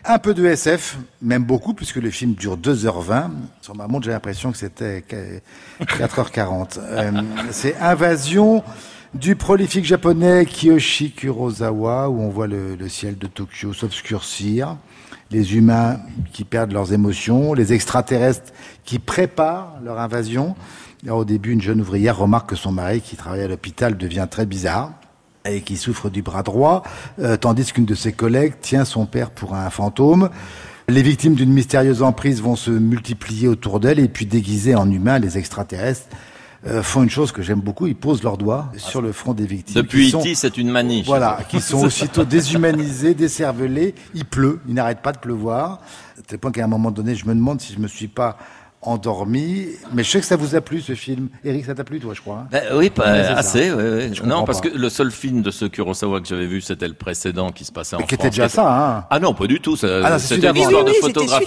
Un 0.05 0.17
peu 0.17 0.33
de 0.33 0.45
SF, 0.45 0.97
même 1.21 1.43
beaucoup, 1.43 1.73
puisque 1.73 1.97
le 1.97 2.09
film 2.09 2.33
dure 2.33 2.57
2h20. 2.57 3.29
Sur 3.61 3.75
ma 3.75 3.87
montre, 3.87 4.05
j'ai 4.05 4.11
l'impression 4.11 4.51
que 4.51 4.57
c'était 4.57 5.03
4h40. 5.81 6.79
Euh, 6.89 7.11
c'est 7.51 7.75
Invasion 7.77 8.63
du 9.13 9.35
prolifique 9.35 9.85
japonais 9.85 10.45
Kiyoshi 10.45 11.11
Kurosawa, 11.11 12.09
où 12.09 12.19
on 12.21 12.29
voit 12.29 12.47
le, 12.47 12.75
le 12.75 12.89
ciel 12.89 13.17
de 13.17 13.27
Tokyo 13.27 13.73
s'obscurcir, 13.73 14.77
les 15.31 15.55
humains 15.55 15.99
qui 16.33 16.43
perdent 16.43 16.71
leurs 16.71 16.93
émotions, 16.93 17.53
les 17.53 17.73
extraterrestres 17.73 18.51
qui 18.83 18.99
préparent 18.99 19.75
leur 19.83 19.99
invasion. 19.99 20.55
Alors, 21.03 21.19
au 21.19 21.25
début, 21.25 21.51
une 21.51 21.61
jeune 21.61 21.81
ouvrière 21.81 22.17
remarque 22.17 22.49
que 22.49 22.55
son 22.55 22.71
mari, 22.71 23.01
qui 23.01 23.15
travaille 23.15 23.43
à 23.43 23.47
l'hôpital, 23.47 23.97
devient 23.97 24.27
très 24.29 24.45
bizarre 24.45 24.93
et 25.45 25.61
qui 25.61 25.77
souffre 25.77 26.09
du 26.09 26.21
bras 26.21 26.43
droit, 26.43 26.83
euh, 27.19 27.37
tandis 27.37 27.71
qu'une 27.71 27.85
de 27.85 27.95
ses 27.95 28.11
collègues 28.11 28.55
tient 28.61 28.85
son 28.85 29.05
père 29.05 29.31
pour 29.31 29.55
un 29.55 29.69
fantôme. 29.69 30.29
Les 30.89 31.01
victimes 31.01 31.35
d'une 31.35 31.53
mystérieuse 31.53 32.01
emprise 32.01 32.41
vont 32.41 32.55
se 32.55 32.71
multiplier 32.71 33.47
autour 33.47 33.79
d'elle 33.79 33.99
et 33.99 34.09
puis 34.09 34.25
déguisées 34.25 34.75
en 34.75 34.89
humains, 34.89 35.19
les 35.19 35.37
extraterrestres 35.37 36.07
euh, 36.67 36.83
font 36.83 37.03
une 37.03 37.09
chose 37.09 37.31
que 37.31 37.41
j'aime 37.41 37.61
beaucoup, 37.61 37.87
ils 37.87 37.95
posent 37.95 38.21
leurs 38.23 38.37
doigts 38.37 38.71
sur 38.75 39.01
le 39.01 39.11
front 39.11 39.33
des 39.33 39.45
victimes. 39.45 39.75
Depuis 39.75 40.13
E.T., 40.13 40.35
c'est 40.35 40.57
une 40.57 40.69
manie. 40.69 41.03
voilà, 41.03 41.39
qui 41.47 41.61
sont 41.61 41.85
aussitôt 41.85 42.25
déshumanisés, 42.25 43.13
décervelés. 43.13 43.95
Il 44.13 44.25
pleut, 44.25 44.59
il 44.67 44.73
n'arrête 44.73 45.01
pas 45.01 45.13
de 45.13 45.19
pleuvoir. 45.19 45.79
À 46.17 46.21
tel 46.27 46.37
point 46.37 46.51
qu'à 46.51 46.63
un 46.63 46.67
moment 46.67 46.91
donné, 46.91 47.15
je 47.15 47.25
me 47.25 47.33
demande 47.33 47.61
si 47.61 47.73
je 47.73 47.79
me 47.79 47.87
suis 47.87 48.09
pas 48.09 48.37
endormi. 48.81 49.67
Mais 49.93 50.03
je 50.03 50.09
sais 50.11 50.19
que 50.19 50.25
ça 50.25 50.35
vous 50.35 50.55
a 50.55 50.61
plu 50.61 50.81
ce 50.81 50.95
film. 50.95 51.29
Eric, 51.43 51.65
ça 51.65 51.75
t'a 51.75 51.83
plu 51.83 51.99
toi, 51.99 52.13
je 52.13 52.21
crois. 52.21 52.37
hein 52.43 52.47
Ben 52.51 52.63
oui, 52.75 52.89
pas- 52.89 53.03
Ouais, 53.11 53.19
assez. 53.19 53.71
ouais, 53.71 53.75
ouais. 53.75 54.09
Je 54.13 54.23
Non, 54.23 54.43
parce 54.45 54.61
pas. 54.61 54.69
que 54.69 54.77
le 54.77 54.89
seul 54.89 55.11
film 55.11 55.41
de 55.41 55.51
ce 55.51 55.65
Kurosawa 55.65 56.21
que 56.21 56.27
j'avais 56.27 56.45
vu, 56.45 56.61
c'était 56.61 56.87
le 56.87 56.93
précédent 56.93 57.49
qui 57.51 57.65
se 57.65 57.71
passait 57.71 57.95
en 57.95 57.99
Mais 57.99 58.05
qui 58.05 58.15
France. 58.15 58.27
était 58.27 58.35
déjà 58.37 58.47
qui 58.47 58.53
ça, 58.55 58.97
hein. 58.99 59.05
Ah 59.09 59.19
non, 59.19 59.33
pas 59.33 59.47
du 59.47 59.59
tout. 59.59 59.75
Ah 59.83 60.17
C'était 60.19 60.47
une 60.49 60.53
Oui, 60.57 60.83
de 60.83 60.89
c'était 60.93 61.01
photographie. 61.01 61.45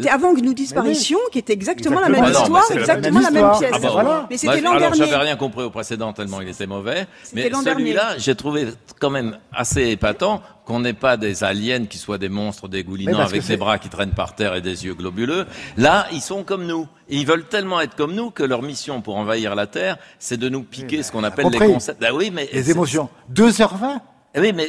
Mais 0.00 0.08
avant 0.10 0.34
que 0.34 0.40
nous 0.40 0.54
disparitions, 0.54 1.18
qui 1.32 1.38
était 1.38 1.52
exactement 1.54 2.00
la 2.00 2.08
même. 2.08 2.22
Ah 2.24 2.30
non, 2.30 2.32
mais 2.34 2.42
histoire, 2.42 2.72
exactement 2.72 3.20
la 3.20 3.30
même 3.30 3.50
pièce. 3.58 3.70
Ah 3.74 3.78
bah 3.78 3.88
voilà. 3.92 4.26
Mais 4.30 4.36
c'était 4.36 4.60
l'an 4.60 4.70
alors, 4.70 4.80
dernier. 4.90 4.98
j'avais 4.98 5.16
rien 5.16 5.36
compris 5.36 5.62
au 5.64 5.70
précédent 5.70 6.12
tellement 6.12 6.40
il 6.40 6.48
était 6.48 6.66
mauvais. 6.66 7.06
Mais 7.34 7.42
C'était 7.44 7.48
l'an 7.50 7.62
celui-là, 7.62 8.18
j'ai 8.18 8.34
trouvé 8.34 8.68
quand 9.00 9.10
même 9.10 9.38
assez 9.52 9.88
épatant 9.88 10.42
qu'on 10.68 10.80
n'ait 10.80 10.92
pas 10.92 11.16
des 11.16 11.44
aliens 11.44 11.86
qui 11.86 11.96
soient 11.96 12.18
des 12.18 12.28
monstres 12.28 12.68
dégoulinants 12.68 13.20
avec 13.20 13.42
des 13.46 13.56
bras 13.56 13.78
qui 13.78 13.88
traînent 13.88 14.12
par 14.12 14.34
terre 14.34 14.54
et 14.54 14.60
des 14.60 14.84
yeux 14.84 14.92
globuleux. 14.92 15.46
Là, 15.78 16.06
ils 16.12 16.20
sont 16.20 16.44
comme 16.44 16.66
nous. 16.66 16.86
Et 17.08 17.16
ils 17.16 17.26
veulent 17.26 17.46
tellement 17.46 17.80
être 17.80 17.96
comme 17.96 18.14
nous 18.14 18.30
que 18.30 18.42
leur 18.42 18.60
mission 18.60 19.00
pour 19.00 19.16
envahir 19.16 19.54
la 19.54 19.66
Terre, 19.66 19.96
c'est 20.18 20.36
de 20.36 20.50
nous 20.50 20.62
piquer 20.62 21.02
ce 21.02 21.10
qu'on 21.10 21.24
appelle 21.24 21.46
les 21.50 21.58
concepts. 21.58 22.04
Ah 22.06 22.14
oui, 22.14 22.30
mais 22.30 22.50
Les 22.52 22.70
émotions. 22.70 23.08
2h20 23.34 23.98
eh 24.34 24.40
Oui, 24.40 24.52
mais 24.54 24.68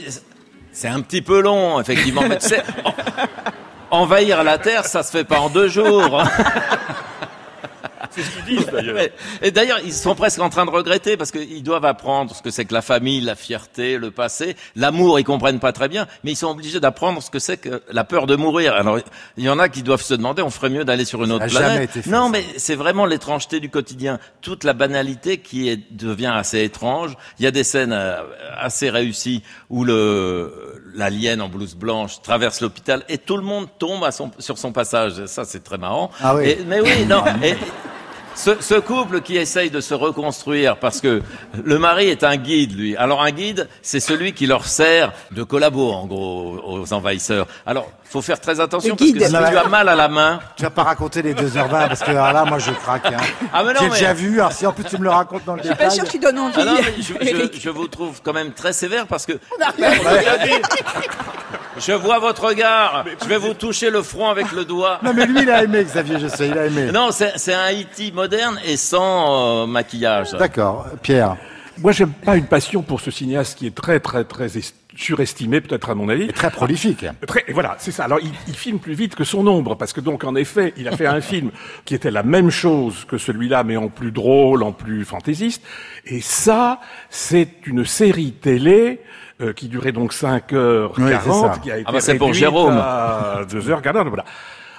c'est 0.72 0.88
un 0.88 1.02
petit 1.02 1.22
peu 1.22 1.42
long, 1.42 1.82
effectivement. 1.82 2.22
Mais 2.30 2.38
tu 2.38 2.48
sais, 2.48 2.64
en- 3.92 3.98
envahir 4.00 4.46
la 4.46 4.58
Terre, 4.58 4.86
ça 4.86 5.04
se 5.04 5.12
fait 5.12 5.26
pas 5.26 5.42
en 5.42 5.50
deux 5.50 5.68
jours. 5.68 6.24
C'est 8.22 8.30
ce 8.32 8.46
qu'ils 8.46 8.58
disent 8.58 8.66
d'ailleurs. 8.72 8.96
Ouais. 8.96 9.14
Et 9.42 9.52
d'ailleurs, 9.52 9.80
ils 9.84 9.94
sont 9.94 10.16
presque 10.16 10.40
en 10.40 10.50
train 10.50 10.66
de 10.66 10.72
regretter 10.72 11.18
parce 11.18 11.32
qu'ils 11.32 11.64
doivent 11.64 11.86
apprendre 11.86 12.36
ce 12.36 12.42
que 12.42 12.52
c'est 12.52 12.66
que 12.66 12.74
la 12.74 12.82
famille, 12.82 13.22
la 13.22 13.36
fierté, 13.36 13.98
le 13.98 14.12
passé, 14.12 14.56
l'amour. 14.76 15.20
Ils 15.20 15.24
comprennent 15.24 15.60
pas 15.60 15.72
très 15.72 15.88
bien, 15.88 16.08
mais 16.24 16.32
ils 16.32 16.36
sont 16.36 16.48
obligés 16.50 16.80
d'apprendre 16.80 17.22
ce 17.24 17.30
que 17.30 17.40
c'est 17.40 17.58
que 17.58 17.82
la 17.92 18.04
peur 18.04 18.28
de 18.28 18.36
mourir. 18.36 18.74
Alors, 18.74 19.00
il 19.38 19.44
y 19.44 19.50
en 19.50 19.60
a 19.60 19.70
qui 19.70 19.84
doivent 19.84 20.02
se 20.02 20.14
demander, 20.14 20.42
on 20.42 20.50
ferait 20.50 20.70
mieux 20.70 20.86
d'aller 20.86 21.06
sur 21.06 21.24
une 21.24 21.32
autre 21.32 21.46
a 21.46 21.48
jamais 21.48 21.66
planète. 21.68 21.90
été 21.92 22.02
fait, 22.02 22.10
non, 22.10 22.26
ça. 22.26 22.30
mais 22.32 22.44
c'est 22.58 22.76
vraiment 22.76 23.06
l'étrangeté 23.06 23.60
du 23.60 23.70
quotidien, 23.70 24.20
toute 24.42 24.64
la 24.64 24.74
banalité 24.74 25.38
qui 25.38 25.70
est, 25.70 25.80
devient 25.92 26.32
assez 26.34 26.64
étrange. 26.64 27.16
Il 27.40 27.46
y 27.46 27.48
a 27.48 27.52
des 27.52 27.64
scènes 27.64 27.94
euh, 27.94 28.22
assez 28.58 28.90
réussies 28.90 29.44
où 29.70 29.84
le 29.84 30.82
l'alien 30.96 31.40
en 31.42 31.50
blouse 31.50 31.76
blanche 31.76 32.22
traverse 32.24 32.62
l'hôpital 32.62 33.04
et 33.10 33.18
tout 33.20 33.38
le 33.38 33.44
monde 33.44 33.68
tombe 33.78 34.04
à 34.04 34.12
son, 34.12 34.32
sur 34.40 34.58
son 34.58 34.72
passage. 34.72 35.26
Ça, 35.28 35.46
c'est 35.46 35.64
très 35.64 35.78
marrant. 35.78 36.10
Ah 36.22 36.36
oui. 36.36 36.50
Et- 36.50 36.60
mais 36.68 36.82
oui, 36.82 37.06
non. 37.08 37.24
et- 37.44 37.56
ce, 38.40 38.52
ce 38.62 38.76
couple 38.76 39.20
qui 39.22 39.36
essaye 39.36 39.70
de 39.70 39.82
se 39.82 39.94
reconstruire 39.94 40.78
parce 40.78 41.02
que 41.02 41.22
le 41.62 41.78
mari 41.78 42.08
est 42.10 42.24
un 42.24 42.38
guide, 42.38 42.78
lui. 42.78 42.96
Alors 42.96 43.22
un 43.22 43.32
guide, 43.32 43.68
c'est 43.82 44.00
celui 44.00 44.32
qui 44.34 44.48
leur 44.48 44.66
sert 44.66 45.12
de 45.32 45.44
collabo, 45.44 45.92
en 45.92 46.06
gros, 46.08 46.62
aux 46.66 46.94
envahisseurs. 46.94 47.48
Alors, 47.66 47.92
faut 48.06 48.22
faire 48.22 48.40
très 48.40 48.60
attention 48.62 48.96
parce 48.96 49.12
que 49.12 49.18
si 49.20 49.30
tu 49.30 49.36
as 49.36 49.68
mal 49.68 49.90
à 49.90 49.96
la 49.96 50.08
main, 50.08 50.40
Tu 50.56 50.64
vas 50.64 50.70
pas 50.70 50.84
raconter 50.84 51.22
les 51.22 51.34
2h20 51.34 51.70
parce 51.70 52.00
que 52.00 52.12
alors 52.12 52.32
là, 52.34 52.46
moi, 52.46 52.58
je 52.60 52.72
craque. 52.72 53.06
Hein. 53.08 53.18
Ah, 53.54 53.64
mais 53.64 53.74
non, 53.74 53.80
J'ai 53.82 53.86
mais- 53.90 53.94
déjà 54.00 54.14
vu. 54.14 54.40
Alors 54.40 54.54
si 54.54 54.66
en 54.66 54.72
plus 54.72 54.86
tu 54.86 54.98
me 54.98 55.04
le 55.04 55.10
racontes 55.12 55.44
dans 55.46 55.54
le 55.56 55.60
Je 55.62 55.68
suis 55.68 55.74
détail. 55.74 55.88
pas 55.90 55.94
sûr 55.94 56.06
que 56.06 56.10
tu 56.12 56.20
donnes 56.20 56.40
envie. 56.40 56.56
Ah 56.60 56.66
non, 56.66 56.74
mais 56.76 56.94
je, 57.02 57.14
je- 57.54 57.60
je 57.60 57.70
vous 57.70 57.88
trouve 57.88 58.22
quand 58.24 58.34
même 58.34 58.52
très 58.54 58.72
sévère 58.74 59.06
parce 59.06 59.26
que 59.26 59.34
je 61.78 61.94
vois 61.94 62.20
votre 62.20 62.46
regard. 62.48 63.06
Je 63.22 63.28
vais 63.30 63.38
vous 63.38 63.54
toucher 63.54 63.90
le 63.90 64.02
front 64.02 64.30
avec 64.30 64.52
le 64.52 64.66
doigt. 64.66 65.00
Non 65.04 65.14
mais 65.14 65.26
lui, 65.26 65.42
il 65.44 65.50
a 65.50 65.64
aimé, 65.64 65.84
Xavier, 65.84 66.20
je 66.20 66.28
sais, 66.28 66.48
il 66.48 66.58
a 66.58 66.66
aimé. 66.66 66.92
Non, 66.92 67.10
c'est 67.12 67.54
un 67.54 67.72
E.T. 67.72 68.12
moderne 68.12 68.29
et 68.66 68.78
sans 68.78 69.64
euh, 69.64 69.66
maquillage. 69.68 70.32
D'accord, 70.34 70.88
Pierre. 71.02 71.38
Moi, 71.78 71.92
j'aime 71.94 72.12
pas 72.12 72.36
une 72.36 72.46
passion 72.46 72.82
pour 72.82 73.00
ce 73.00 73.10
cinéaste 73.10 73.58
qui 73.58 73.66
est 73.68 73.74
très, 73.76 74.00
très, 74.02 74.26
très 74.26 74.58
est- 74.58 74.76
surestimé, 74.98 75.62
peut-être 75.62 75.90
à 75.92 75.96
mon 75.96 76.10
avis. 76.10 76.24
Est 76.24 76.34
très 76.34 76.50
prolifique. 76.52 77.06
Très, 77.26 77.46
et 77.48 77.54
voilà, 77.54 77.76
c'est 77.80 77.92
ça. 77.92 78.04
Alors, 78.04 78.20
il, 78.22 78.32
il 78.50 78.54
filme 78.54 78.80
plus 78.80 78.96
vite 78.96 79.16
que 79.16 79.24
son 79.24 79.48
ombre, 79.48 79.76
parce 79.78 79.94
que 79.94 80.02
donc, 80.02 80.26
en 80.26 80.36
effet, 80.36 80.74
il 80.76 80.90
a 80.90 80.98
fait 80.98 81.06
un 81.08 81.22
film 81.32 81.52
qui 81.86 81.96
était 81.96 82.12
la 82.12 82.24
même 82.24 82.50
chose 82.50 83.06
que 83.06 83.18
celui-là, 83.18 83.64
mais 83.64 83.78
en 83.78 83.88
plus 83.88 84.12
drôle, 84.12 84.64
en 84.64 84.74
plus 84.74 85.06
fantaisiste. 85.06 85.64
Et 86.06 86.20
ça, 86.20 86.82
c'est 87.10 87.48
une 87.66 87.86
série 87.86 88.34
télé 88.34 89.00
euh, 89.42 89.54
qui 89.54 89.70
durait 89.70 89.94
donc 89.94 90.12
5 90.12 90.52
heures 90.52 90.92
Oui, 90.98 91.04
c'est 91.08 91.12
40, 91.12 91.54
ça. 91.54 91.60
qui 91.62 91.72
a 91.72 91.78
été 91.78 91.86
Ah 91.88 91.92
bah, 91.94 92.02
c'est 92.02 92.16
pour 92.16 92.28
réduite 92.28 92.42
Jérôme. 92.42 92.78
à 92.78 93.42
2 93.50 93.70
heures 93.70 93.82
40. 93.82 94.08
Voilà. 94.10 94.26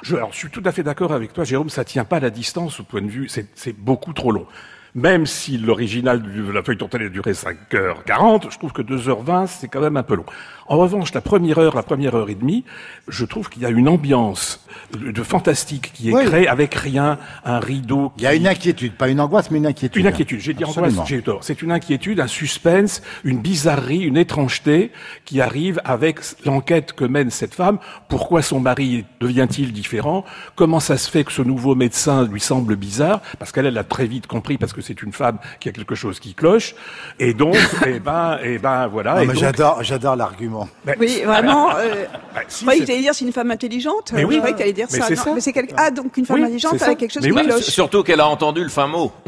Je, 0.02 0.16
suis 0.32 0.50
tout 0.50 0.62
à 0.64 0.72
fait 0.72 0.82
d'accord 0.82 1.12
avec 1.12 1.32
toi, 1.32 1.44
Jérôme, 1.44 1.68
ça 1.70 1.84
tient 1.84 2.04
pas 2.04 2.20
la 2.20 2.30
distance 2.30 2.80
au 2.80 2.84
point 2.84 3.02
de 3.02 3.08
vue, 3.08 3.28
c'est 3.28 3.72
beaucoup 3.76 4.12
trop 4.12 4.32
long. 4.32 4.46
Même 4.94 5.26
si 5.26 5.56
l'original 5.58 6.20
de 6.22 6.50
la 6.52 6.62
feuille 6.62 6.76
télé 6.76 7.10
durait 7.10 7.32
5h40, 7.32 8.50
je 8.50 8.58
trouve 8.58 8.72
que 8.72 8.82
2h20, 8.82 9.46
c'est 9.46 9.68
quand 9.68 9.80
même 9.80 9.96
un 9.96 10.02
peu 10.02 10.14
long. 10.16 10.24
En 10.66 10.78
revanche, 10.78 11.12
la 11.14 11.20
première 11.20 11.58
heure, 11.58 11.74
la 11.74 11.82
première 11.82 12.14
heure 12.14 12.30
et 12.30 12.34
demie, 12.36 12.64
je 13.08 13.24
trouve 13.24 13.48
qu'il 13.48 13.62
y 13.62 13.66
a 13.66 13.70
une 13.70 13.88
ambiance 13.88 14.64
de, 14.96 15.10
de 15.10 15.22
fantastique 15.24 15.92
qui 15.92 16.10
est 16.10 16.14
Oui. 16.14 16.24
créée 16.26 16.46
avec 16.46 16.74
rien, 16.74 17.18
un 17.44 17.58
rideau. 17.58 18.12
Il 18.18 18.22
y 18.22 18.26
a 18.26 18.34
une 18.34 18.46
inquiétude, 18.46 18.92
pas 18.92 19.08
une 19.08 19.20
angoisse, 19.20 19.50
mais 19.50 19.58
une 19.58 19.66
inquiétude. 19.66 20.00
une 20.00 20.06
inquiétude, 20.06 20.38
j'ai 20.40 20.54
dit 20.54 20.64
angoisse, 20.64 20.94
j'ai 21.06 21.16
eu 21.16 21.22
tort. 21.22 21.42
C'est 21.42 21.62
une 21.62 21.72
inquiétude, 21.72 22.20
un 22.20 22.28
suspense, 22.28 23.02
une 23.24 23.38
bizarrerie, 23.38 24.02
une 24.02 24.16
étrangeté 24.16 24.92
qui 25.24 25.40
arrive 25.40 25.80
avec 25.84 26.20
l'enquête 26.44 26.92
que 26.92 27.04
mène 27.04 27.30
cette 27.30 27.54
femme. 27.54 27.78
Pourquoi 28.08 28.42
son 28.42 28.60
mari 28.60 29.04
devient-il 29.20 29.72
différent? 29.72 30.24
Comment 30.54 30.78
ça 30.80 30.96
se 30.98 31.10
fait 31.10 31.24
que 31.24 31.32
ce 31.32 31.42
nouveau 31.42 31.74
médecin 31.74 32.26
lui 32.28 32.40
semble 32.40 32.76
bizarre? 32.76 33.20
Parce 33.40 33.50
qu'elle, 33.50 33.66
elle 33.66 33.78
a 33.78 33.84
très 33.84 34.06
vite 34.06 34.28
compris, 34.28 34.56
parce 34.56 34.72
que 34.72 34.79
c'est 34.80 35.02
une 35.02 35.12
femme 35.12 35.38
qui 35.60 35.68
a 35.68 35.72
quelque 35.72 35.94
chose 35.94 36.20
qui 36.20 36.34
cloche. 36.34 36.74
Et 37.18 37.34
donc, 37.34 37.56
eh 37.86 37.98
ben, 38.00 38.38
eh 38.42 38.58
ben, 38.58 38.86
voilà. 38.88 39.14
Non, 39.14 39.20
Et 39.22 39.26
mais 39.26 39.32
donc- 39.34 39.42
j'adore, 39.42 39.82
j'adore 39.82 40.16
l'argument. 40.16 40.68
Ben, 40.84 40.96
Oui, 40.98 41.22
vraiment. 41.24 41.70
Euh, 41.76 42.04
ben, 42.34 42.40
je 42.48 42.52
si, 42.54 42.64
croyais 42.64 42.78
c'est- 42.80 42.84
que 42.84 42.86
tu 42.86 42.92
allais 42.92 43.02
dire 43.02 43.14
c'est 43.14 43.24
une 43.24 43.32
femme 43.32 43.50
intelligente? 43.50 44.12
Mais 44.14 44.22
je 44.22 44.26
oui. 44.26 44.36
croyais 44.36 44.52
que 44.52 44.58
tu 44.58 44.62
allais 44.64 44.72
dire 44.72 44.86
Mais 44.92 44.98
ça. 44.98 45.04
c'est 45.08 45.16
Non, 45.16 45.22
ça. 45.24 45.30
mais 45.34 45.40
c'est 45.40 45.52
quelque... 45.52 45.74
Ah, 45.76 45.90
donc 45.90 46.16
une 46.16 46.26
femme 46.26 46.36
Oui, 46.36 46.42
intelligente 46.44 46.72
avec 46.74 46.82
ça. 46.84 46.94
quelque 46.94 47.12
chose 47.12 47.22
Mais 47.22 47.30
qui 47.30 47.36
oui, 47.36 47.44
cloche. 47.46 47.62
Surtout 47.62 48.02
qu'elle 48.02 48.20
a 48.20 48.28
entendu 48.28 48.62
le 48.62 48.68
fin 48.70 48.86
mot. 48.86 49.12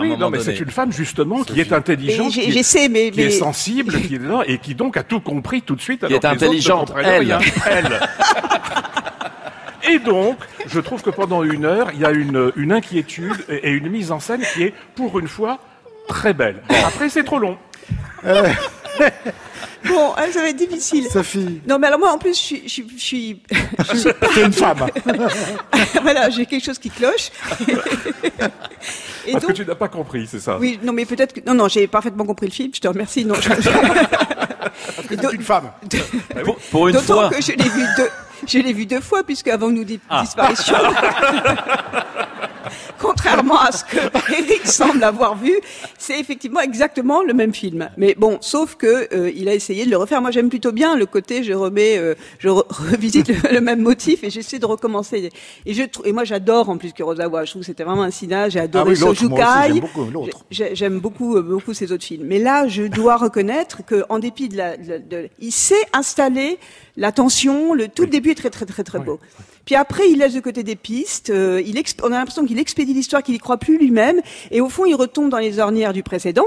Oui, 0.00 0.16
non, 0.16 0.30
mais 0.30 0.40
c'est 0.40 0.58
une 0.58 0.70
femme 0.70 0.90
justement 0.90 1.42
qui 1.42 1.60
est 1.60 1.70
Et 1.70 1.74
intelligente, 1.74 2.32
j'ai- 2.32 2.40
qui, 2.42 2.48
est- 2.48 2.52
j'essaie, 2.52 2.88
mais- 2.88 3.10
qui 3.10 3.20
est 3.20 3.24
mais- 3.26 3.30
sensible, 3.30 4.00
qui 4.00 4.14
est 4.14 4.18
là, 4.22 4.42
et 4.46 4.56
qui 4.56 4.74
donc 4.74 4.96
a 4.96 5.02
tout 5.02 5.20
compris 5.20 5.60
tout 5.60 5.76
de 5.76 5.82
suite. 5.82 6.06
Qui 6.06 6.14
est 6.14 6.24
intelligente, 6.24 6.92
elle. 6.96 7.38
Elle. 7.70 8.00
Et 9.88 9.98
donc, 9.98 10.38
je 10.66 10.80
trouve 10.80 11.02
que 11.02 11.10
pendant 11.10 11.42
une 11.42 11.64
heure, 11.64 11.90
il 11.92 12.00
y 12.00 12.04
a 12.04 12.10
une, 12.10 12.72
inquiétude 12.72 13.44
et, 13.48 13.68
et 13.68 13.70
une 13.70 13.88
mise 13.88 14.12
en 14.12 14.20
scène 14.20 14.42
qui 14.54 14.64
est, 14.64 14.74
pour 14.94 15.18
une 15.18 15.28
fois, 15.28 15.58
très 16.08 16.34
belle. 16.34 16.62
Après, 16.68 17.08
c'est 17.08 17.24
trop 17.24 17.38
long. 17.38 17.58
Bon, 19.86 20.12
ah, 20.16 20.24
ça 20.32 20.42
va 20.42 20.48
être 20.50 20.56
difficile. 20.56 21.06
Sophie, 21.10 21.60
Non, 21.66 21.78
mais 21.78 21.86
alors 21.86 21.98
moi, 21.98 22.12
en 22.12 22.18
plus, 22.18 22.34
je 22.36 22.40
suis, 22.42 22.62
je 22.64 22.68
suis, 22.68 22.86
je 22.96 23.02
suis, 23.02 23.40
je 23.92 23.96
suis- 23.96 24.10
t'es 24.34 24.44
une 24.44 24.52
femme. 24.52 24.86
voilà, 26.02 26.28
j'ai 26.30 26.44
quelque 26.46 26.64
chose 26.64 26.78
qui 26.78 26.90
cloche. 26.90 27.30
Et 29.26 29.32
Parce 29.32 29.44
donc, 29.44 29.52
que 29.52 29.62
tu 29.62 29.66
n'as 29.66 29.74
pas 29.74 29.88
compris, 29.88 30.26
c'est 30.30 30.40
ça? 30.40 30.58
oui, 30.58 30.78
non, 30.82 30.92
mais 30.92 31.04
peut-être 31.06 31.32
que, 31.32 31.40
non, 31.46 31.54
non, 31.54 31.68
j'ai 31.68 31.86
parfaitement 31.86 32.24
compris 32.26 32.46
le 32.46 32.52
film. 32.52 32.70
Je 32.74 32.80
te 32.80 32.88
remercie. 32.88 33.24
Non, 33.24 33.34
je- 33.36 33.48
donc- 35.16 35.32
une 35.32 35.42
femme. 35.42 35.70
Pour, 36.44 36.56
pour 36.56 36.88
une 36.88 36.94
D'autant 36.94 37.14
fois. 37.14 37.30
que 37.30 37.42
je 37.42 37.52
l'ai 37.52 37.68
vu 37.68 37.84
deux, 37.96 38.08
je 38.46 38.58
l'ai 38.58 38.72
vu 38.72 38.86
deux 38.86 39.00
fois 39.00 39.22
puisque 39.24 39.48
avant 39.48 39.68
nous 39.70 39.84
Ah. 40.08 40.24
Contrairement 43.00 43.58
à 43.60 43.72
ce 43.72 43.84
que 43.84 43.96
Eric 44.32 44.66
semble 44.66 45.02
avoir 45.04 45.36
vu, 45.36 45.52
c'est 45.98 46.18
effectivement 46.20 46.60
exactement 46.60 47.22
le 47.22 47.32
même 47.34 47.54
film. 47.54 47.88
Mais 47.96 48.14
bon, 48.16 48.38
sauf 48.40 48.74
que 48.76 49.08
euh, 49.14 49.30
il 49.34 49.48
a 49.48 49.54
essayé 49.54 49.84
de 49.86 49.90
le 49.90 49.96
refaire. 49.96 50.20
Moi, 50.20 50.30
j'aime 50.30 50.48
plutôt 50.50 50.72
bien 50.72 50.96
le 50.96 51.06
côté 51.06 51.42
je 51.42 51.52
remets, 51.52 51.96
euh, 51.98 52.14
je 52.38 52.48
re- 52.48 52.66
revisite 52.92 53.28
le, 53.28 53.52
le 53.54 53.60
même 53.60 53.80
motif 53.80 54.22
et 54.24 54.30
j'essaie 54.30 54.58
de 54.58 54.66
recommencer. 54.66 55.30
Et 55.66 55.74
je 55.74 55.82
et 56.04 56.12
moi, 56.12 56.24
j'adore 56.24 56.68
en 56.68 56.76
plus 56.78 56.92
Kurosawa. 56.92 57.44
Je 57.44 57.50
trouve 57.52 57.62
que 57.62 57.66
c'était 57.66 57.84
vraiment 57.84 58.02
un 58.02 58.10
cinéaste. 58.10 58.52
J'ai 58.52 58.60
adoré 58.60 58.84
Ah 58.84 58.90
oui, 58.90 58.96
Sojukai. 58.96 59.34
j'aime 60.50 60.98
beaucoup 61.00 61.10
beaucoup, 61.10 61.36
euh, 61.36 61.42
beaucoup 61.42 61.74
ses 61.74 61.92
autres 61.92 62.04
films. 62.04 62.24
Mais 62.26 62.38
là, 62.38 62.68
je 62.68 62.82
dois 62.84 63.16
reconnaître 63.16 63.84
que, 63.84 64.04
en 64.08 64.18
dépit 64.18 64.48
de 64.48 64.56
la, 64.56 64.76
de- 64.76 64.98
de- 64.98 65.28
il 65.40 65.52
sait 65.52 65.74
installer 65.92 66.58
la 66.96 67.12
tension. 67.12 67.74
Le 67.74 67.88
tout 67.88 68.02
le 68.02 68.08
début 68.08 68.30
est 68.30 68.34
très, 68.34 68.50
très, 68.50 68.66
très, 68.66 68.84
très 68.84 68.98
beau. 68.98 69.18
Puis 69.70 69.76
après, 69.76 70.10
il 70.10 70.18
laisse 70.18 70.34
de 70.34 70.40
côté 70.40 70.64
des 70.64 70.74
pistes. 70.74 71.30
euh, 71.30 71.62
il 71.64 71.80
on 72.02 72.06
a 72.06 72.18
l'impression 72.18 72.44
qu'il 72.44 72.58
expédie 72.58 72.92
l'histoire, 72.92 73.22
qu'il 73.22 73.36
y 73.36 73.38
croit 73.38 73.56
plus 73.56 73.78
lui-même. 73.78 74.20
Et 74.50 74.60
au 74.60 74.68
fond, 74.68 74.84
il 74.84 74.96
retombe 74.96 75.30
dans 75.30 75.38
les 75.38 75.60
ornières 75.60 75.92
du 75.92 76.02
précédent. 76.02 76.46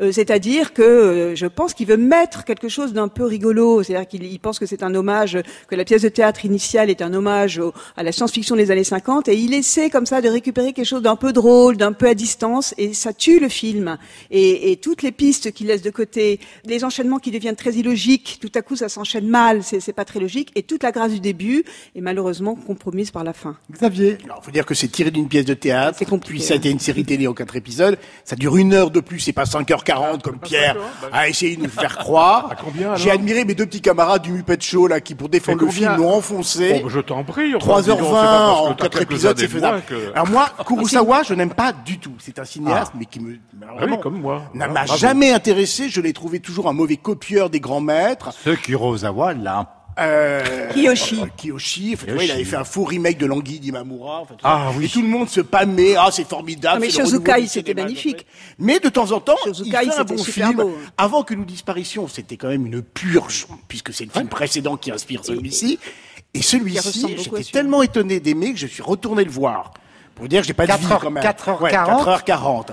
Euh, 0.00 0.12
c'est-à-dire 0.12 0.72
que 0.72 0.82
euh, 0.82 1.34
je 1.34 1.46
pense 1.46 1.74
qu'il 1.74 1.86
veut 1.86 1.96
mettre 1.96 2.44
quelque 2.44 2.68
chose 2.68 2.92
d'un 2.92 3.08
peu 3.08 3.24
rigolo, 3.24 3.82
c'est-à-dire 3.82 4.06
qu'il 4.08 4.22
il 4.24 4.38
pense 4.38 4.58
que 4.58 4.66
c'est 4.66 4.82
un 4.82 4.94
hommage, 4.94 5.38
que 5.68 5.74
la 5.74 5.84
pièce 5.84 6.02
de 6.02 6.08
théâtre 6.08 6.44
initiale 6.44 6.88
est 6.90 7.02
un 7.02 7.12
hommage 7.14 7.58
au- 7.58 7.72
à 7.96 8.02
la 8.02 8.12
science-fiction 8.12 8.54
des 8.56 8.70
années 8.70 8.84
50, 8.84 9.28
et 9.28 9.34
il 9.36 9.52
essaie 9.54 9.90
comme 9.90 10.06
ça 10.06 10.20
de 10.20 10.28
récupérer 10.28 10.72
quelque 10.72 10.86
chose 10.86 11.02
d'un 11.02 11.16
peu 11.16 11.32
drôle, 11.32 11.76
d'un 11.76 11.92
peu 11.92 12.06
à 12.06 12.14
distance, 12.14 12.74
et 12.78 12.94
ça 12.94 13.12
tue 13.12 13.40
le 13.40 13.48
film. 13.48 13.98
Et, 14.30 14.70
et 14.70 14.76
toutes 14.76 15.02
les 15.02 15.10
pistes 15.12 15.52
qu'il 15.52 15.66
laisse 15.66 15.82
de 15.82 15.90
côté, 15.90 16.38
les 16.64 16.84
enchaînements 16.84 17.18
qui 17.18 17.30
deviennent 17.30 17.56
très 17.56 17.72
illogiques, 17.72 18.38
tout 18.40 18.52
à 18.54 18.62
coup 18.62 18.76
ça 18.76 18.88
s'enchaîne 18.88 19.26
mal, 19.28 19.62
c'est 19.62 19.80
c'est 19.80 19.92
pas 19.92 20.04
très 20.04 20.20
logique, 20.20 20.50
et 20.54 20.62
toute 20.62 20.82
la 20.82 20.92
grâce 20.92 21.12
du 21.12 21.20
début 21.20 21.64
est 21.96 22.00
malheureusement 22.00 22.54
compromise 22.54 23.10
par 23.10 23.24
la 23.24 23.32
fin. 23.32 23.56
Xavier, 23.72 24.18
Alors, 24.24 24.44
faut 24.44 24.50
dire 24.50 24.66
que 24.66 24.74
c'est 24.74 24.88
tiré 24.88 25.10
d'une 25.10 25.28
pièce 25.28 25.44
de 25.44 25.54
théâtre. 25.54 25.96
C'est 25.98 26.04
compliqué, 26.04 26.38
Puis 26.38 26.42
ça 26.46 26.54
a 26.54 26.56
été 26.56 26.70
une 26.70 26.78
série 26.78 27.04
télé 27.04 27.26
en 27.26 27.34
quatre 27.34 27.56
épisodes. 27.56 27.98
Ça 28.24 28.36
dure 28.36 28.56
une 28.56 28.72
heure 28.74 28.90
de 28.90 29.00
plus, 29.00 29.18
c'est 29.20 29.32
pas 29.32 29.46
5h40 29.88 30.20
comme 30.22 30.38
Pierre 30.38 30.76
a 31.12 31.28
essayé 31.28 31.56
de 31.56 31.62
nous 31.62 31.68
faire 31.68 31.96
croire. 31.98 32.50
J'ai 32.96 33.10
admiré 33.10 33.44
mes 33.44 33.54
deux 33.54 33.66
petits 33.66 33.80
camarades 33.80 34.22
du 34.22 34.32
Muppet 34.32 34.58
Show, 34.60 34.86
là, 34.86 35.00
qui 35.00 35.14
pour 35.14 35.28
défendre 35.28 35.64
le 35.64 35.70
film 35.70 35.96
l'ont 35.96 36.14
enfoncé. 36.14 36.76
Oh, 36.76 36.80
bah, 36.84 36.90
je 36.94 37.00
t'en 37.00 37.24
prie. 37.24 37.54
enfin, 37.54 37.80
dis 37.80 37.88
donc, 37.88 37.98
c'est 37.98 38.04
3h20 38.04 38.12
pas 38.12 38.22
parce 38.22 38.60
que 38.60 38.64
en 38.66 38.74
t'as 38.74 38.74
4 38.84 38.92
quelques 38.98 39.02
épisodes, 39.12 39.38
c'est 39.38 39.48
faisable. 39.48 39.82
que- 39.88 40.12
Alors 40.14 40.28
moi, 40.28 40.48
Kurosawa, 40.66 41.22
je 41.22 41.34
n'aime 41.34 41.54
pas 41.54 41.72
du 41.72 41.98
tout. 41.98 42.12
C'est 42.18 42.38
un 42.38 42.44
cinéaste, 42.44 42.92
mais 42.98 43.04
qui 43.04 43.20
me, 43.20 43.36
Ah 43.62 43.96
comme 43.96 44.20
moi. 44.20 44.42
n'a 44.54 44.66
Ah, 44.66 44.68
m'a 44.68 44.86
jamais 44.86 45.32
intéressé. 45.32 45.88
Je 45.88 46.00
l'ai 46.00 46.12
trouvé 46.12 46.40
toujours 46.40 46.68
un 46.68 46.72
mauvais 46.72 46.96
copieur 46.96 47.50
des 47.50 47.60
grands 47.60 47.80
maîtres. 47.80 48.30
ce 48.44 48.50
Kurosawa, 48.50 49.34
là. 49.34 49.74
Euh, 50.00 50.68
Kiyoshi. 50.72 51.20
euh, 51.22 51.26
Kiyoshi. 51.36 51.94
Vois, 51.94 52.06
Kiyoshi. 52.06 52.24
il 52.26 52.30
avait 52.30 52.44
fait 52.44 52.56
un 52.56 52.64
faux 52.64 52.84
remake 52.84 53.18
de 53.18 53.26
L'Anguille 53.26 53.58
d'Imamura. 53.60 54.22
Ah 54.44 54.70
oui. 54.76 54.84
Et 54.84 54.88
tout 54.88 55.02
le 55.02 55.08
monde 55.08 55.28
se 55.28 55.40
pâmait. 55.40 55.96
Ah, 55.96 56.10
c'est 56.12 56.26
formidable. 56.28 56.76
Ah, 56.76 56.80
mais 56.80 56.90
Shozukai, 56.90 57.46
c'était 57.48 57.74
magnifique. 57.74 58.26
Mais 58.58 58.78
de 58.78 58.88
temps 58.88 59.10
en 59.12 59.20
temps, 59.20 59.34
il 59.46 59.54
Shozukai, 59.54 59.90
fait 59.90 59.98
un 59.98 60.04
bon 60.04 60.22
film. 60.22 60.52
beau. 60.56 60.78
Avant 60.96 61.22
que 61.24 61.34
nous 61.34 61.44
disparitions, 61.44 62.06
c'était 62.08 62.36
quand 62.36 62.48
même 62.48 62.66
une 62.66 62.82
purge, 62.82 63.46
puisque 63.66 63.92
c'est 63.92 64.04
le 64.04 64.10
film 64.10 64.28
précédent 64.28 64.76
qui 64.76 64.90
inspire 64.92 65.24
celui-ci. 65.24 65.78
Et 66.34 66.42
celui-ci, 66.42 67.16
j'étais 67.18 67.42
tellement 67.44 67.82
étonné 67.82 68.20
d'aimer 68.20 68.52
que 68.52 68.58
je 68.58 68.66
suis 68.66 68.82
retourné 68.82 69.24
le 69.24 69.30
voir. 69.30 69.72
Pour 70.14 70.28
dire 70.28 70.40
que 70.42 70.46
j'ai 70.46 70.52
pas 70.52 70.64
de 70.64 70.72
4 70.72 70.80
vie 70.80 70.92
heures- 70.92 71.00
quand 71.00 71.10
même. 71.10 71.22
4h40. 71.24 71.60
Ouais, 71.62 71.70
4h40. 71.72 72.66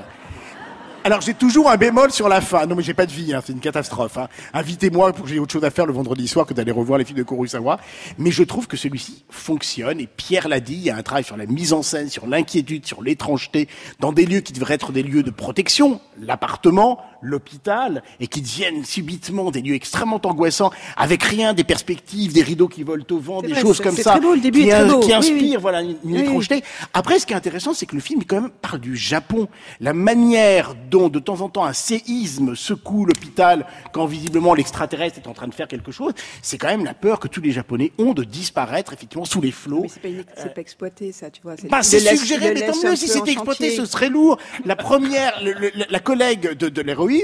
Alors 1.06 1.22
j'ai 1.22 1.36
toujours 1.36 1.70
un 1.70 1.78
bémol 1.78 2.12
sur 2.12 2.28
la 2.28 2.42
fin. 2.42 2.66
Non 2.66 2.74
mais 2.74 2.82
j'ai 2.82 2.96
pas 2.96 3.06
de 3.06 3.12
vie, 3.12 3.32
hein, 3.32 3.44
c'est 3.46 3.54
une 3.54 3.60
catastrophe. 3.60 4.18
Hein. 4.18 4.28
Invitez-moi 4.56 5.14
pour 5.14 5.26
que 5.26 5.30
j'ai 5.30 5.38
autre 5.38 5.54
chose 5.54 5.64
à 5.64 5.70
faire 5.70 5.86
le 5.86 5.94
vendredi 5.94 6.28
soir 6.28 6.48
que 6.48 6.54
d'aller 6.56 6.72
revoir 6.72 6.98
les 6.98 7.06
films 7.06 7.20
de 7.20 7.24
Kurosawa. 7.24 7.80
Mais 8.18 8.32
je 8.32 8.42
trouve 8.42 8.66
que 8.66 8.76
celui-ci 8.76 9.24
fonctionne 9.30 10.00
et 10.00 10.08
Pierre 10.08 10.48
l'a 10.48 10.60
dit, 10.60 10.74
il 10.74 10.82
y 10.82 10.90
a 10.90 10.96
un 10.96 11.04
travail 11.04 11.24
sur 11.24 11.38
la 11.38 11.46
mise 11.46 11.74
en 11.74 11.84
scène, 11.84 12.10
sur 12.10 12.26
l'inquiétude, 12.26 12.88
sur 12.88 13.04
l'étrangeté, 13.04 13.70
dans 14.00 14.14
des 14.14 14.26
lieux 14.26 14.40
qui 14.40 14.52
devraient 14.52 14.74
être 14.74 14.92
des 14.92 15.04
lieux 15.04 15.22
de 15.22 15.30
protection, 15.30 16.02
l'appartement, 16.20 17.00
l'hôpital 17.26 18.04
et 18.20 18.28
qui 18.28 18.42
deviennent 18.42 18.86
subitement 18.86 19.52
des 19.52 19.62
lieux 19.62 19.76
extrêmement 19.76 20.22
angoissants, 20.24 20.72
avec 20.98 21.24
rien, 21.24 21.54
des 21.54 21.64
perspectives, 21.64 22.34
des 22.34 22.42
rideaux 22.44 22.68
qui 22.68 22.84
volent 22.84 23.04
au 23.12 23.20
vent, 23.20 23.42
des 23.42 23.50
vrai, 23.50 23.62
choses 23.62 23.82
comme 23.82 23.96
ça, 23.96 24.12
très 24.12 24.20
beau, 24.22 24.34
le 24.36 24.40
début 24.42 24.62
qui, 24.62 24.70
est 24.70 24.72
très 24.72 24.86
beau. 24.86 25.00
qui 25.00 25.08
Oui, 25.08 25.12
oui. 25.12 25.16
inspirent 25.34 25.60
voilà, 25.60 25.82
une, 25.82 25.90
une 25.90 25.98
Oui, 26.04 26.14
oui. 26.14 26.20
étrangeté. 26.22 26.64
Après, 26.94 27.20
ce 27.20 27.26
qui 27.26 27.34
est 27.34 27.36
intéressant, 27.36 27.74
c'est 27.74 27.86
que 27.86 27.96
le 27.96 28.02
film 28.02 28.24
quand 28.24 28.42
même 28.42 28.50
parle 28.50 28.80
du 28.80 28.96
Japon, 28.96 29.48
la 29.80 29.94
manière 29.94 30.76
dont 30.90 31.10
de 31.10 31.20
temps 31.20 31.42
en 31.42 31.50
temps 31.50 31.66
un 31.66 31.74
séisme 31.74 32.56
secoue 32.56 33.06
l'hôpital 33.06 33.66
quand 33.92 34.06
visiblement 34.06 34.54
l'extraterrestre 34.54 35.20
est 35.20 35.28
en 35.28 35.34
train 35.34 35.48
de 35.48 35.54
faire 35.54 35.68
quelque 35.68 35.92
chose, 35.92 36.14
c'est 36.42 36.58
quand 36.58 36.68
même 36.68 36.86
la 36.86 36.94
peur 36.94 37.20
que 37.20 37.28
tous 37.28 37.42
les 37.42 37.52
Japonais 37.52 37.92
ont 37.98 38.14
de 38.14 38.24
disparaître 38.24 38.94
effectivement 38.94 39.26
sous 39.26 39.42
les 39.42 39.52
flots. 39.52 39.86
C'est 39.88 40.02
pas, 40.02 40.50
pas 40.50 40.62
exploité, 40.62 41.12
ça, 41.12 41.30
tu 41.30 41.42
vois. 41.42 41.56
Bah, 41.70 41.84
c'est 41.84 42.00
suggéré, 42.16 42.54
mais 42.54 42.66
tant 42.68 42.78
mieux 42.84 42.96
si 42.96 43.08
c'était 43.08 43.32
exploité, 43.32 43.72
ce 43.72 43.86
serait 43.86 44.10
lourd. 44.10 44.38
La 44.66 44.76
première, 44.76 45.42
le- 45.44 45.54
le- 45.54 45.72
la 45.90 46.00
collègue 46.00 46.56
de, 46.58 46.70
de 46.70 46.82
l'héroïne, 46.82 47.15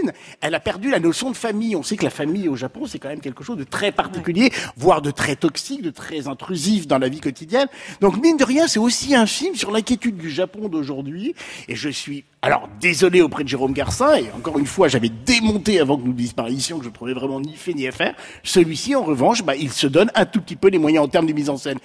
elle 0.42 0.56
a 0.56 0.60
perdu 0.60 0.90
la 0.90 1.00
notion 1.00 1.32
de 1.32 1.38
famille. 1.38 1.76
On 1.76 1.84
sait 1.84 1.98
que 1.98 2.04
la 2.04 2.10
famille 2.10 2.48
au 2.48 2.56
Japon, 2.56 2.86
c'est 2.86 3.00
quand 3.00 3.10
même 3.10 3.22
quelque 3.22 3.44
chose 3.44 3.58
de 3.58 3.64
très 3.64 3.92
particulier, 3.92 4.52
voire 4.76 5.02
de 5.02 5.12
très 5.12 5.36
toxique, 5.36 5.82
de 5.82 5.90
très 5.90 6.28
intrusif 6.28 6.88
dans 6.88 6.98
la 6.98 7.10
vie 7.10 7.20
quotidienne. 7.20 7.68
Donc, 8.00 8.22
mine 8.22 8.38
de 8.38 8.44
rien, 8.44 8.68
c'est 8.68 8.80
aussi 8.80 9.16
un 9.16 9.26
film 9.26 9.56
sur 9.56 9.72
l'inquiétude 9.72 10.18
du 10.18 10.30
Japon 10.30 10.68
d'aujourd'hui. 10.68 11.36
Et 11.68 11.76
je 11.76 11.90
suis, 11.90 12.24
alors, 12.42 12.70
désolé 12.80 13.22
auprès 13.22 13.44
de 13.44 13.50
Jérôme 13.50 13.74
Garcin, 13.74 14.16
et 14.16 14.32
encore 14.36 14.58
une 14.58 14.66
fois, 14.66 14.88
j'avais 14.88 15.10
démonté 15.10 15.80
avant 15.80 15.98
que 15.98 16.04
nous 16.04 16.14
disparaissions, 16.14 16.80
que 16.80 16.86
je 16.86 16.90
trouvais 16.90 17.14
vraiment 17.14 17.40
ni 17.40 17.56
fait 17.56 17.74
ni 17.74 17.88
à 17.88 17.92
faire. 17.92 18.16
Celui-ci, 18.44 18.96
en 18.96 19.04
revanche, 19.04 19.44
bah, 19.44 19.56
il 19.56 19.72
se 19.72 19.88
donne 19.88 20.12
un 20.16 20.26
tout 20.26 20.42
petit 20.42 20.56
peu 20.56 20.70
les 20.70 20.80
moyens 20.80 21.06
en 21.06 21.08
termes 21.08 21.28
de 21.28 21.34
mise 21.34 21.50
en 21.50 21.58
scène 21.58 21.80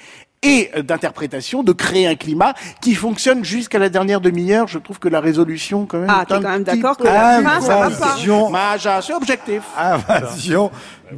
et 0.47 0.83
d'interprétation 0.83 1.63
de 1.63 1.73
créer 1.73 2.07
un 2.07 2.15
climat 2.15 2.55
qui 2.81 2.95
fonctionne 2.95 3.45
jusqu'à 3.45 3.79
la 3.79 3.89
dernière 3.89 4.21
demi-heure. 4.21 4.69
Je 4.69 4.79
trouve 4.79 4.99
que 4.99 5.09
la 5.09 5.21
résolution, 5.21 5.87
quand 5.87 5.99
même, 5.99 6.11
Ah, 6.11 6.25
t'es 6.27 6.35
quand 6.35 6.43
même 6.51 6.63
d'accord 6.63 6.97
que 6.97 7.05
la 7.05 7.43
fin, 7.43 7.61
ça 7.61 7.77
va 7.89 7.91
pas. 7.91 8.17
assez 8.97 9.13
objectif. 9.13 9.63
Invasion 9.77 10.71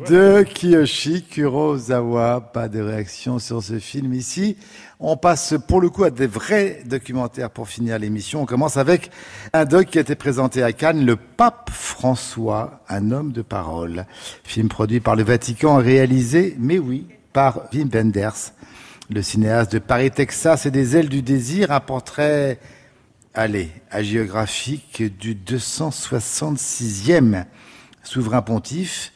de 0.09 0.43
Kiyoshi 0.43 1.25
Kurosawa. 1.25 2.41
Pas 2.53 2.69
de 2.69 2.81
réaction 2.81 3.39
sur 3.39 3.63
ce 3.63 3.79
film 3.79 4.15
ici. 4.15 4.57
On 5.01 5.17
passe 5.17 5.55
pour 5.69 5.81
le 5.81 5.91
coup 5.91 6.05
à 6.05 6.11
des 6.11 6.27
vrais 6.27 6.83
documentaires 6.85 7.51
pour 7.51 7.69
finir 7.69 7.99
l'émission. 7.99 8.43
On 8.43 8.47
commence 8.47 8.77
avec 8.77 9.11
un 9.53 9.65
doc 9.65 9.87
qui 9.87 9.99
a 9.99 10.01
été 10.01 10.15
présenté 10.17 10.63
à 10.63 10.73
Cannes, 10.73 11.05
Le 11.07 11.17
Pape 11.17 11.71
François, 11.73 12.81
un 12.89 13.13
homme 13.13 13.31
de 13.33 13.43
parole. 13.43 14.07
Film 14.43 14.69
produit 14.69 15.01
par 15.01 15.15
le 15.15 15.23
Vatican, 15.23 15.77
réalisé, 15.77 16.57
mais 16.59 16.79
oui, 16.79 17.07
par 17.33 17.61
Wim 17.73 17.89
Wenders, 17.93 18.53
le 19.11 19.23
cinéaste 19.23 19.73
de 19.73 19.79
Paris, 19.79 20.11
Texas 20.11 20.67
et 20.67 20.71
des 20.71 20.95
ailes 20.97 21.09
du 21.09 21.23
désir, 21.23 21.73
un 21.73 21.81
portrait 21.81 22.59
Allez, 23.35 23.71
hagiographique 23.91 25.03
du 25.19 25.35
266e 25.35 27.45
souverain 28.03 28.43
pontife 28.43 29.13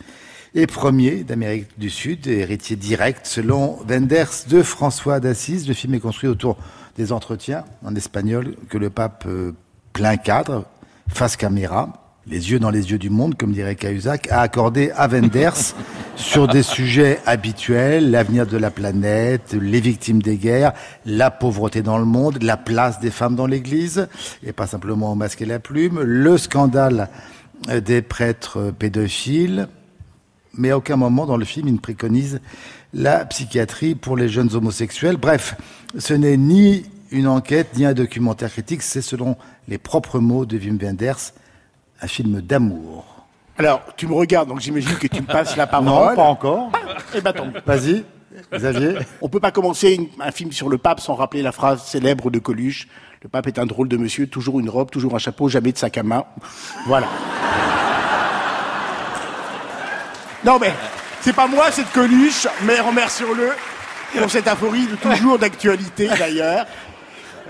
et 0.55 0.67
premier 0.67 1.25
d'Amérique 1.25 1.79
du 1.79 1.91
Sud, 1.91 2.27
héritier 2.27 2.77
direct 2.77 3.27
selon 3.27 3.79
Wenders 3.89 4.47
de 4.49 4.63
François 4.63 5.19
d'Assise. 5.19 5.67
Le 5.67 5.75
film 5.75 5.95
est 5.95 6.01
construit 6.01 6.29
autour 6.29 6.57
des 6.97 7.11
entretiens 7.11 7.65
en 7.85 7.97
espagnol 7.97 8.55
que 8.69 8.79
le 8.79 8.91
pape 8.91 9.25
euh, 9.27 9.57
plein 9.93 10.17
cadre, 10.17 10.67
face 11.09 11.37
caméra, 11.37 12.02
les 12.27 12.51
yeux 12.51 12.59
dans 12.59 12.71
les 12.71 12.91
yeux 12.91 12.99
du 12.99 13.11
monde, 13.11 13.37
comme 13.37 13.53
dirait 13.53 13.75
Cahuzac, 13.75 14.29
a 14.31 14.41
accordé 14.41 14.93
à 14.95 15.09
Wenders 15.09 15.75
sur 16.17 16.47
des 16.47 16.63
sujets 16.63 17.19
habituels, 17.27 18.11
l'avenir 18.11 18.47
de 18.47 18.57
la 18.57 18.71
planète, 18.71 19.57
les 19.61 19.81
victimes 19.81 20.23
des 20.23 20.37
guerres, 20.37 20.73
la 21.05 21.31
pauvreté 21.31 21.83
dans 21.83 21.99
le 21.99 22.05
monde, 22.05 22.43
la 22.43 22.57
place 22.57 23.01
des 23.01 23.11
femmes 23.11 23.35
dans 23.35 23.47
l'église, 23.47 24.09
et 24.45 24.53
pas 24.53 24.67
simplement 24.67 25.13
au 25.13 25.15
masque 25.15 25.43
et 25.43 25.47
la 25.47 25.59
plume, 25.59 26.01
le 26.01 26.39
scandale 26.39 27.09
euh, 27.69 27.81
des 27.81 28.03
prêtres 28.03 28.59
euh, 28.59 28.73
pédophiles, 28.73 29.69
mais 30.55 30.71
à 30.71 30.77
aucun 30.77 30.97
moment 30.97 31.27
dans 31.27 31.39
le 31.39 31.45
film 31.45 31.69
il 31.69 31.75
ne 31.75 31.79
préconise 31.79 32.41
la 32.93 33.25
psychiatrie 33.25 33.95
pour 33.95 34.17
les 34.17 34.29
jeunes 34.29 34.55
homosexuels. 34.55 35.17
Bref, 35.17 35.57
ce 35.99 36.13
n'est 36.13 36.37
ni 36.37 36.85
une 37.11 37.27
enquête 37.27 37.77
ni 37.77 37.85
un 37.85 37.95
documentaire 37.95 38.51
critique, 38.51 38.83
c'est 38.83 39.03
selon 39.03 39.37
les 39.67 39.79
propres 39.79 40.19
mots 40.19 40.45
de 40.45 40.59
Wim 40.59 40.79
Wenders, 40.81 41.33
un 42.03 42.07
film 42.09 42.41
d'amour. 42.41 43.05
Alors, 43.59 43.81
tu 43.97 44.07
me 44.07 44.15
regardes, 44.15 44.49
donc 44.49 44.61
j'imagine 44.61 44.97
que 44.97 45.07
tu 45.07 45.21
me 45.21 45.27
passes 45.27 45.57
la 45.57 45.67
parole. 45.69 45.87
Non, 45.87 46.15
pas 46.17 46.23
encore. 46.23 46.71
Eh 47.15 47.21
ben, 47.21 47.33
tant. 47.33 47.49
Vas-y, 47.67 48.05
Xavier. 48.53 48.95
On 49.21 49.29
peut 49.29 49.41
pas 49.41 49.51
commencer 49.53 49.95
une- 49.95 50.09
un 50.21 50.33
film 50.33 50.53
sur 50.53 50.69
le 50.69 50.79
pape 50.79 51.01
sans 51.01 51.15
rappeler 51.15 51.43
la 51.43 51.53
phrase 51.53 51.85
célèbre 51.85 52.31
de 52.31 52.39
Coluche. 52.39 52.89
Le 53.23 53.29
pape 53.29 53.47
est 53.47 53.59
un 53.59 53.67
drôle 53.67 53.89
de 53.89 53.97
monsieur, 53.97 54.27
toujours 54.27 54.59
une 54.59 54.69
robe, 54.69 54.91
toujours 54.91 55.15
un 55.15 55.19
chapeau, 55.19 55.49
jamais 55.49 55.71
de 55.73 55.79
sac 55.79 55.97
à 55.99 56.03
main. 56.03 56.25
Voilà. 56.87 57.07
Non 60.45 60.59
mais, 60.59 60.73
c'est 61.21 61.33
pas 61.33 61.47
moi, 61.47 61.67
c'est 61.71 61.83
de 61.85 61.89
Coluche, 61.95 62.49
mais 62.65 62.81
remercions-le 62.81 63.51
pour 64.19 64.31
cette 64.31 64.49
aphorie 64.49 64.87
de 64.89 64.97
toujours 64.97 65.39
d'actualité 65.39 66.09
d'ailleurs. 66.19 66.67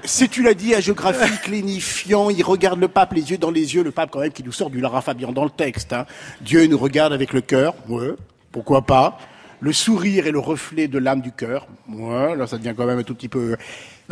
C'est, 0.05 0.29
tu 0.29 0.43
l'as 0.43 0.55
dit, 0.55 0.75
hagiographique, 0.75 1.47
lénifiant, 1.47 2.29
il 2.29 2.43
regarde 2.43 2.81
le 2.81 2.89
pape 2.89 3.13
les 3.13 3.31
yeux 3.31 3.39
dans 3.39 3.53
les 3.53 3.75
yeux, 3.75 3.85
le 3.85 3.93
pape 3.93 4.11
quand 4.11 4.19
même 4.19 4.33
qui 4.33 4.43
nous 4.43 4.51
sort 4.51 4.69
du 4.69 4.81
Lara 4.81 5.01
Fabian 5.01 5.31
dans 5.31 5.45
le 5.45 5.51
texte. 5.51 5.93
Hein. 5.93 6.07
Dieu 6.41 6.67
nous 6.67 6.79
regarde 6.79 7.13
avec 7.13 7.33
le 7.33 7.41
cœur, 7.41 7.75
ouais, 7.89 8.11
pourquoi 8.51 8.83
pas. 8.83 9.19
Le 9.61 9.73
sourire 9.73 10.27
est 10.27 10.33
le 10.33 10.41
reflet 10.41 10.89
de 10.89 10.99
l'âme 10.99 11.21
du 11.21 11.31
cœur, 11.31 11.69
ouais, 11.89 12.35
là 12.35 12.49
ça 12.49 12.59
devient 12.59 12.75
quand 12.77 12.87
même 12.87 12.99
un 12.99 13.05
tout 13.05 13.15
petit 13.15 13.29
peu... 13.29 13.57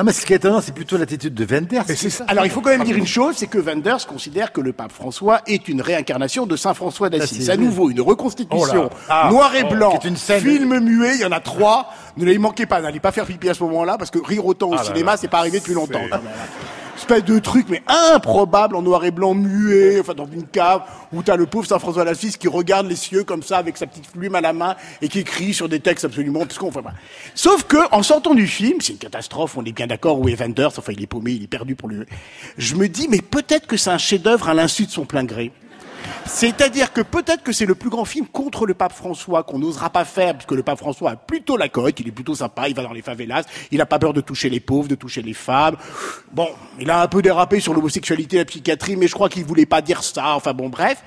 Non, 0.01 0.05
mais 0.07 0.15
ce 0.15 0.25
qui 0.25 0.33
est 0.33 0.37
étonnant, 0.37 0.63
c'est 0.63 0.73
plutôt 0.73 0.97
l'attitude 0.97 1.35
de 1.35 1.45
Wenders. 1.45 1.85
Alors 2.27 2.47
il 2.47 2.51
faut 2.51 2.63
quand 2.63 2.71
même 2.71 2.85
dire 2.85 2.97
une 2.97 3.07
chose, 3.07 3.35
c'est 3.37 3.49
que 3.49 3.59
Wenders 3.59 4.07
considère 4.07 4.51
que 4.51 4.63
le 4.63 4.73
pape 4.73 4.93
François 4.93 5.43
est 5.47 5.69
une 5.69 5.83
réincarnation 5.83 6.47
de 6.47 6.57
Saint 6.57 6.73
François 6.73 7.11
d'Assise. 7.11 7.51
À 7.51 7.59
nouveau, 7.59 7.91
une 7.91 8.01
reconstitution 8.01 8.89
Oh. 8.91 8.97
Ah. 9.11 9.29
noir 9.31 9.55
et 9.55 9.65
blanc, 9.65 9.93
est 10.03 10.09
une 10.09 10.17
scène- 10.17 10.41
film 10.41 10.79
muet, 10.81 11.17
il 11.17 11.21
y 11.21 11.25
en 11.27 11.33
a 11.33 11.41
trois. 11.41 11.93
Ne 12.17 12.25
les 12.25 12.39
manquez 12.39 12.65
pas, 12.65 12.81
n'allez 12.81 12.99
pas 12.99 13.13
faire 13.13 13.27
pipi 13.27 13.51
à 13.51 13.53
ce 13.55 13.63
moment-là, 13.65 13.99
parce 13.99 14.11
que 14.11 14.19
rire 14.25 14.47
autant 14.47 14.71
au 14.71 14.75
là 14.75 14.85
cinéma, 14.85 15.19
c'est 15.19 15.29
pas 15.29 15.41
arrivé 15.41 15.59
depuis 15.61 15.75
longtemps. 15.75 16.01
Espèce 16.97 17.25
de 17.25 17.39
truc, 17.39 17.67
mais 17.69 17.83
improbable 17.87 18.77
en 18.77 18.83
noir 18.83 19.05
et 19.05 19.11
blanc 19.11 19.35
muet, 19.35 20.01
enfin 20.01 20.15
dans 20.15 20.27
une 20.27 20.47
cave, 20.47 20.83
où 21.13 21.23
t'as 21.23 21.37
le 21.37 21.47
pauvre 21.47 21.67
Saint 21.67 21.79
François 21.79 22.05
d'Assise 22.05 22.37
qui 22.37 22.49
regarde 22.49 22.87
les 22.87 22.97
cieux 22.97 23.25
comme 23.25 23.43
ça 23.43 23.59
avec 23.59 23.77
sa 23.77 23.87
petite 23.87 24.11
plume 24.11 24.35
à 24.35 24.41
la 24.41 24.53
main 24.53 24.77
et 25.01 25.09
qui 25.09 25.21
écrit 25.21 25.55
sur 25.55 25.69
des 25.69 25.81
textes 25.81 26.05
absolument 26.05 26.45
tout 26.47 26.55
ce 26.55 26.59
qu'on 26.59 26.71
fait. 26.71 26.83
pas. 26.83 26.93
Sauf 27.35 27.65
que, 27.65 27.79
en 27.93 28.03
sortant 28.03 28.35
du 28.35 28.47
film, 28.47 28.81
c'est 28.81 28.93
une 28.93 28.99
catastrophe, 28.99 29.57
on 29.57 29.65
est 29.65 29.73
bien 29.73 29.87
d'accord, 29.87 30.21
où 30.21 30.29
est 30.29 30.35
Wenders, 30.35 30.73
enfin 30.77 30.93
il 30.93 31.03
est 31.03 31.07
paumé, 31.07 31.33
il 31.33 31.45
est 31.45 31.49
perdu 31.49 31.75
pour 31.75 31.89
le. 31.89 32.07
Je 32.59 32.75
me 32.75 32.89
dis, 32.89 33.09
mais 33.09 33.21
peut-être 33.21 33.67
que 33.67 33.77
c'est 33.77 33.91
un 33.91 33.99
chef-d'œuvre 33.99 34.49
à 34.49 34.55
l'insu 34.55 34.87
de 34.87 34.91
son 34.91 35.05
plein 35.05 35.25
gré. 35.25 35.53
C'est-à-dire 36.27 36.93
que 36.93 37.01
peut-être 37.01 37.43
que 37.43 37.53
c'est 37.53 37.67
le 37.67 37.75
plus 37.75 37.91
grand 37.91 38.05
film 38.05 38.27
contre 38.27 38.67
le 38.67 38.75
pape 38.75 38.93
François 38.93 39.43
qu'on 39.43 39.59
n'osera 39.59 39.91
pas 39.91 40.05
faire, 40.05 40.35
puisque 40.35 40.53
le 40.53 40.63
pape 40.63 40.79
François 40.79 41.13
a 41.13 41.17
plutôt 41.17 41.57
la 41.57 41.69
cote, 41.69 41.99
il 42.01 42.09
est 42.09 42.13
plutôt 42.13 42.35
sympa, 42.35 42.69
il 42.69 42.75
va 42.75 42.83
dans 42.83 42.93
les 42.93 43.03
favelas, 43.03 43.45
il 43.71 43.79
n'a 43.79 43.87
pas 43.87 43.99
peur 43.99 44.13
de 44.13 44.21
toucher 44.21 44.49
les 44.49 44.61
pauvres, 44.61 44.89
de 44.89 44.95
toucher 44.95 45.23
les 45.23 45.35
femmes. 45.35 45.77
Bon, 46.33 46.49
il 46.79 46.91
a 46.91 47.03
un 47.03 47.09
peu 47.09 47.23
dérapé 47.23 47.61
sur 47.61 47.75
l'homosexualité 47.75 48.37
et 48.37 48.39
la 48.41 48.45
psychiatrie, 48.45 48.97
mais 48.97 49.09
je 49.09 49.15
crois 49.15 49.29
qu'il 49.29 49.45
voulait 49.45 49.67
pas 49.67 49.83
dire 49.83 50.03
ça, 50.03 50.35
enfin 50.35 50.53
bon, 50.53 50.69
bref. 50.69 51.03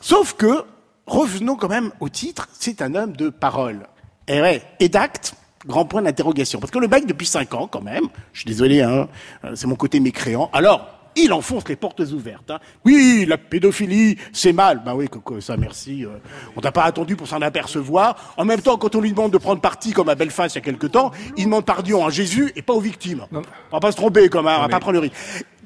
Sauf 0.00 0.34
que, 0.34 0.64
revenons 1.06 1.56
quand 1.56 1.68
même 1.68 1.90
au 2.00 2.08
titre, 2.08 2.48
c'est 2.52 2.82
un 2.82 2.94
homme 2.94 3.16
de 3.16 3.30
parole. 3.30 3.86
Et 4.28 4.40
ouais, 4.40 4.62
et 4.78 4.88
d'acte, 4.88 5.34
grand 5.66 5.84
point 5.86 6.02
d'interrogation. 6.02 6.60
Parce 6.60 6.70
que 6.70 6.78
le 6.78 6.88
mec, 6.88 7.06
depuis 7.06 7.26
cinq 7.26 7.54
ans, 7.54 7.66
quand 7.66 7.82
même, 7.82 8.04
je 8.32 8.40
suis 8.40 8.46
désolé, 8.46 8.82
hein, 8.82 9.08
euh, 9.44 9.54
c'est 9.54 9.66
mon 9.66 9.76
côté 9.76 10.00
mécréant, 10.00 10.50
alors, 10.52 10.97
il 11.24 11.32
enfonce 11.32 11.68
les 11.68 11.76
portes 11.76 12.00
ouvertes. 12.00 12.50
Hein. 12.50 12.58
Oui, 12.84 13.24
la 13.28 13.38
pédophilie, 13.38 14.16
c'est 14.32 14.52
mal. 14.52 14.82
Bah 14.84 14.94
oui, 14.94 15.08
Coco, 15.08 15.40
ça, 15.40 15.56
merci. 15.56 16.04
euh, 16.04 16.10
on 16.56 16.60
t'a 16.60 16.72
pas 16.72 16.84
attendu 16.84 17.16
pour 17.16 17.26
s'en 17.28 17.40
apercevoir. 17.42 18.34
En 18.36 18.44
même 18.44 18.60
temps, 18.60 18.76
quand 18.76 18.94
on 18.94 19.00
lui 19.00 19.10
demande 19.10 19.32
de 19.32 19.38
prendre 19.38 19.60
parti, 19.60 19.92
comme 19.92 20.08
à 20.08 20.14
Belfast 20.14 20.54
il 20.54 20.58
y 20.58 20.62
a 20.62 20.64
quelque 20.64 20.86
temps, 20.86 21.10
il 21.36 21.44
demande 21.44 21.64
pardon 21.64 22.04
à 22.06 22.10
Jésus 22.10 22.52
et 22.56 22.62
pas 22.62 22.72
aux 22.74 22.80
victimes. 22.80 23.24
On 23.32 23.42
va 23.72 23.80
pas 23.80 23.92
se 23.92 23.96
tromper, 23.96 24.28
on 24.34 24.42
va 24.42 24.68
pas 24.68 24.80
prendre 24.80 24.94
le 24.94 24.98
risque. 25.00 25.14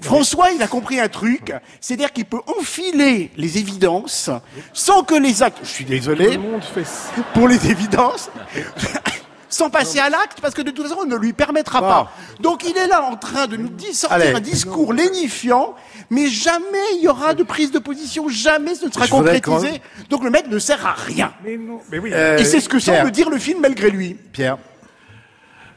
François, 0.00 0.50
il 0.50 0.60
a 0.62 0.66
compris 0.66 0.98
un 0.98 1.08
truc, 1.08 1.52
c'est-à-dire 1.80 2.12
qu'il 2.12 2.24
peut 2.24 2.40
enfiler 2.58 3.30
les 3.36 3.58
évidences 3.58 4.30
sans 4.72 5.04
que 5.04 5.14
les 5.14 5.44
actes, 5.44 5.58
je 5.62 5.68
suis 5.68 5.84
désolé, 5.84 6.26
Tout 6.34 6.42
le 6.42 6.50
monde 6.50 6.62
fait 6.64 6.84
ça. 6.84 7.10
pour 7.34 7.46
les 7.46 7.70
évidences, 7.70 8.28
sans 9.52 9.68
passer 9.70 9.98
à 9.98 10.08
l'acte, 10.08 10.40
parce 10.40 10.54
que 10.54 10.62
de 10.62 10.70
toute 10.70 10.86
façon, 10.88 11.00
on 11.02 11.06
ne 11.06 11.16
lui 11.16 11.32
permettra 11.34 11.80
pas. 11.80 12.12
Donc 12.40 12.64
il 12.68 12.76
est 12.76 12.86
là 12.86 13.02
en 13.02 13.16
train 13.16 13.46
de 13.46 13.56
nous 13.56 13.68
sortir 13.92 14.10
Allez. 14.12 14.34
un 14.34 14.40
discours 14.40 14.92
lénifiant, 14.94 15.74
mais 16.10 16.26
jamais 16.28 16.78
il 16.96 17.02
y 17.02 17.08
aura 17.08 17.34
de 17.34 17.42
prise 17.42 17.70
de 17.70 17.78
position, 17.78 18.28
jamais 18.28 18.74
ce 18.74 18.86
ne 18.86 18.90
sera 18.90 19.04
Je 19.04 19.10
concrétisé. 19.10 19.82
Donc 20.08 20.24
le 20.24 20.30
mec 20.30 20.48
ne 20.48 20.58
sert 20.58 20.86
à 20.86 20.92
rien. 20.94 21.32
Mais 21.44 21.56
non, 21.58 21.80
mais 21.90 21.98
oui. 21.98 22.10
Euh, 22.12 22.38
Et 22.38 22.44
c'est 22.44 22.60
ce 22.60 22.68
que 22.68 22.78
Pierre. 22.78 22.98
semble 23.00 23.10
dire 23.10 23.28
le 23.28 23.38
film 23.38 23.60
malgré 23.60 23.90
lui. 23.90 24.14
Pierre. 24.32 24.56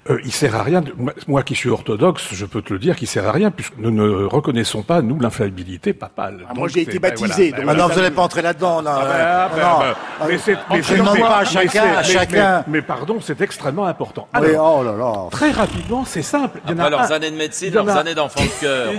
Euh, 0.10 0.20
il 0.24 0.32
sert 0.32 0.56
à 0.56 0.62
rien. 0.62 0.82
De... 0.82 0.94
Moi 1.28 1.42
qui 1.42 1.56
suis 1.56 1.70
orthodoxe, 1.70 2.28
je 2.32 2.46
peux 2.46 2.62
te 2.62 2.72
le 2.72 2.80
dire 2.80 2.96
qu'il 2.96 3.08
sert 3.08 3.28
à 3.28 3.32
rien, 3.32 3.50
puisque 3.50 3.74
nous 3.78 3.90
ne 3.90 4.26
reconnaissons 4.26 4.84
pas, 4.84 5.02
nous, 5.02 5.20
l'infaillibilité 5.20 5.94
papale. 5.94 6.46
Ah, 6.48 6.54
moi, 6.54 6.68
j'ai 6.68 6.82
été 6.82 7.00
baptisé. 7.00 7.52
Ben 7.52 7.64
voilà, 7.64 7.80
donc, 7.80 7.90
non, 7.90 7.96
vous 7.96 8.02
n'allez 8.02 8.16
pas 8.16 8.22
entrer 8.22 8.42
là-dedans. 8.44 8.82
Là. 8.82 9.00
Ah, 9.02 9.50
ben, 9.56 9.62
non. 9.62 9.80
Ben, 9.80 10.28
mais 10.30 10.38
c'est, 10.38 10.58
mais 10.70 11.24
à 11.24 11.46
chacun. 11.46 11.84
À 11.98 12.04
chacun. 12.04 12.64
Mais, 12.68 12.74
mais, 12.80 12.82
pardon, 12.84 13.18
c'est 13.20 13.42
extrêmement 13.42 13.86
important. 13.86 14.28
Alors, 14.34 14.50
oui, 14.50 14.56
oh 14.60 14.84
là 14.84 14.98
là. 14.98 15.30
Très 15.32 15.52
rapidement, 15.52 16.06
c'est 16.06 16.22
simple. 16.22 16.60
Il 16.66 16.72
y 16.72 16.74
en 16.74 16.78
Après 16.78 16.88
a 16.88 16.90
leurs 16.92 17.12
un. 17.12 17.16
années 17.16 17.32
de 17.32 17.38
médecine, 17.38 17.74
leurs 17.74 17.90
années 17.90 18.16
d'enfant 18.16 18.44
de 18.44 18.50
cœur. 18.62 18.92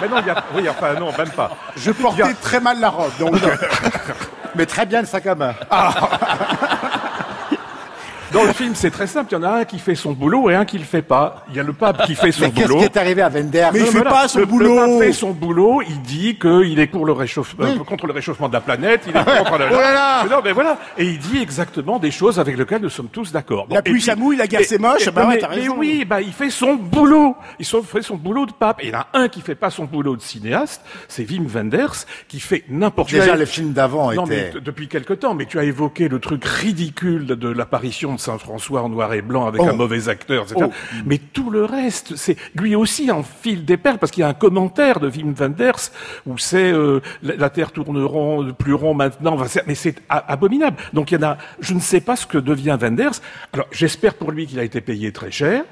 mais 0.00 0.08
non, 0.08 0.16
il 0.20 0.26
y 0.26 0.30
a... 0.30 0.44
oui, 0.54 0.68
enfin 0.70 0.94
non, 0.98 1.10
même 1.16 1.30
pas. 1.30 1.50
Je 1.76 1.90
portais 1.90 2.22
a... 2.22 2.34
très 2.34 2.60
mal 2.60 2.80
la 2.80 2.88
robe, 2.88 3.12
donc. 3.18 3.34
mais 4.54 4.66
très 4.66 4.86
bien 4.86 5.00
le 5.00 5.06
sac 5.06 5.26
à 5.26 5.34
main. 5.34 5.54
Dans 8.32 8.44
le 8.44 8.52
film, 8.52 8.74
c'est 8.74 8.90
très 8.90 9.06
simple. 9.06 9.28
Il 9.32 9.34
y 9.34 9.38
en 9.38 9.42
a 9.42 9.50
un 9.50 9.64
qui 9.64 9.78
fait 9.78 9.94
son 9.94 10.12
boulot 10.12 10.50
et 10.50 10.54
un 10.54 10.64
qui 10.64 10.78
le 10.78 10.84
fait 10.84 11.02
pas. 11.02 11.44
Il 11.50 11.56
y 11.56 11.60
a 11.60 11.62
le 11.62 11.72
pape 11.72 12.06
qui 12.06 12.14
fait 12.14 12.32
son 12.32 12.44
mais 12.44 12.50
boulot. 12.50 12.78
Qu'est-ce 12.78 12.90
qui 12.90 12.98
est 12.98 13.00
arrivé 13.00 13.22
à 13.22 13.28
Wenders 13.28 13.70
Mais 13.72 13.80
il 13.80 13.86
fait 13.86 14.02
pas 14.02 14.28
son 14.28 14.42
boulot. 14.44 14.74
Le 14.74 14.80
pape 14.80 15.06
fait 15.06 15.12
son 15.12 15.30
boulot. 15.32 15.82
Il 15.82 16.00
dit 16.02 16.38
qu'il 16.38 16.78
est 16.78 16.86
pour 16.86 17.04
le 17.04 17.12
réchauffement, 17.12 17.66
oui. 17.66 17.76
euh, 17.78 17.84
contre 17.84 18.06
le 18.06 18.12
réchauffement 18.12 18.48
de 18.48 18.54
la 18.54 18.60
planète. 18.60 19.02
Il 19.06 19.16
est 19.16 19.24
contre 19.24 19.58
le. 19.58 19.66
oh 19.70 19.74
là 19.74 19.92
là 19.92 20.24
mais 20.24 20.30
non, 20.30 20.40
mais 20.44 20.52
voilà. 20.52 20.78
Et 20.96 21.04
il 21.04 21.18
dit 21.18 21.38
exactement 21.40 21.98
des 21.98 22.10
choses 22.10 22.38
avec 22.38 22.56
lesquelles 22.56 22.82
nous 22.82 22.90
sommes 22.90 23.08
tous 23.08 23.32
d'accord. 23.32 23.66
Bon, 23.66 23.74
la 23.74 23.82
pluie, 23.82 24.00
ça 24.00 24.16
mouille, 24.16 24.36
la 24.36 24.46
guerre, 24.46 24.62
c'est 24.64 24.78
moche. 24.78 25.06
Et, 25.06 25.10
bah 25.10 25.26
mais, 25.28 25.42
ouais, 25.42 25.48
mais 25.56 25.68
oui, 25.68 26.04
bah 26.04 26.20
il 26.20 26.32
fait 26.32 26.50
son 26.50 26.74
boulot. 26.74 27.36
Il 27.58 27.66
fait 27.66 28.02
son 28.02 28.16
boulot 28.16 28.46
de 28.46 28.52
pape. 28.52 28.80
Et 28.82 28.88
il 28.88 28.92
y 28.92 28.96
en 28.96 29.00
a 29.00 29.06
un 29.14 29.28
qui 29.28 29.40
fait 29.40 29.54
pas 29.54 29.70
son 29.70 29.84
boulot 29.84 30.16
de 30.16 30.22
cinéaste. 30.22 30.82
C'est 31.08 31.28
Wim 31.28 31.46
Wenders 31.46 32.06
qui 32.28 32.40
fait 32.40 32.64
n'importe 32.68 33.10
quoi. 33.10 33.20
Déjà, 33.20 33.36
les 33.36 33.46
films 33.46 33.72
d'avant 33.72 34.12
non, 34.12 34.24
étaient. 34.24 34.52
Mais 34.54 34.60
depuis 34.60 34.88
quelque 34.88 35.12
temps. 35.12 35.34
Mais 35.34 35.46
tu 35.46 35.58
as 35.58 35.64
évoqué 35.64 36.08
le 36.08 36.18
truc 36.18 36.44
ridicule 36.44 37.26
de, 37.26 37.34
de 37.34 37.48
l'apparition 37.48 38.14
de 38.14 38.20
Saint 38.22 38.38
François 38.38 38.82
en 38.82 38.88
noir 38.88 39.12
et 39.12 39.22
blanc 39.22 39.46
avec 39.46 39.60
Oh. 39.62 39.68
un 39.68 39.72
mauvais 39.74 40.08
acteur, 40.08 40.44
etc. 40.44 40.70
Mais 41.04 41.18
tout 41.18 41.50
le 41.50 41.64
reste, 41.64 42.16
c'est 42.16 42.36
lui 42.54 42.74
aussi 42.74 43.10
en 43.10 43.22
fil 43.22 43.64
des 43.64 43.76
perles 43.76 43.98
parce 43.98 44.10
qu'il 44.12 44.22
y 44.22 44.24
a 44.24 44.28
un 44.28 44.34
commentaire 44.34 45.00
de 45.00 45.08
Wim 45.08 45.34
Wenders 45.38 45.90
où 46.26 46.38
c'est 46.38 46.72
euh, 46.72 47.00
la, 47.22 47.36
la, 47.36 47.50
terre 47.50 47.72
tourne 47.72 48.02
rond, 48.02 48.52
plus 48.56 48.74
rond 48.74 48.94
maintenant. 48.94 49.36
Mais 49.66 49.74
c'est 49.74 49.96
abominable. 50.08 50.76
Donc 50.92 51.10
il 51.10 51.20
y 51.20 51.24
en 51.24 51.28
a. 51.30 51.38
Je 51.60 51.74
ne 51.74 51.80
sais 51.80 52.00
pas 52.00 52.16
ce 52.16 52.26
que 52.26 52.38
devient 52.38 52.78
Wenders. 52.80 53.20
Alors 53.52 53.66
j'espère 53.72 54.14
pour 54.14 54.30
lui 54.30 54.46
qu'il 54.46 54.58
a 54.58 54.64
été 54.64 54.80
payé 54.80 55.12
très 55.12 55.30
cher. 55.30 55.64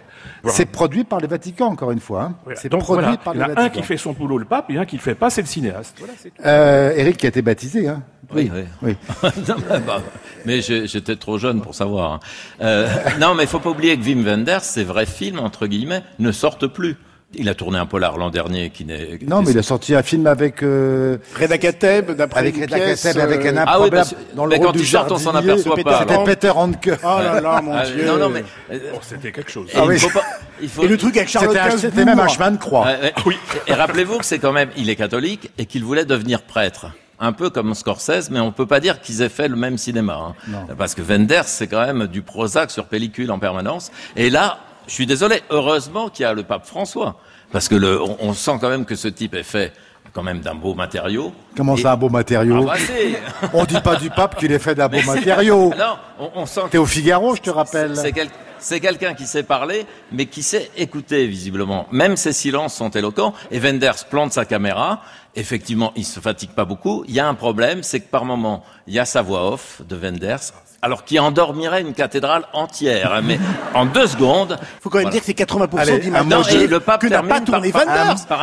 Voilà. 0.43 0.57
C'est 0.57 0.67
produit 0.67 1.05
par 1.05 1.21
le 1.21 1.29
Vatican, 1.29 1.67
encore 1.67 1.91
une 1.91 2.01
fois. 2.01 2.23
Hein. 2.23 2.35
Voilà. 2.45 2.59
C'est 2.61 2.69
Donc, 2.69 2.83
produit 2.83 3.03
voilà. 3.05 3.17
par 3.19 3.35
Il 3.35 3.39
le 3.39 3.43
y 3.43 3.45
en 3.45 3.47
a 3.47 3.55
Vatican. 3.55 3.67
un 3.67 3.81
qui 3.81 3.83
fait 3.83 3.97
son 3.97 4.13
boulot, 4.13 4.39
le 4.39 4.45
pape, 4.45 4.71
et 4.71 4.79
un 4.79 4.85
qui 4.85 4.97
le 4.97 5.03
fait 5.03 5.15
pas, 5.15 5.31
c'est 5.31 5.43
le 5.43 5.47
cinéaste. 5.47 5.97
Voilà, 5.99 6.13
euh, 6.47 6.93
Eric 6.97 7.17
qui 7.19 7.27
a 7.27 7.29
été 7.29 7.43
baptisé. 7.43 7.89
Hein. 7.89 8.03
Oui, 8.35 8.51
oui. 8.55 8.65
oui. 8.83 8.97
non, 9.49 9.57
mais, 9.69 9.81
bah, 9.81 10.03
mais 10.45 10.61
j'étais 10.63 11.17
trop 11.17 11.37
jeune 11.39 11.61
pour 11.61 11.75
savoir. 11.75 12.13
Hein. 12.13 12.21
Euh, 12.61 12.89
non, 13.21 13.35
mais 13.35 13.45
il 13.45 13.49
faut 13.49 13.59
pas 13.59 13.71
oublier 13.71 13.99
que 13.99 14.05
Wim 14.05 14.25
Wenders, 14.25 14.63
ses 14.63 14.85
vrais 14.85 15.07
films, 15.07 15.41
entre 15.41 15.67
guillemets, 15.67 16.03
ne 16.19 16.31
sortent 16.33 16.67
plus. 16.69 16.97
Il 17.35 17.49
a 17.49 17.55
tourné 17.55 17.79
un 17.79 17.87
polar 17.87 18.19
l'an 18.19 18.29
dernier 18.31 18.71
qui 18.71 18.85
n'est. 18.85 19.21
Non, 19.25 19.43
mais 19.43 19.53
il 19.53 19.59
a 19.59 19.63
sorti 19.63 19.95
un 19.95 20.03
film 20.03 20.27
avec. 20.27 20.65
Euh, 20.65 21.19
Reda 21.41 21.59
Kateb, 21.59 22.11
d'après 22.11 22.41
Avec 22.41 22.57
Reda 22.57 22.79
Kateb, 22.81 23.19
avec 23.19 23.47
un 23.47 23.57
euh, 23.57 23.65
Ah 23.67 23.79
oui, 23.81 23.87
improbable 23.87 23.91
parce- 23.97 24.15
dans 24.35 24.45
le 24.47 24.51
mais 24.51 24.57
rôle 24.57 24.67
quand 24.67 24.73
du 24.73 24.79
il 24.81 24.87
sort, 24.87 25.07
on 25.11 25.17
s'en 25.17 25.35
aperçoit 25.37 25.77
pas. 25.77 26.01
C'était. 26.01 26.25
Peter 26.25 26.51
Handke. 26.51 26.91
Oh 27.05 27.07
là 27.23 27.41
là, 27.41 27.61
mon 27.63 27.73
Ah, 27.73 27.85
Dieu. 27.87 28.05
non, 28.05 28.17
non, 28.17 28.31
mais. 28.31 28.43
euh, 28.73 28.79
Oh, 28.95 28.99
c'était 29.01 29.31
quelque 29.31 29.51
chose. 29.51 29.69
et 29.73 29.77
Ah 29.77 29.83
il 29.85 29.91
oui. 29.91 29.99
faut 30.01 30.11
pas- 30.11 30.25
il 30.61 30.69
faut- 30.69 30.83
Et 30.83 30.89
le 30.89 30.97
truc 30.97 31.17
avec 31.17 31.29
Charlotte 31.29 31.57
C'était 31.79 32.05
même 32.05 32.19
un 32.19 32.27
chemin 32.27 32.51
de 32.51 32.57
croix. 32.57 32.85
Ouais, 32.87 32.99
ouais. 33.01 33.13
Oui. 33.25 33.37
Et 33.69 33.75
rappelez-vous 33.75 34.19
que 34.19 34.25
c'est 34.25 34.41
quand 34.41 34.53
même, 34.53 34.71
il 34.77 34.91
est 34.91 34.97
catholique 34.97 35.53
et 35.57 35.67
qu'il 35.67 35.85
voulait 35.85 36.05
devenir 36.05 36.43
prêtre. 36.43 36.87
Un 37.21 37.33
peu 37.33 37.49
comme 37.51 37.75
Scorsese, 37.75 38.31
mais 38.31 38.41
on 38.41 38.51
peut 38.51 38.67
pas 38.67 38.81
dire 38.81 39.01
qu'ils 39.01 39.23
aient 39.23 39.29
fait 39.29 39.47
le 39.47 39.55
même 39.55 39.79
cinéma. 39.79 40.35
hein. 40.51 40.65
Parce 40.77 40.97
que 40.97 41.03
Wenders, 41.03 41.45
c'est 41.47 41.69
quand 41.69 41.87
même 41.87 42.07
du 42.09 42.23
Prozac 42.23 42.73
sur 42.73 42.87
pellicule 42.87 43.31
en 43.31 43.39
permanence. 43.39 43.93
Et 44.17 44.31
là, 44.31 44.59
je 44.91 44.95
suis 44.97 45.07
désolé, 45.07 45.41
heureusement 45.51 46.09
qu'il 46.09 46.25
y 46.25 46.27
a 46.27 46.33
le 46.35 46.43
pape 46.43 46.67
François. 46.67 47.17
Parce 47.53 47.69
que 47.69 47.77
le, 47.77 48.03
on, 48.03 48.17
on 48.21 48.35
sent 48.35 48.59
quand 48.61 48.69
même 48.69 48.85
que 48.85 48.97
ce 48.97 49.09
type 49.09 49.35
est 49.35 49.45
fait 49.45 49.73
quand 50.13 50.23
même 50.25 50.41
d'un 50.41 50.55
beau 50.57 50.75
matériau. 50.75 51.33
Comment 51.57 51.77
Et- 51.77 51.81
ça, 51.83 51.93
un 51.93 51.97
beau 51.97 52.09
matériau 52.09 52.67
Ah 52.69 52.75
bah, 52.75 53.49
On 53.55 53.65
dit 53.65 53.81
pas 53.81 53.95
du 53.97 54.11
pape 54.11 54.37
qu'il 54.37 54.51
est 54.51 54.59
fait 54.59 54.75
d'un 54.75 54.89
beau 54.95 55.01
matériau. 55.07 55.73
Non, 55.79 55.97
on, 56.19 56.31
on 56.43 56.47
sent 56.47 56.63
T'es 56.73 56.79
au 56.79 56.87
Figaro, 56.87 57.37
je 57.37 57.41
te 57.43 57.51
rappelle. 57.51 57.97
c'est 57.97 58.11
quel- 58.13 58.31
c'est 58.59 58.81
quelqu'un 58.81 59.15
qui 59.15 59.25
sait 59.27 59.43
parler, 59.45 59.87
mais 60.13 60.27
qui 60.27 60.43
sait 60.43 60.71
écouter, 60.77 61.27
visiblement. 61.29 61.87
Même 61.93 62.17
ses 62.17 62.33
silences 62.35 62.75
sont 62.75 62.91
éloquents. 62.91 63.33
Et 63.51 63.59
Wenders 63.59 64.05
plante 64.11 64.33
sa 64.35 64.45
caméra. 64.45 65.01
Effectivement, 65.37 65.93
il 65.97 66.05
se 66.05 66.21
fatigue 66.21 66.51
pas 66.51 66.65
beaucoup. 66.67 67.05
Il 67.09 67.15
y 67.15 67.21
a 67.21 67.27
un 67.29 67.35
problème, 67.35 67.83
c'est 67.83 68.01
que 68.01 68.11
par 68.11 68.25
moment, 68.27 68.63
il 68.87 68.93
y 68.95 68.99
a 68.99 69.05
sa 69.07 69.23
voix 69.23 69.51
off 69.51 69.81
de 69.89 69.97
Wenders, 69.97 70.41
alors 70.83 71.05
qui 71.05 71.19
endormirait 71.19 71.83
une 71.83 71.93
cathédrale 71.93 72.45
entière. 72.53 73.13
hein, 73.15 73.21
mais 73.23 73.39
en 73.75 73.85
deux 73.87 74.07
secondes. 74.07 74.59
Faut 74.81 74.89
quand 74.89 74.99
même 74.99 75.05
Voilà. 75.07 75.11
dire 75.13 75.21
que 75.21 75.27
c'est 75.27 75.35
80% 75.35 75.79
Allez, 75.79 75.99
d'image 75.99 76.21
un 76.21 76.25
mot 76.25 76.31
Non, 76.31 76.41
de- 76.43 76.63
et 76.63 76.67
le 76.67 76.81
pape 76.81 77.01
que 77.03 77.07
n'a 77.09 77.23
pas 77.23 77.41
tourné 77.41 77.71
par- 77.73 77.83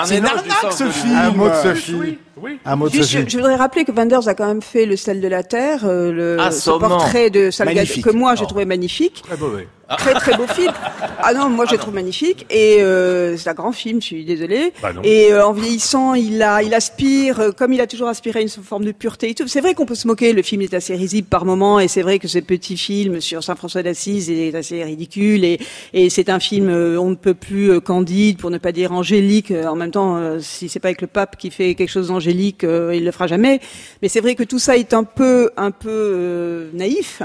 C'est 0.06 0.18
une 0.20 0.26
arnaque, 0.26 0.46
ce 0.72 0.90
film. 0.90 1.16
Un 1.16 1.32
mot 1.32 1.50
de 1.50 1.56
Sophie. 1.56 1.96
Oui, 1.96 2.20
oui. 2.40 2.60
Un 2.66 2.76
mot 2.76 2.88
de 2.90 2.94
Juste, 2.94 3.30
je, 3.30 3.38
voudrais 3.38 3.56
rappeler 3.56 3.86
que 3.86 3.92
Wenders 3.92 4.28
a 4.28 4.36
quand 4.36 4.46
même 4.48 4.62
fait 4.62 4.86
le 4.86 4.96
sel 4.98 5.20
de 5.22 5.28
la 5.28 5.44
terre, 5.44 5.82
euh, 5.86 6.12
le 6.12 6.52
ce 6.52 6.70
portrait 6.70 7.30
de 7.30 7.50
Salgado 7.52 7.90
que 8.04 8.12
moi 8.12 8.36
j'ai 8.36 8.44
Oh. 8.44 8.48
trouvé 8.48 8.66
magnifique, 8.66 9.24
Très 9.28 9.38
mauvais. 9.38 9.68
Très 9.98 10.14
très 10.14 10.36
beau 10.36 10.48
film. 10.48 10.74
Ah 11.20 11.34
non, 11.34 11.50
moi 11.50 11.66
je 11.66 11.74
le 11.74 11.78
trouve 11.78 11.94
magnifique 11.94 12.46
et 12.50 12.82
euh, 12.82 13.38
c'est 13.38 13.50
un 13.50 13.54
grand 13.54 13.72
film, 13.72 14.02
je 14.02 14.08
suis 14.08 14.26
désolée. 14.26 14.74
Bah 14.82 14.94
non. 14.94 15.02
Et 15.04 15.32
euh, 15.32 15.46
en 15.46 15.54
vieillissant, 15.54 16.14
il 16.14 16.42
a, 16.42 16.62
il 16.62 16.74
aspire, 16.74 17.40
euh, 17.40 17.52
comme 17.52 17.74
il 17.74 17.82
a 17.82 17.88
toujours 17.88 18.08
aspiré 18.08 18.40
à 18.40 18.42
une 18.42 18.50
forme 18.50 18.86
de 18.86 18.92
pureté 18.92 19.30
et 19.30 19.34
tout. 19.36 19.48
C'est 19.48 19.62
vrai 19.62 19.74
qu'on 19.74 19.86
peut 19.86 19.96
se 19.96 20.08
moquer, 20.08 20.34
le 20.34 20.42
film 20.42 20.62
est 20.62 20.74
assez 20.74 20.96
risible 20.96 21.28
par 21.28 21.46
moments 21.46 21.80
et 21.80 21.88
c'est 21.88 22.02
vrai 22.02 22.20
que 22.20 22.28
ce 22.28 22.40
petit 22.40 22.78
film 22.78 23.22
sur 23.22 23.44
Saint 23.44 23.56
François 23.56 23.84
d'Assise 23.84 24.30
est 24.30 24.54
assez 24.56 24.84
ridicule 24.84 25.44
et, 25.46 25.60
et 25.94 26.10
c'est 26.10 26.30
un 26.30 26.40
film 26.40 26.70
euh, 26.70 27.00
on 27.00 27.12
ne 27.12 27.16
peut 27.16 27.34
plus 27.34 27.72
euh, 27.72 27.80
candide 27.80 28.38
pour 28.38 28.50
ne 28.50 28.58
pas 28.58 28.72
dire 28.72 28.92
angélique. 28.92 29.52
En 29.52 29.76
même 29.76 29.92
temps, 29.92 30.18
euh, 30.18 30.40
si 30.40 30.70
c'est 30.70 30.80
pas 30.80 30.90
avec 30.90 31.02
le 31.02 31.08
pape 31.08 31.38
qui 31.38 31.52
fait 31.52 31.76
quelque 31.76 31.90
chose 31.90 32.08
d'angélique, 32.08 32.64
euh, 32.64 32.96
il 32.96 33.06
le 33.06 33.12
fera 33.12 33.28
jamais. 33.28 33.60
Mais 34.02 34.10
c'est 34.10 34.20
vrai 34.20 34.36
que 34.36 34.44
tout 34.44 34.60
ça 34.60 34.78
est 34.78 34.94
un 34.94 35.04
peu, 35.04 35.52
un 35.58 35.72
peu 35.72 35.90
euh, 35.90 36.70
naïf. 36.74 37.22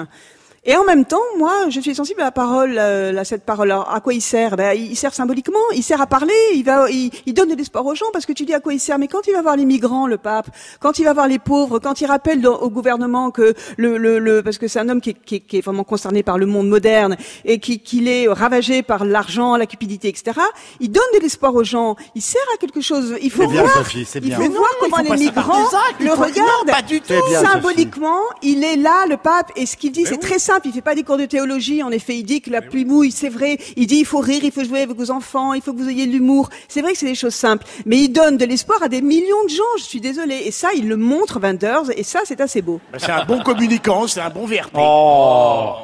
Et 0.64 0.76
en 0.76 0.84
même 0.84 1.04
temps, 1.04 1.18
moi, 1.38 1.68
je 1.70 1.80
suis 1.80 1.92
sensible 1.92 2.20
à 2.20 2.26
la 2.26 2.30
parole, 2.30 2.76
euh, 2.78 3.18
à 3.18 3.24
cette 3.24 3.44
parole. 3.44 3.72
Alors, 3.72 3.92
à 3.92 4.00
quoi 4.00 4.14
il 4.14 4.20
sert? 4.20 4.54
Ben, 4.56 4.78
Il 4.78 4.94
sert 4.94 5.12
symboliquement, 5.12 5.58
il 5.74 5.82
sert 5.82 6.00
à 6.00 6.06
parler, 6.06 6.32
il, 6.54 6.62
va, 6.62 6.88
il, 6.88 7.10
il 7.26 7.34
donne 7.34 7.48
de 7.48 7.56
l'espoir 7.56 7.84
aux 7.84 7.96
gens, 7.96 8.06
parce 8.12 8.26
que 8.26 8.32
tu 8.32 8.44
dis 8.44 8.54
à 8.54 8.60
quoi 8.60 8.72
il 8.72 8.78
sert. 8.78 8.96
Mais 8.96 9.08
quand 9.08 9.26
il 9.26 9.32
va 9.32 9.42
voir 9.42 9.56
les 9.56 9.64
migrants, 9.64 10.06
le 10.06 10.18
pape, 10.18 10.46
quand 10.78 11.00
il 11.00 11.04
va 11.04 11.14
voir 11.14 11.26
les 11.26 11.40
pauvres, 11.40 11.80
quand 11.80 12.00
il 12.00 12.06
rappelle 12.06 12.46
au 12.46 12.70
gouvernement 12.70 13.32
que 13.32 13.54
le, 13.76 13.96
le, 13.96 14.20
le 14.20 14.44
parce 14.44 14.56
que 14.56 14.68
c'est 14.68 14.78
un 14.78 14.88
homme 14.88 15.00
qui 15.00 15.10
est, 15.10 15.14
qui, 15.24 15.40
qui 15.40 15.58
est 15.58 15.62
vraiment 15.62 15.82
concerné 15.82 16.22
par 16.22 16.38
le 16.38 16.46
monde 16.46 16.68
moderne 16.68 17.16
et 17.44 17.58
qui 17.58 17.80
qu'il 17.80 18.06
est 18.06 18.28
ravagé 18.28 18.84
par 18.84 19.04
l'argent, 19.04 19.56
la 19.56 19.66
cupidité, 19.66 20.06
etc. 20.10 20.38
Il 20.78 20.92
donne 20.92 21.02
de 21.16 21.18
l'espoir 21.18 21.56
aux 21.56 21.64
gens. 21.64 21.96
Il 22.14 22.22
sert 22.22 22.40
à 22.54 22.56
quelque 22.58 22.80
chose. 22.80 23.16
Il 23.20 23.32
faut 23.32 23.48
bien, 23.48 23.62
voir. 23.62 23.78
Sophie, 23.78 24.04
c'est 24.08 24.20
il 24.20 24.26
bien. 24.28 24.36
faut 24.36 24.44
non, 24.44 24.50
voir 24.50 24.68
il 24.70 24.78
comment 24.90 24.96
faut 25.08 25.14
les 25.14 25.18
migrants 25.24 25.66
actes, 25.88 26.00
le 26.00 26.12
regardent. 26.12 26.38
Non, 26.38 26.72
pas 26.72 26.82
du 26.82 27.00
tout. 27.00 27.06
C'est 27.08 27.28
bien, 27.28 27.40
Sophie. 27.40 27.52
Symboliquement, 27.52 28.20
il 28.42 28.62
est 28.62 28.76
là, 28.76 29.06
le 29.08 29.16
pape, 29.16 29.50
et 29.56 29.66
ce 29.66 29.76
qu'il 29.76 29.90
dit, 29.90 30.06
c'est 30.06 30.18
très 30.18 30.38
simple. 30.38 30.51
Il 30.64 30.72
fait 30.72 30.82
pas 30.82 30.94
des 30.94 31.02
cours 31.02 31.18
de 31.18 31.26
théologie. 31.26 31.82
En 31.82 31.90
effet, 31.90 32.16
il 32.16 32.24
dit 32.24 32.40
que 32.40 32.50
la 32.50 32.62
pluie 32.62 32.84
mouille, 32.84 33.10
c'est 33.10 33.28
vrai. 33.28 33.58
Il 33.76 33.86
dit, 33.86 33.98
il 34.00 34.04
faut 34.04 34.20
rire, 34.20 34.40
il 34.42 34.52
faut 34.52 34.64
jouer 34.64 34.82
avec 34.82 34.96
vos 34.96 35.10
enfants, 35.10 35.54
il 35.54 35.62
faut 35.62 35.72
que 35.72 35.78
vous 35.78 35.88
ayez 35.88 36.06
de 36.06 36.12
l'humour. 36.12 36.50
C'est 36.68 36.82
vrai 36.82 36.92
que 36.92 36.98
c'est 36.98 37.06
des 37.06 37.14
choses 37.14 37.34
simples. 37.34 37.66
Mais 37.86 37.98
il 37.98 38.08
donne 38.08 38.36
de 38.36 38.44
l'espoir 38.44 38.82
à 38.82 38.88
des 38.88 39.02
millions 39.02 39.44
de 39.44 39.50
gens, 39.50 39.62
je 39.78 39.84
suis 39.84 40.00
désolée. 40.00 40.42
Et 40.44 40.50
ça, 40.50 40.68
il 40.74 40.88
le 40.88 40.96
montre, 40.96 41.40
Wenders, 41.40 41.90
et 41.96 42.02
ça, 42.02 42.20
c'est 42.24 42.40
assez 42.40 42.62
beau. 42.62 42.80
Bah, 42.92 42.98
C'est 43.00 43.12
un 43.12 43.24
bon 43.24 43.42
communicant, 43.42 44.06
c'est 44.06 44.20
un 44.20 44.30
bon 44.30 44.46
VRP. 44.46 44.76
Oh. 44.78 45.74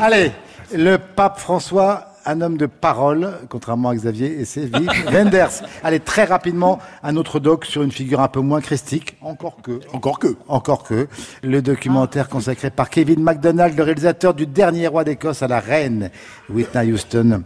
Allez, 0.00 0.32
le 0.74 0.96
pape 0.98 1.38
François, 1.38 2.06
un 2.28 2.42
homme 2.42 2.58
de 2.58 2.66
parole, 2.66 3.30
contrairement 3.48 3.88
à 3.88 3.94
Xavier 3.94 4.38
et 4.38 4.44
c'est 4.44 4.66
Vic 4.66 4.90
Wenders. 5.12 5.62
Allez, 5.82 5.98
très 5.98 6.24
rapidement, 6.24 6.78
un 7.02 7.16
autre 7.16 7.40
doc 7.40 7.64
sur 7.64 7.82
une 7.82 7.90
figure 7.90 8.20
un 8.20 8.28
peu 8.28 8.40
moins 8.40 8.60
christique, 8.60 9.16
encore 9.22 9.56
que. 9.62 9.80
Encore 9.94 10.18
que. 10.18 10.36
Encore 10.46 10.82
que. 10.84 11.08
Le 11.42 11.62
documentaire 11.62 12.28
consacré 12.28 12.68
par 12.68 12.90
Kevin 12.90 13.22
MacDonald, 13.22 13.74
le 13.76 13.82
réalisateur 13.82 14.34
du 14.34 14.46
dernier 14.46 14.88
roi 14.88 15.04
d'Écosse 15.04 15.42
à 15.42 15.48
la 15.48 15.58
reine, 15.58 16.10
Whitney 16.50 16.92
Houston. 16.92 17.42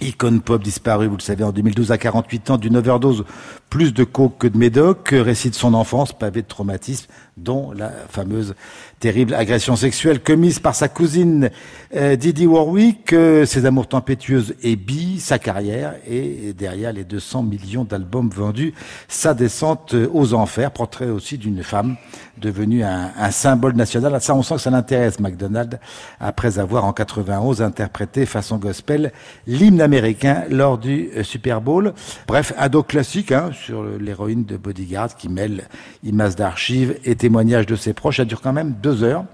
Icône 0.00 0.42
pop 0.42 0.62
disparue, 0.62 1.08
vous 1.08 1.16
le 1.16 1.22
savez, 1.22 1.42
en 1.42 1.50
2012 1.50 1.90
à 1.92 1.98
48 1.98 2.50
ans 2.50 2.56
d'une 2.56 2.76
overdose, 2.76 3.24
plus 3.70 3.92
de 3.92 4.04
coke 4.04 4.38
que 4.38 4.46
de 4.46 4.56
médoc, 4.56 5.08
récit 5.12 5.50
de 5.50 5.54
son 5.54 5.74
enfance, 5.74 6.12
pavé 6.12 6.42
de 6.42 6.46
traumatismes, 6.46 7.10
dont 7.36 7.72
la 7.72 7.90
fameuse 8.08 8.54
terrible 9.00 9.34
agression 9.34 9.76
sexuelle 9.76 10.20
commise 10.20 10.58
par 10.58 10.74
sa 10.74 10.88
cousine 10.88 11.50
euh, 11.96 12.16
Didi 12.16 12.46
Warwick, 12.46 13.12
euh, 13.12 13.46
ses 13.46 13.64
amours 13.64 13.88
tempétueuses 13.88 14.54
et 14.62 14.76
bi, 14.76 15.20
sa 15.20 15.38
carrière 15.38 15.94
et 16.06 16.52
derrière 16.52 16.92
les 16.92 17.04
200 17.04 17.42
millions 17.44 17.84
d'albums 17.84 18.30
vendus, 18.30 18.74
sa 19.08 19.34
descente 19.34 19.94
euh, 19.94 20.08
aux 20.12 20.34
enfers, 20.34 20.70
portrait 20.70 21.10
aussi 21.10 21.38
d'une 21.38 21.62
femme 21.62 21.96
devenue 22.40 22.82
un, 22.84 23.10
un 23.18 23.30
symbole 23.30 23.74
national. 23.74 24.20
Ça, 24.20 24.34
on 24.34 24.42
sent 24.42 24.54
que 24.56 24.60
ça 24.60 24.70
l'intéresse, 24.70 25.20
McDonald, 25.20 25.78
après 26.20 26.58
avoir 26.58 26.84
en 26.84 26.92
91 26.92 27.62
interprété 27.62 28.26
façon 28.26 28.56
gospel 28.58 29.12
l'hymne 29.46 29.80
américain 29.80 30.44
lors 30.50 30.78
du 30.78 31.10
euh, 31.16 31.22
Super 31.22 31.60
Bowl. 31.60 31.92
Bref, 32.26 32.52
un 32.58 32.68
doc 32.68 32.88
classique 32.88 33.32
hein, 33.32 33.50
sur 33.52 33.82
l'héroïne 33.84 34.44
de 34.44 34.56
Bodyguard 34.56 35.14
qui 35.16 35.28
mêle 35.28 35.68
images 36.04 36.36
d'archives 36.36 36.98
et 37.04 37.16
témoignages 37.16 37.66
de 37.66 37.76
ses 37.76 37.92
proches. 37.92 38.18
Ça 38.18 38.24
dure 38.24 38.40
quand 38.40 38.52
même 38.52 38.74
deux 38.82 39.02
heures. 39.02 39.24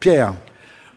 Pierre, 0.00 0.34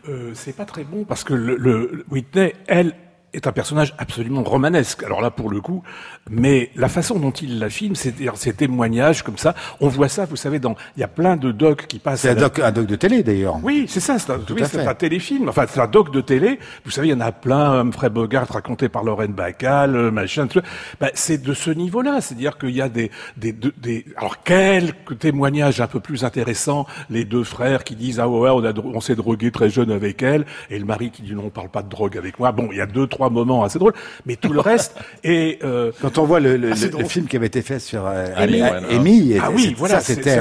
Euh, 0.10 0.32
c'est 0.36 0.56
pas 0.56 0.64
très 0.66 0.86
bon 0.86 1.04
parce 1.04 1.24
que 1.26 1.34
le, 1.34 1.58
le- 1.58 2.06
Whitney, 2.10 2.54
elle, 2.68 2.94
est 3.38 3.48
un 3.48 3.52
personnage 3.52 3.94
absolument 3.98 4.44
romanesque. 4.44 5.04
Alors 5.04 5.22
là, 5.22 5.32
pour 5.32 5.50
le 5.50 5.62
coup, 5.62 5.84
mais 6.30 6.72
la 6.76 6.90
façon 6.90 7.20
dont 7.20 7.32
il 7.32 7.60
la 7.60 7.70
filme, 7.70 7.96
c'est-à-dire 7.96 8.36
ces 8.36 8.54
témoignages 8.54 9.24
comme 9.24 9.38
ça, 9.38 9.56
on 9.80 9.88
voit 9.88 10.10
ça, 10.10 10.26
vous 10.26 10.36
savez, 10.36 10.60
dans 10.60 10.76
il 10.96 11.02
y 11.02 11.04
a 11.04 11.08
plein 11.08 11.38
de 11.38 11.52
docs 11.52 11.88
qui 11.88 12.00
passent. 12.00 12.22
C'est 12.22 12.30
un, 12.30 12.36
doc, 12.36 12.60
un 12.60 12.72
doc 12.72 12.86
de 12.86 12.96
télé 12.96 13.24
d'ailleurs. 13.24 13.60
Oui, 13.64 13.86
c'est 13.88 14.00
ça, 14.00 14.20
c'est 14.20 14.32
un, 14.32 14.40
oui, 14.50 14.62
un, 14.62 14.94
téléfilm. 14.96 15.50
Enfin, 15.50 15.66
c'est 15.70 15.80
un 15.80 15.88
doc 15.88 16.12
de 16.12 16.22
télé. 16.22 16.60
Vous 16.84 16.92
savez, 16.92 17.08
il 17.10 17.12
y 17.12 17.14
en 17.14 17.22
a 17.22 17.32
plein. 17.32 17.80
Humphrey 17.80 18.10
Bogart 18.10 18.48
raconté 18.50 18.90
par 18.90 19.04
Lorraine 19.04 19.34
Bacall, 19.34 19.96
euh, 19.96 20.12
machin. 20.12 20.48
Tout. 20.48 20.62
Ben, 21.00 21.10
c'est 21.14 21.42
de 21.42 21.54
ce 21.54 21.70
niveau-là, 21.70 22.22
c'est-à-dire 22.22 22.58
qu'il 22.58 22.72
y 22.72 22.82
a 22.82 22.90
des, 22.90 23.12
des, 23.38 23.54
des, 23.54 24.06
alors 24.18 24.42
quelques 24.44 25.20
témoignages 25.20 25.80
un 25.80 25.88
peu 25.88 26.00
plus 26.00 26.24
intéressants. 26.24 26.88
Les 27.10 27.24
deux 27.24 27.44
frères 27.44 27.84
qui 27.84 27.96
disent 27.96 28.20
ah 28.20 28.28
ouais, 28.28 28.50
on, 28.50 28.64
a, 28.66 28.74
on 28.74 29.02
s'est 29.02 29.16
drogué 29.16 29.52
très 29.52 29.70
jeune 29.70 29.92
avec 29.92 30.24
elle, 30.24 30.46
et 30.70 30.80
le 30.80 30.86
mari 30.86 31.12
qui 31.12 31.22
dit 31.22 31.36
non, 31.36 31.46
on 31.46 31.50
parle 31.50 31.70
pas 31.70 31.84
de 31.84 31.90
drogue 31.90 32.18
avec 32.18 32.40
moi. 32.40 32.52
Bon, 32.52 32.70
il 32.72 32.78
y 32.78 32.82
a 32.82 32.86
deux 32.88 33.08
trois 33.08 33.27
moments 33.30 33.64
assez 33.64 33.80
drôles, 33.80 33.94
mais 34.26 34.36
tout 34.36 34.54
le 34.54 34.60
reste 34.60 34.96
est. 35.24 35.64
Euh, 35.64 35.92
Quand 36.02 36.18
on 36.18 36.26
voit 36.26 36.40
le, 36.40 36.58
le, 36.58 36.70
le, 36.70 37.04
film 37.06 37.28
qui 37.28 37.36
avait 37.36 37.48
été 37.48 37.62
fait 37.62 37.80
sur 37.80 38.06
euh, 38.06 38.28
Amy, 38.36 39.38
ah 39.42 39.52
oui, 39.52 39.76
voilà, 39.78 40.00
c'était 40.00 40.40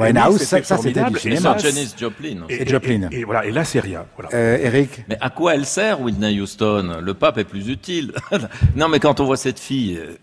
Winehouse, 0.00 0.42
ça, 0.42 0.62
ça 0.62 0.78
c'était 0.78 1.04
du 1.04 1.18
cinéma. 1.18 1.56
Et 1.58 1.62
Janis 1.62 1.94
Joplin. 1.98 2.42
Et, 2.48 2.66
Joplin. 2.66 3.08
Et, 3.10 3.24
voilà, 3.24 3.44
et 3.44 3.50
là 3.50 3.64
c'est 3.64 3.80
rien. 3.80 4.04
Voilà. 4.16 4.30
Euh, 4.34 4.58
Eric. 4.62 5.04
Mais 5.08 5.18
à 5.20 5.30
quoi 5.30 5.54
elle 5.54 5.66
sert 5.66 6.00
Whitney 6.00 6.40
Houston? 6.40 6.98
Le 7.00 7.14
pape 7.14 7.38
est 7.38 7.44
plus 7.44 7.68
utile. 7.68 8.12
non, 8.76 8.88
mais 8.88 9.00
quand 9.00 9.20
on 9.20 9.24
voit 9.24 9.36
cette 9.36 9.58
fille, 9.58 9.98
euh, 9.98 10.16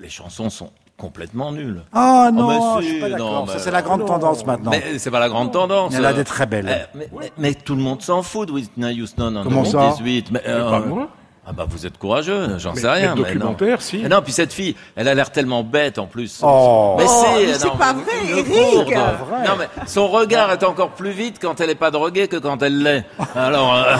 les 0.00 0.08
chansons 0.08 0.50
sont 0.50 0.70
complètement 0.96 1.52
nulles. 1.52 1.82
Ah 1.92 2.30
non, 2.32 2.76
oh, 2.76 2.80
je 2.80 2.86
suis 2.86 3.00
pas 3.00 3.08
d'accord. 3.08 3.48
Ça 3.48 3.58
c'est 3.58 3.70
la 3.70 3.82
grande 3.82 4.04
tendance 4.06 4.44
maintenant. 4.44 4.70
Mais 4.72 4.98
c'est 4.98 5.10
pas 5.10 5.20
la 5.20 5.28
grande 5.28 5.52
tendance. 5.52 5.94
Elle 5.94 6.04
a 6.04 6.12
des 6.12 6.24
très 6.24 6.46
belles. 6.46 6.88
Mais, 6.94 7.08
mais, 7.38 7.54
tout 7.54 7.76
le 7.76 7.82
monde 7.82 8.02
s'en 8.02 8.22
fout 8.22 8.48
de 8.48 8.52
Whitney 8.52 9.00
Houston 9.00 9.36
en 9.36 9.44
Comment 9.44 9.62
2018. 9.62 10.26
Ça 10.26 10.32
mais, 10.32 10.42
euh, 10.46 11.06
ah 11.48 11.52
bah 11.54 11.64
vous 11.66 11.86
êtes 11.86 11.96
courageux, 11.96 12.58
j'en 12.58 12.74
sais 12.74 12.90
rien. 12.90 13.14
Mais 13.14 13.22
documentaire, 13.22 13.80
si. 13.80 14.02
non, 14.02 14.20
puis 14.20 14.32
cette 14.32 14.52
fille, 14.52 14.76
elle 14.96 15.08
a 15.08 15.14
l'air 15.14 15.32
tellement 15.32 15.64
bête 15.64 15.98
en 15.98 16.06
plus. 16.06 16.40
Oh. 16.42 16.96
Mais 16.98 17.06
c'est, 17.06 17.66
oh, 17.66 17.76
pas 17.76 17.94
vrai, 17.94 18.12
Eric. 18.28 18.94
Non 18.94 19.56
mais 19.58 19.68
son 19.86 20.08
regard 20.08 20.52
est 20.52 20.62
encore 20.62 20.90
plus 20.90 21.12
vite 21.12 21.38
quand 21.40 21.60
elle 21.62 21.70
est 21.70 21.74
pas 21.74 21.90
droguée 21.90 22.28
que 22.28 22.36
quand 22.36 22.62
elle 22.62 22.82
l'est. 22.82 23.04
Alors. 23.34 23.74
Euh... 23.74 23.96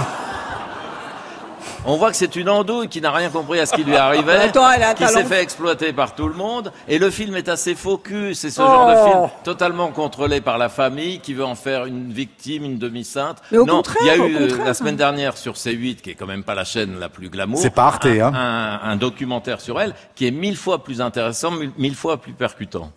On 1.84 1.96
voit 1.96 2.10
que 2.10 2.16
c'est 2.16 2.36
une 2.36 2.48
andouille 2.48 2.88
qui 2.88 3.00
n'a 3.00 3.10
rien 3.10 3.30
compris 3.30 3.60
à 3.60 3.66
ce 3.66 3.74
qui 3.74 3.84
lui 3.84 3.96
arrivait, 3.96 4.50
qui 4.96 5.06
s'est 5.06 5.24
fait 5.24 5.42
exploiter 5.42 5.92
par 5.92 6.14
tout 6.14 6.28
le 6.28 6.34
monde. 6.34 6.72
Et 6.86 6.98
le 6.98 7.10
film 7.10 7.36
est 7.36 7.48
assez 7.48 7.74
focus. 7.74 8.40
C'est 8.40 8.50
ce 8.50 8.60
genre 8.60 8.88
de 8.88 8.94
oh. 8.96 9.10
film 9.10 9.30
totalement 9.44 9.88
contrôlé 9.88 10.40
par 10.40 10.58
la 10.58 10.68
famille 10.68 11.20
qui 11.20 11.34
veut 11.34 11.44
en 11.44 11.54
faire 11.54 11.86
une 11.86 12.12
victime, 12.12 12.64
une 12.64 12.78
demi-sainte. 12.78 13.38
non, 13.52 13.82
il 14.00 14.06
y 14.06 14.10
a 14.10 14.16
eu 14.16 14.36
euh, 14.36 14.64
la 14.64 14.74
semaine 14.74 14.96
dernière 14.96 15.36
sur 15.36 15.54
C8, 15.54 15.96
qui 15.96 16.10
est 16.10 16.14
quand 16.14 16.26
même 16.26 16.44
pas 16.44 16.54
la 16.54 16.64
chaîne 16.64 16.98
la 16.98 17.08
plus 17.08 17.28
glamour. 17.28 17.58
C'est 17.58 17.70
pas 17.70 17.84
Arte, 17.84 18.06
hein. 18.06 18.32
un, 18.34 18.80
un 18.82 18.96
documentaire 18.96 19.60
sur 19.60 19.80
elle 19.80 19.94
qui 20.14 20.26
est 20.26 20.30
mille 20.30 20.56
fois 20.56 20.82
plus 20.82 21.00
intéressant, 21.00 21.52
mille 21.78 21.94
fois 21.94 22.18
plus 22.18 22.32
percutant. 22.32 22.92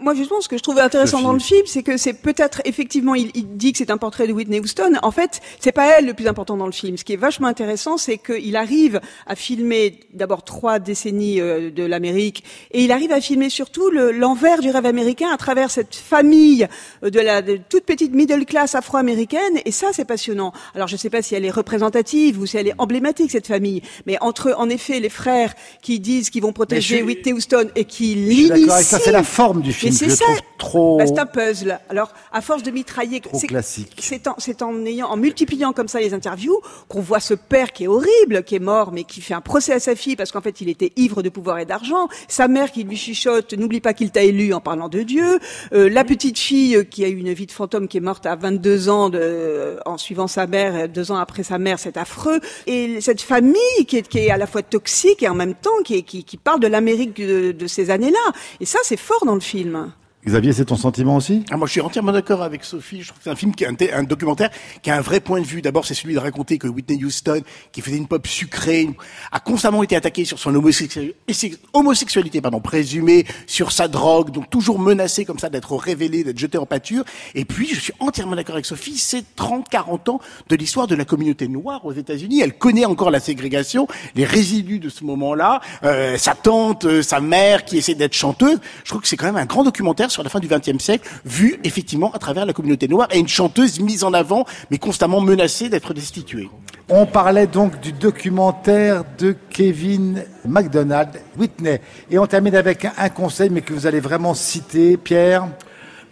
Moi, 0.00 0.14
justement, 0.14 0.40
ce 0.40 0.48
que 0.48 0.58
je 0.58 0.62
trouve 0.62 0.80
intéressant 0.80 1.22
dans 1.22 1.32
le 1.32 1.38
film, 1.38 1.62
c'est 1.66 1.84
que 1.84 1.96
c'est 1.96 2.14
peut-être 2.14 2.60
effectivement, 2.64 3.14
il, 3.14 3.30
il, 3.34 3.56
dit 3.56 3.70
que 3.70 3.78
c'est 3.78 3.90
un 3.90 3.98
portrait 3.98 4.26
de 4.26 4.32
Whitney 4.32 4.58
Houston. 4.58 4.94
En 5.02 5.12
fait, 5.12 5.40
c'est 5.60 5.70
pas 5.70 5.86
elle 5.86 6.06
le 6.06 6.14
plus 6.14 6.26
important 6.26 6.56
dans 6.56 6.66
le 6.66 6.72
film. 6.72 6.96
Ce 6.96 7.04
qui 7.04 7.12
est 7.12 7.18
vachement 7.18 7.46
intéressant, 7.46 7.96
c'est 7.96 8.18
qu'il 8.18 8.56
arrive 8.56 9.00
à 9.26 9.36
filmer 9.36 10.00
d'abord 10.12 10.42
trois 10.42 10.80
décennies 10.80 11.40
euh, 11.40 11.70
de 11.70 11.84
l'Amérique, 11.84 12.42
et 12.72 12.82
il 12.82 12.90
arrive 12.90 13.12
à 13.12 13.20
filmer 13.20 13.48
surtout 13.48 13.90
l'envers 13.90 14.60
du 14.60 14.70
rêve 14.70 14.86
américain 14.86 15.28
à 15.32 15.36
travers 15.36 15.70
cette 15.70 15.94
famille 15.94 16.66
euh, 17.04 17.10
de 17.10 17.20
la 17.20 17.42
de 17.42 17.56
toute 17.68 17.84
petite 17.84 18.12
middle 18.12 18.44
class 18.44 18.74
afro-américaine. 18.74 19.60
Et 19.64 19.70
ça, 19.70 19.88
c'est 19.92 20.04
passionnant. 20.04 20.52
Alors, 20.74 20.88
je 20.88 20.94
ne 20.94 20.98
sais 20.98 21.10
pas 21.10 21.22
si 21.22 21.36
elle 21.36 21.44
est 21.44 21.50
représentative 21.50 22.40
ou 22.40 22.46
si 22.46 22.56
elle 22.56 22.66
est 22.66 22.74
emblématique 22.78 23.30
cette 23.30 23.46
famille, 23.46 23.82
mais 24.06 24.16
entre 24.20 24.52
en 24.58 24.68
effet 24.68 24.98
les 24.98 25.10
frères 25.10 25.54
qui 25.80 26.00
disent 26.00 26.30
qu'ils 26.30 26.42
vont 26.42 26.52
protéger 26.52 27.02
Whitney 27.02 27.32
Houston 27.32 27.68
et 27.76 27.84
qui 27.84 28.14
l'initient. 28.14 28.82
Ça, 28.82 28.98
c'est 28.98 29.12
la 29.12 29.22
forme 29.22 29.62
du 29.62 29.75
mais 29.82 29.92
c'est 29.92 30.10
ça. 30.10 30.24
Trop... 30.58 30.98
Bah, 30.98 31.06
c'est 31.06 31.18
un 31.18 31.26
puzzle. 31.26 31.78
Alors, 31.88 32.12
à 32.32 32.40
force 32.40 32.62
de 32.62 32.70
mitrailler, 32.70 33.20
c'est 33.34 33.46
classique. 33.46 33.92
C'est 33.98 34.26
en, 34.26 34.34
c'est 34.38 34.62
en 34.62 34.84
ayant, 34.86 35.08
en 35.08 35.16
multipliant 35.16 35.72
comme 35.72 35.88
ça 35.88 36.00
les 36.00 36.14
interviews, 36.14 36.60
qu'on 36.88 37.00
voit 37.00 37.20
ce 37.20 37.34
père 37.34 37.72
qui 37.72 37.84
est 37.84 37.86
horrible, 37.88 38.42
qui 38.44 38.54
est 38.54 38.60
mort, 38.60 38.92
mais 38.92 39.04
qui 39.04 39.20
fait 39.20 39.34
un 39.34 39.40
procès 39.40 39.74
à 39.74 39.80
sa 39.80 39.94
fille 39.94 40.16
parce 40.16 40.32
qu'en 40.32 40.40
fait, 40.40 40.60
il 40.60 40.68
était 40.68 40.92
ivre 40.96 41.22
de 41.22 41.28
pouvoir 41.28 41.58
et 41.58 41.66
d'argent. 41.66 42.08
Sa 42.28 42.48
mère 42.48 42.72
qui 42.72 42.84
lui 42.84 42.96
chuchote, 42.96 43.52
n'oublie 43.54 43.80
pas 43.80 43.94
qu'il 43.94 44.10
t'a 44.10 44.22
élu 44.22 44.52
en 44.54 44.60
parlant 44.60 44.88
de 44.88 45.02
Dieu. 45.02 45.38
Euh, 45.72 45.88
la 45.88 46.04
petite 46.04 46.38
fille 46.38 46.86
qui 46.90 47.04
a 47.04 47.08
eu 47.08 47.16
une 47.16 47.32
vie 47.32 47.46
de 47.46 47.52
fantôme, 47.52 47.88
qui 47.88 47.98
est 47.98 48.00
morte 48.00 48.26
à 48.26 48.36
22 48.36 48.88
ans 48.88 49.10
de, 49.10 49.78
en 49.84 49.98
suivant 49.98 50.26
sa 50.26 50.46
mère, 50.46 50.88
deux 50.88 51.10
ans 51.10 51.16
après 51.16 51.42
sa 51.42 51.58
mère, 51.58 51.78
c'est 51.78 51.96
affreux. 51.96 52.40
Et 52.66 53.00
cette 53.00 53.22
famille 53.22 53.86
qui 53.86 53.98
est, 53.98 54.08
qui 54.08 54.18
est 54.18 54.30
à 54.30 54.36
la 54.38 54.46
fois 54.46 54.62
toxique 54.62 55.22
et 55.22 55.28
en 55.28 55.34
même 55.34 55.54
temps 55.54 55.82
qui, 55.84 55.96
est, 55.96 56.02
qui, 56.02 56.24
qui 56.24 56.36
parle 56.36 56.60
de 56.60 56.66
l'Amérique 56.66 57.16
de, 57.16 57.52
de 57.52 57.66
ces 57.66 57.90
années-là. 57.90 58.32
Et 58.60 58.64
ça, 58.64 58.78
c'est 58.82 58.96
fort 58.96 59.24
dans 59.24 59.34
le 59.34 59.40
film 59.40 59.55
film. 59.56 60.05
Xavier, 60.26 60.52
c'est 60.52 60.64
ton 60.64 60.76
sentiment 60.76 61.14
aussi? 61.14 61.44
Ah, 61.52 61.56
Moi, 61.56 61.68
je 61.68 61.72
suis 61.72 61.80
entièrement 61.80 62.10
d'accord 62.10 62.42
avec 62.42 62.64
Sophie. 62.64 63.02
Je 63.02 63.08
trouve 63.08 63.18
que 63.18 63.24
c'est 63.24 63.30
un 63.30 63.36
film 63.36 63.54
qui 63.54 63.62
est 63.62 63.92
un, 63.92 64.02
documentaire 64.02 64.50
qui 64.82 64.90
a 64.90 64.96
un 64.96 65.00
vrai 65.00 65.20
point 65.20 65.40
de 65.40 65.46
vue. 65.46 65.62
D'abord, 65.62 65.86
c'est 65.86 65.94
celui 65.94 66.14
de 66.14 66.18
raconter 66.18 66.58
que 66.58 66.66
Whitney 66.66 67.04
Houston, 67.04 67.42
qui 67.70 67.80
faisait 67.80 67.96
une 67.96 68.08
pop 68.08 68.26
sucrée, 68.26 68.90
a 69.30 69.38
constamment 69.38 69.84
été 69.84 69.94
attaquée 69.94 70.24
sur 70.24 70.40
son 70.40 70.52
homosexualité, 70.56 72.40
pardon, 72.40 72.58
présumée, 72.58 73.24
sur 73.46 73.70
sa 73.70 73.86
drogue, 73.86 74.32
donc 74.32 74.50
toujours 74.50 74.80
menacée 74.80 75.24
comme 75.24 75.38
ça 75.38 75.48
d'être 75.48 75.76
révélée, 75.76 76.24
d'être 76.24 76.40
jetée 76.40 76.58
en 76.58 76.66
pâture. 76.66 77.04
Et 77.36 77.44
puis, 77.44 77.68
je 77.68 77.78
suis 77.78 77.92
entièrement 78.00 78.34
d'accord 78.34 78.56
avec 78.56 78.66
Sophie, 78.66 78.98
c'est 78.98 79.36
30, 79.36 79.68
40 79.68 80.08
ans 80.08 80.20
de 80.48 80.56
l'histoire 80.56 80.88
de 80.88 80.96
la 80.96 81.04
communauté 81.04 81.46
noire 81.46 81.84
aux 81.84 81.92
États-Unis. 81.92 82.40
Elle 82.40 82.58
connaît 82.58 82.84
encore 82.84 83.12
la 83.12 83.20
ségrégation, 83.20 83.86
les 84.16 84.24
résidus 84.24 84.80
de 84.80 84.88
ce 84.88 85.04
moment-là, 85.04 85.60
euh, 85.84 86.18
sa 86.18 86.34
tante, 86.34 86.84
euh, 86.84 87.00
sa 87.00 87.20
mère 87.20 87.64
qui 87.64 87.78
essaie 87.78 87.94
d'être 87.94 88.14
chanteuse. 88.14 88.58
Je 88.82 88.90
trouve 88.90 89.02
que 89.02 89.08
c'est 89.08 89.16
quand 89.16 89.26
même 89.26 89.36
un 89.36 89.46
grand 89.46 89.62
documentaire 89.62 90.10
sur 90.16 90.22
la 90.22 90.30
fin 90.30 90.40
du 90.40 90.48
XXe 90.48 90.82
siècle, 90.82 91.06
vu 91.26 91.60
effectivement 91.62 92.10
à 92.12 92.18
travers 92.18 92.46
la 92.46 92.54
communauté 92.54 92.88
noire 92.88 93.06
et 93.12 93.18
une 93.18 93.28
chanteuse 93.28 93.80
mise 93.80 94.02
en 94.02 94.14
avant, 94.14 94.46
mais 94.70 94.78
constamment 94.78 95.20
menacée 95.20 95.68
d'être 95.68 95.92
destituée. 95.92 96.48
On 96.88 97.04
parlait 97.04 97.46
donc 97.46 97.80
du 97.80 97.92
documentaire 97.92 99.04
de 99.18 99.36
Kevin 99.50 100.24
McDonald, 100.46 101.10
Whitney. 101.36 101.82
Et 102.10 102.18
on 102.18 102.26
termine 102.26 102.54
avec 102.54 102.86
un 102.96 103.08
conseil, 103.10 103.50
mais 103.50 103.60
que 103.60 103.74
vous 103.74 103.86
allez 103.86 104.00
vraiment 104.00 104.32
citer, 104.32 104.96
Pierre? 104.96 105.48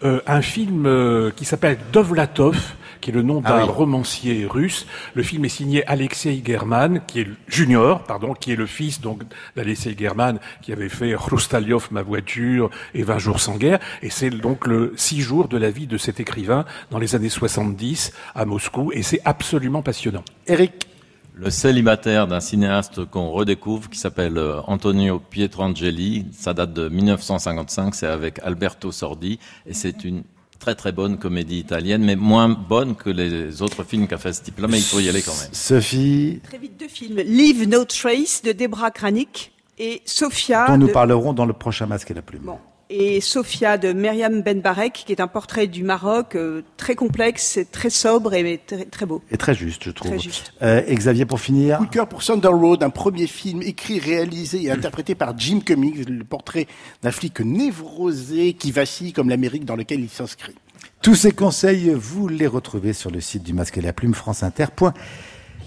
Euh, 0.03 0.21
un 0.27 0.43
film 0.43 0.85
euh, 0.85 1.31
qui 1.35 1.47
s'appelle 1.47 1.79
Dovlatov, 1.91 2.59
qui 3.05 3.11
est 3.11 3.13
le 3.13 3.23
nom 3.23 3.43
d'un 3.43 3.59
ah 3.59 3.65
romancier 3.65 4.47
russe. 4.47 4.87
Le 5.13 5.23
film 5.23 5.45
est 5.45 5.51
signé 5.51 5.87
Alexei 5.87 6.43
German, 6.43 7.03
qui 7.07 7.21
est 7.21 7.29
junior, 7.49 8.03
pardon, 8.03 8.33
qui 8.33 8.51
est 8.51 8.57
le 8.57 8.65
fils 8.65 9.03
donc 9.03 9.25
d'Alexei 9.55 9.95
German, 9.95 10.39
qui 10.63 10.73
avait 10.73 10.89
fait 10.89 11.15
Hrustaliov, 11.15 11.89
ma 11.91 12.01
voiture 12.01 12.71
et 12.95 13.03
20 13.03 13.19
jours 13.19 13.41
sans 13.41 13.57
guerre. 13.57 13.79
Et 14.01 14.09
c'est 14.09 14.31
donc 14.31 14.67
le 14.67 14.95
six 14.97 15.21
jours 15.21 15.49
de 15.49 15.59
la 15.59 15.71
vie 15.71 15.87
de 15.87 15.99
cet 15.99 16.19
écrivain 16.19 16.65
dans 16.91 16.99
les 16.99 17.15
années 17.15 17.29
70 17.29 18.15
à 18.35 18.47
Moscou. 18.47 18.91
Et 18.95 19.03
c'est 19.03 19.21
absolument 19.27 19.83
passionnant. 19.83 20.25
Eric 20.47 20.89
le 21.37 21.51
célibataire 21.51 22.29
d'un 22.29 22.39
cinéaste 22.39 23.07
qu'on 23.07 23.31
redécouvre 23.31 23.91
qui 23.91 23.99
s'appelle 23.99 24.39
euh, 24.39 24.61
Antonio 24.69 25.19
Pietrangeli. 25.19 26.27
Ça 26.31 26.55
date 26.55 26.73
de 26.73 26.89
1955, 26.89 27.93
c'est 27.93 28.07
avec 28.07 28.39
Alberto 28.45 28.93
Sordi 28.93 29.41
et 29.67 29.75
c'est 29.75 30.05
une 30.05 30.23
très 30.65 30.75
très 30.75 30.93
bonne 30.93 31.19
comédie 31.19 31.59
italienne, 31.59 32.03
mais 32.03 32.17
moins 32.17 32.49
bonne 32.49 32.95
que 32.97 33.11
les 33.11 33.61
autres 33.61 33.85
films 33.85 34.07
qu'a 34.09 34.17
fait 34.17 34.33
ce 34.33 34.41
type-là, 34.41 34.67
mais 34.67 34.79
il 34.79 34.83
faut 34.83 34.99
y 34.99 35.11
aller 35.11 35.21
quand 35.21 35.37
même. 35.39 35.51
Sophie 35.53 36.41
Très 36.43 36.57
vite 36.57 36.81
deux 36.81 36.89
films. 36.89 37.19
Leave 37.19 37.69
No 37.69 37.85
Trace 37.85 38.41
de 38.43 38.53
Debra 38.53 38.91
Kranik 38.91 39.53
et 39.79 40.01
Sophia. 40.07 40.69
Dont 40.69 40.79
nous 40.79 40.89
parlerons 40.89 41.35
dans 41.35 41.45
le 41.45 41.53
prochain 41.53 41.85
Masque 41.85 42.13
et 42.13 42.15
la 42.15 42.23
Plume. 42.23 42.45
Bon 42.45 42.59
et 42.91 43.21
Sophia 43.21 43.79
de 43.79 43.93
Myriam 43.93 44.43
Benbarek, 44.43 45.05
qui 45.07 45.13
est 45.13 45.21
un 45.21 45.29
portrait 45.29 45.67
du 45.67 45.83
Maroc 45.83 46.35
euh, 46.35 46.63
très 46.77 46.95
complexe, 46.95 47.59
très 47.73 47.91
sobre 47.91 48.35
et 48.35 48.61
très, 48.91 49.07
beau. 49.07 49.23
Et 49.31 49.37
très 49.37 49.55
juste, 49.55 49.85
je 49.85 49.91
trouve. 49.91 50.11
Très 50.11 50.21
juste. 50.21 50.53
Euh, 50.63 50.83
et 50.87 50.95
Xavier, 50.95 51.25
pour 51.25 51.41
finir 51.41 51.79
Coup 51.79 51.87
de 51.87 51.91
cœur 51.91 52.09
pour 52.09 52.23
Thunder 52.23 52.49
Road, 52.49 52.83
un 52.83 52.91
premier 52.91 53.27
film 53.27 53.63
écrit, 53.63 53.99
réalisé 53.99 54.63
et 54.65 54.71
interprété 54.71 55.15
par 55.15 55.39
Jim 55.39 55.61
Cummings, 55.65 56.05
le 56.09 56.25
portrait 56.25 56.67
d'un 57.03 57.11
flic 57.11 57.41
névrosé 57.41 58.53
qui 58.55 58.73
vacille 58.73 59.13
comme 59.13 59.29
l'Amérique 59.29 59.65
dans 59.65 59.77
lequel 59.77 60.01
il 60.01 60.11
s'inscrit. 60.11 60.55
Tous 61.03 61.15
ces 61.15 61.33
conseils, 61.33 61.93
vous 61.95 62.29
les 62.29 62.47
retrouvez 62.47 62.93
sur 62.93 63.11
le 63.11 63.21
site 63.21 63.43
du 63.43 63.53
Masque 63.53 63.77
et 63.77 63.83
la 63.83 63.93
Plume, 63.93 64.15
franceinter.fr. 64.15 64.93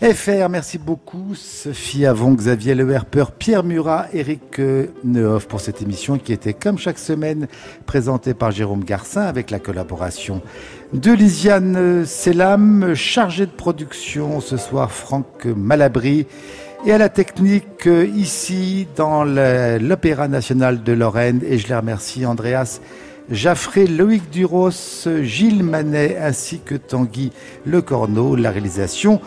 FR, 0.01 0.47
merci 0.47 0.77
beaucoup. 0.77 1.33
Sophie 1.33 2.05
Avon, 2.05 2.33
Xavier 2.33 2.75
Leherper, 2.75 3.31
Pierre 3.31 3.63
Murat, 3.63 4.05
Eric 4.13 4.61
Nehoff 5.03 5.47
pour 5.47 5.59
cette 5.59 5.81
émission 5.81 6.19
qui 6.19 6.33
était 6.33 6.53
comme 6.53 6.77
chaque 6.77 6.99
semaine 6.99 7.47
présentée 7.87 8.35
par 8.35 8.51
Jérôme 8.51 8.83
Garcin 8.83 9.21
avec 9.21 9.49
la 9.49 9.57
collaboration 9.57 10.43
de 10.93 11.11
Lisiane 11.11 12.05
Selam, 12.05 12.93
chargé 12.93 13.47
de 13.47 13.51
production 13.51 14.39
ce 14.39 14.55
soir 14.57 14.91
Franck 14.91 15.45
Malabry 15.45 16.27
et 16.85 16.91
à 16.91 16.99
la 16.99 17.09
technique 17.09 17.89
ici 18.15 18.87
dans 18.95 19.23
l'Opéra 19.23 20.27
national 20.27 20.83
de 20.83 20.91
Lorraine 20.91 21.41
et 21.43 21.57
je 21.57 21.67
les 21.67 21.75
remercie 21.75 22.23
Andreas 22.23 22.81
Jaffré, 23.29 23.87
Loïc 23.87 24.29
Duros, 24.29 24.69
Gilles 25.21 25.63
Manet 25.63 26.17
ainsi 26.17 26.61
que 26.63 26.75
Tanguy 26.75 27.31
Lecorneau, 27.65 28.35
la 28.37 28.51
réalisation 28.51 29.19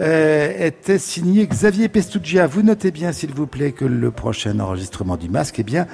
euh, 0.00 0.66
était 0.66 0.98
signé 0.98 1.46
Xavier 1.46 1.88
Pestugia. 1.88 2.46
Vous 2.46 2.62
notez 2.62 2.90
bien, 2.90 3.12
s'il 3.12 3.32
vous 3.32 3.46
plaît, 3.46 3.72
que 3.72 3.84
le 3.84 4.10
prochain 4.10 4.58
enregistrement 4.60 5.16
du 5.16 5.28
masque, 5.28 5.56
eh 5.58 5.62
bien, 5.62 5.86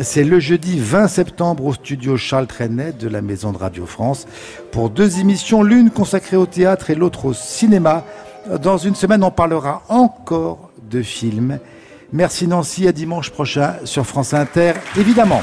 c'est 0.00 0.24
le 0.24 0.40
jeudi 0.40 0.78
20 0.78 1.08
septembre 1.08 1.64
au 1.66 1.72
studio 1.72 2.16
Charles 2.16 2.46
Trenet 2.46 2.92
de 2.92 3.08
la 3.08 3.22
Maison 3.22 3.52
de 3.52 3.58
Radio 3.58 3.86
France 3.86 4.26
pour 4.70 4.90
deux 4.90 5.20
émissions, 5.20 5.62
l'une 5.62 5.90
consacrée 5.90 6.36
au 6.36 6.46
théâtre 6.46 6.90
et 6.90 6.94
l'autre 6.94 7.26
au 7.26 7.34
cinéma. 7.34 8.04
Dans 8.62 8.78
une 8.78 8.94
semaine, 8.94 9.22
on 9.22 9.30
parlera 9.30 9.82
encore 9.88 10.70
de 10.90 11.02
films. 11.02 11.58
Merci 12.12 12.46
Nancy, 12.46 12.86
à 12.86 12.92
dimanche 12.92 13.30
prochain 13.30 13.76
sur 13.84 14.06
France 14.06 14.34
Inter, 14.34 14.72
évidemment. 14.98 15.40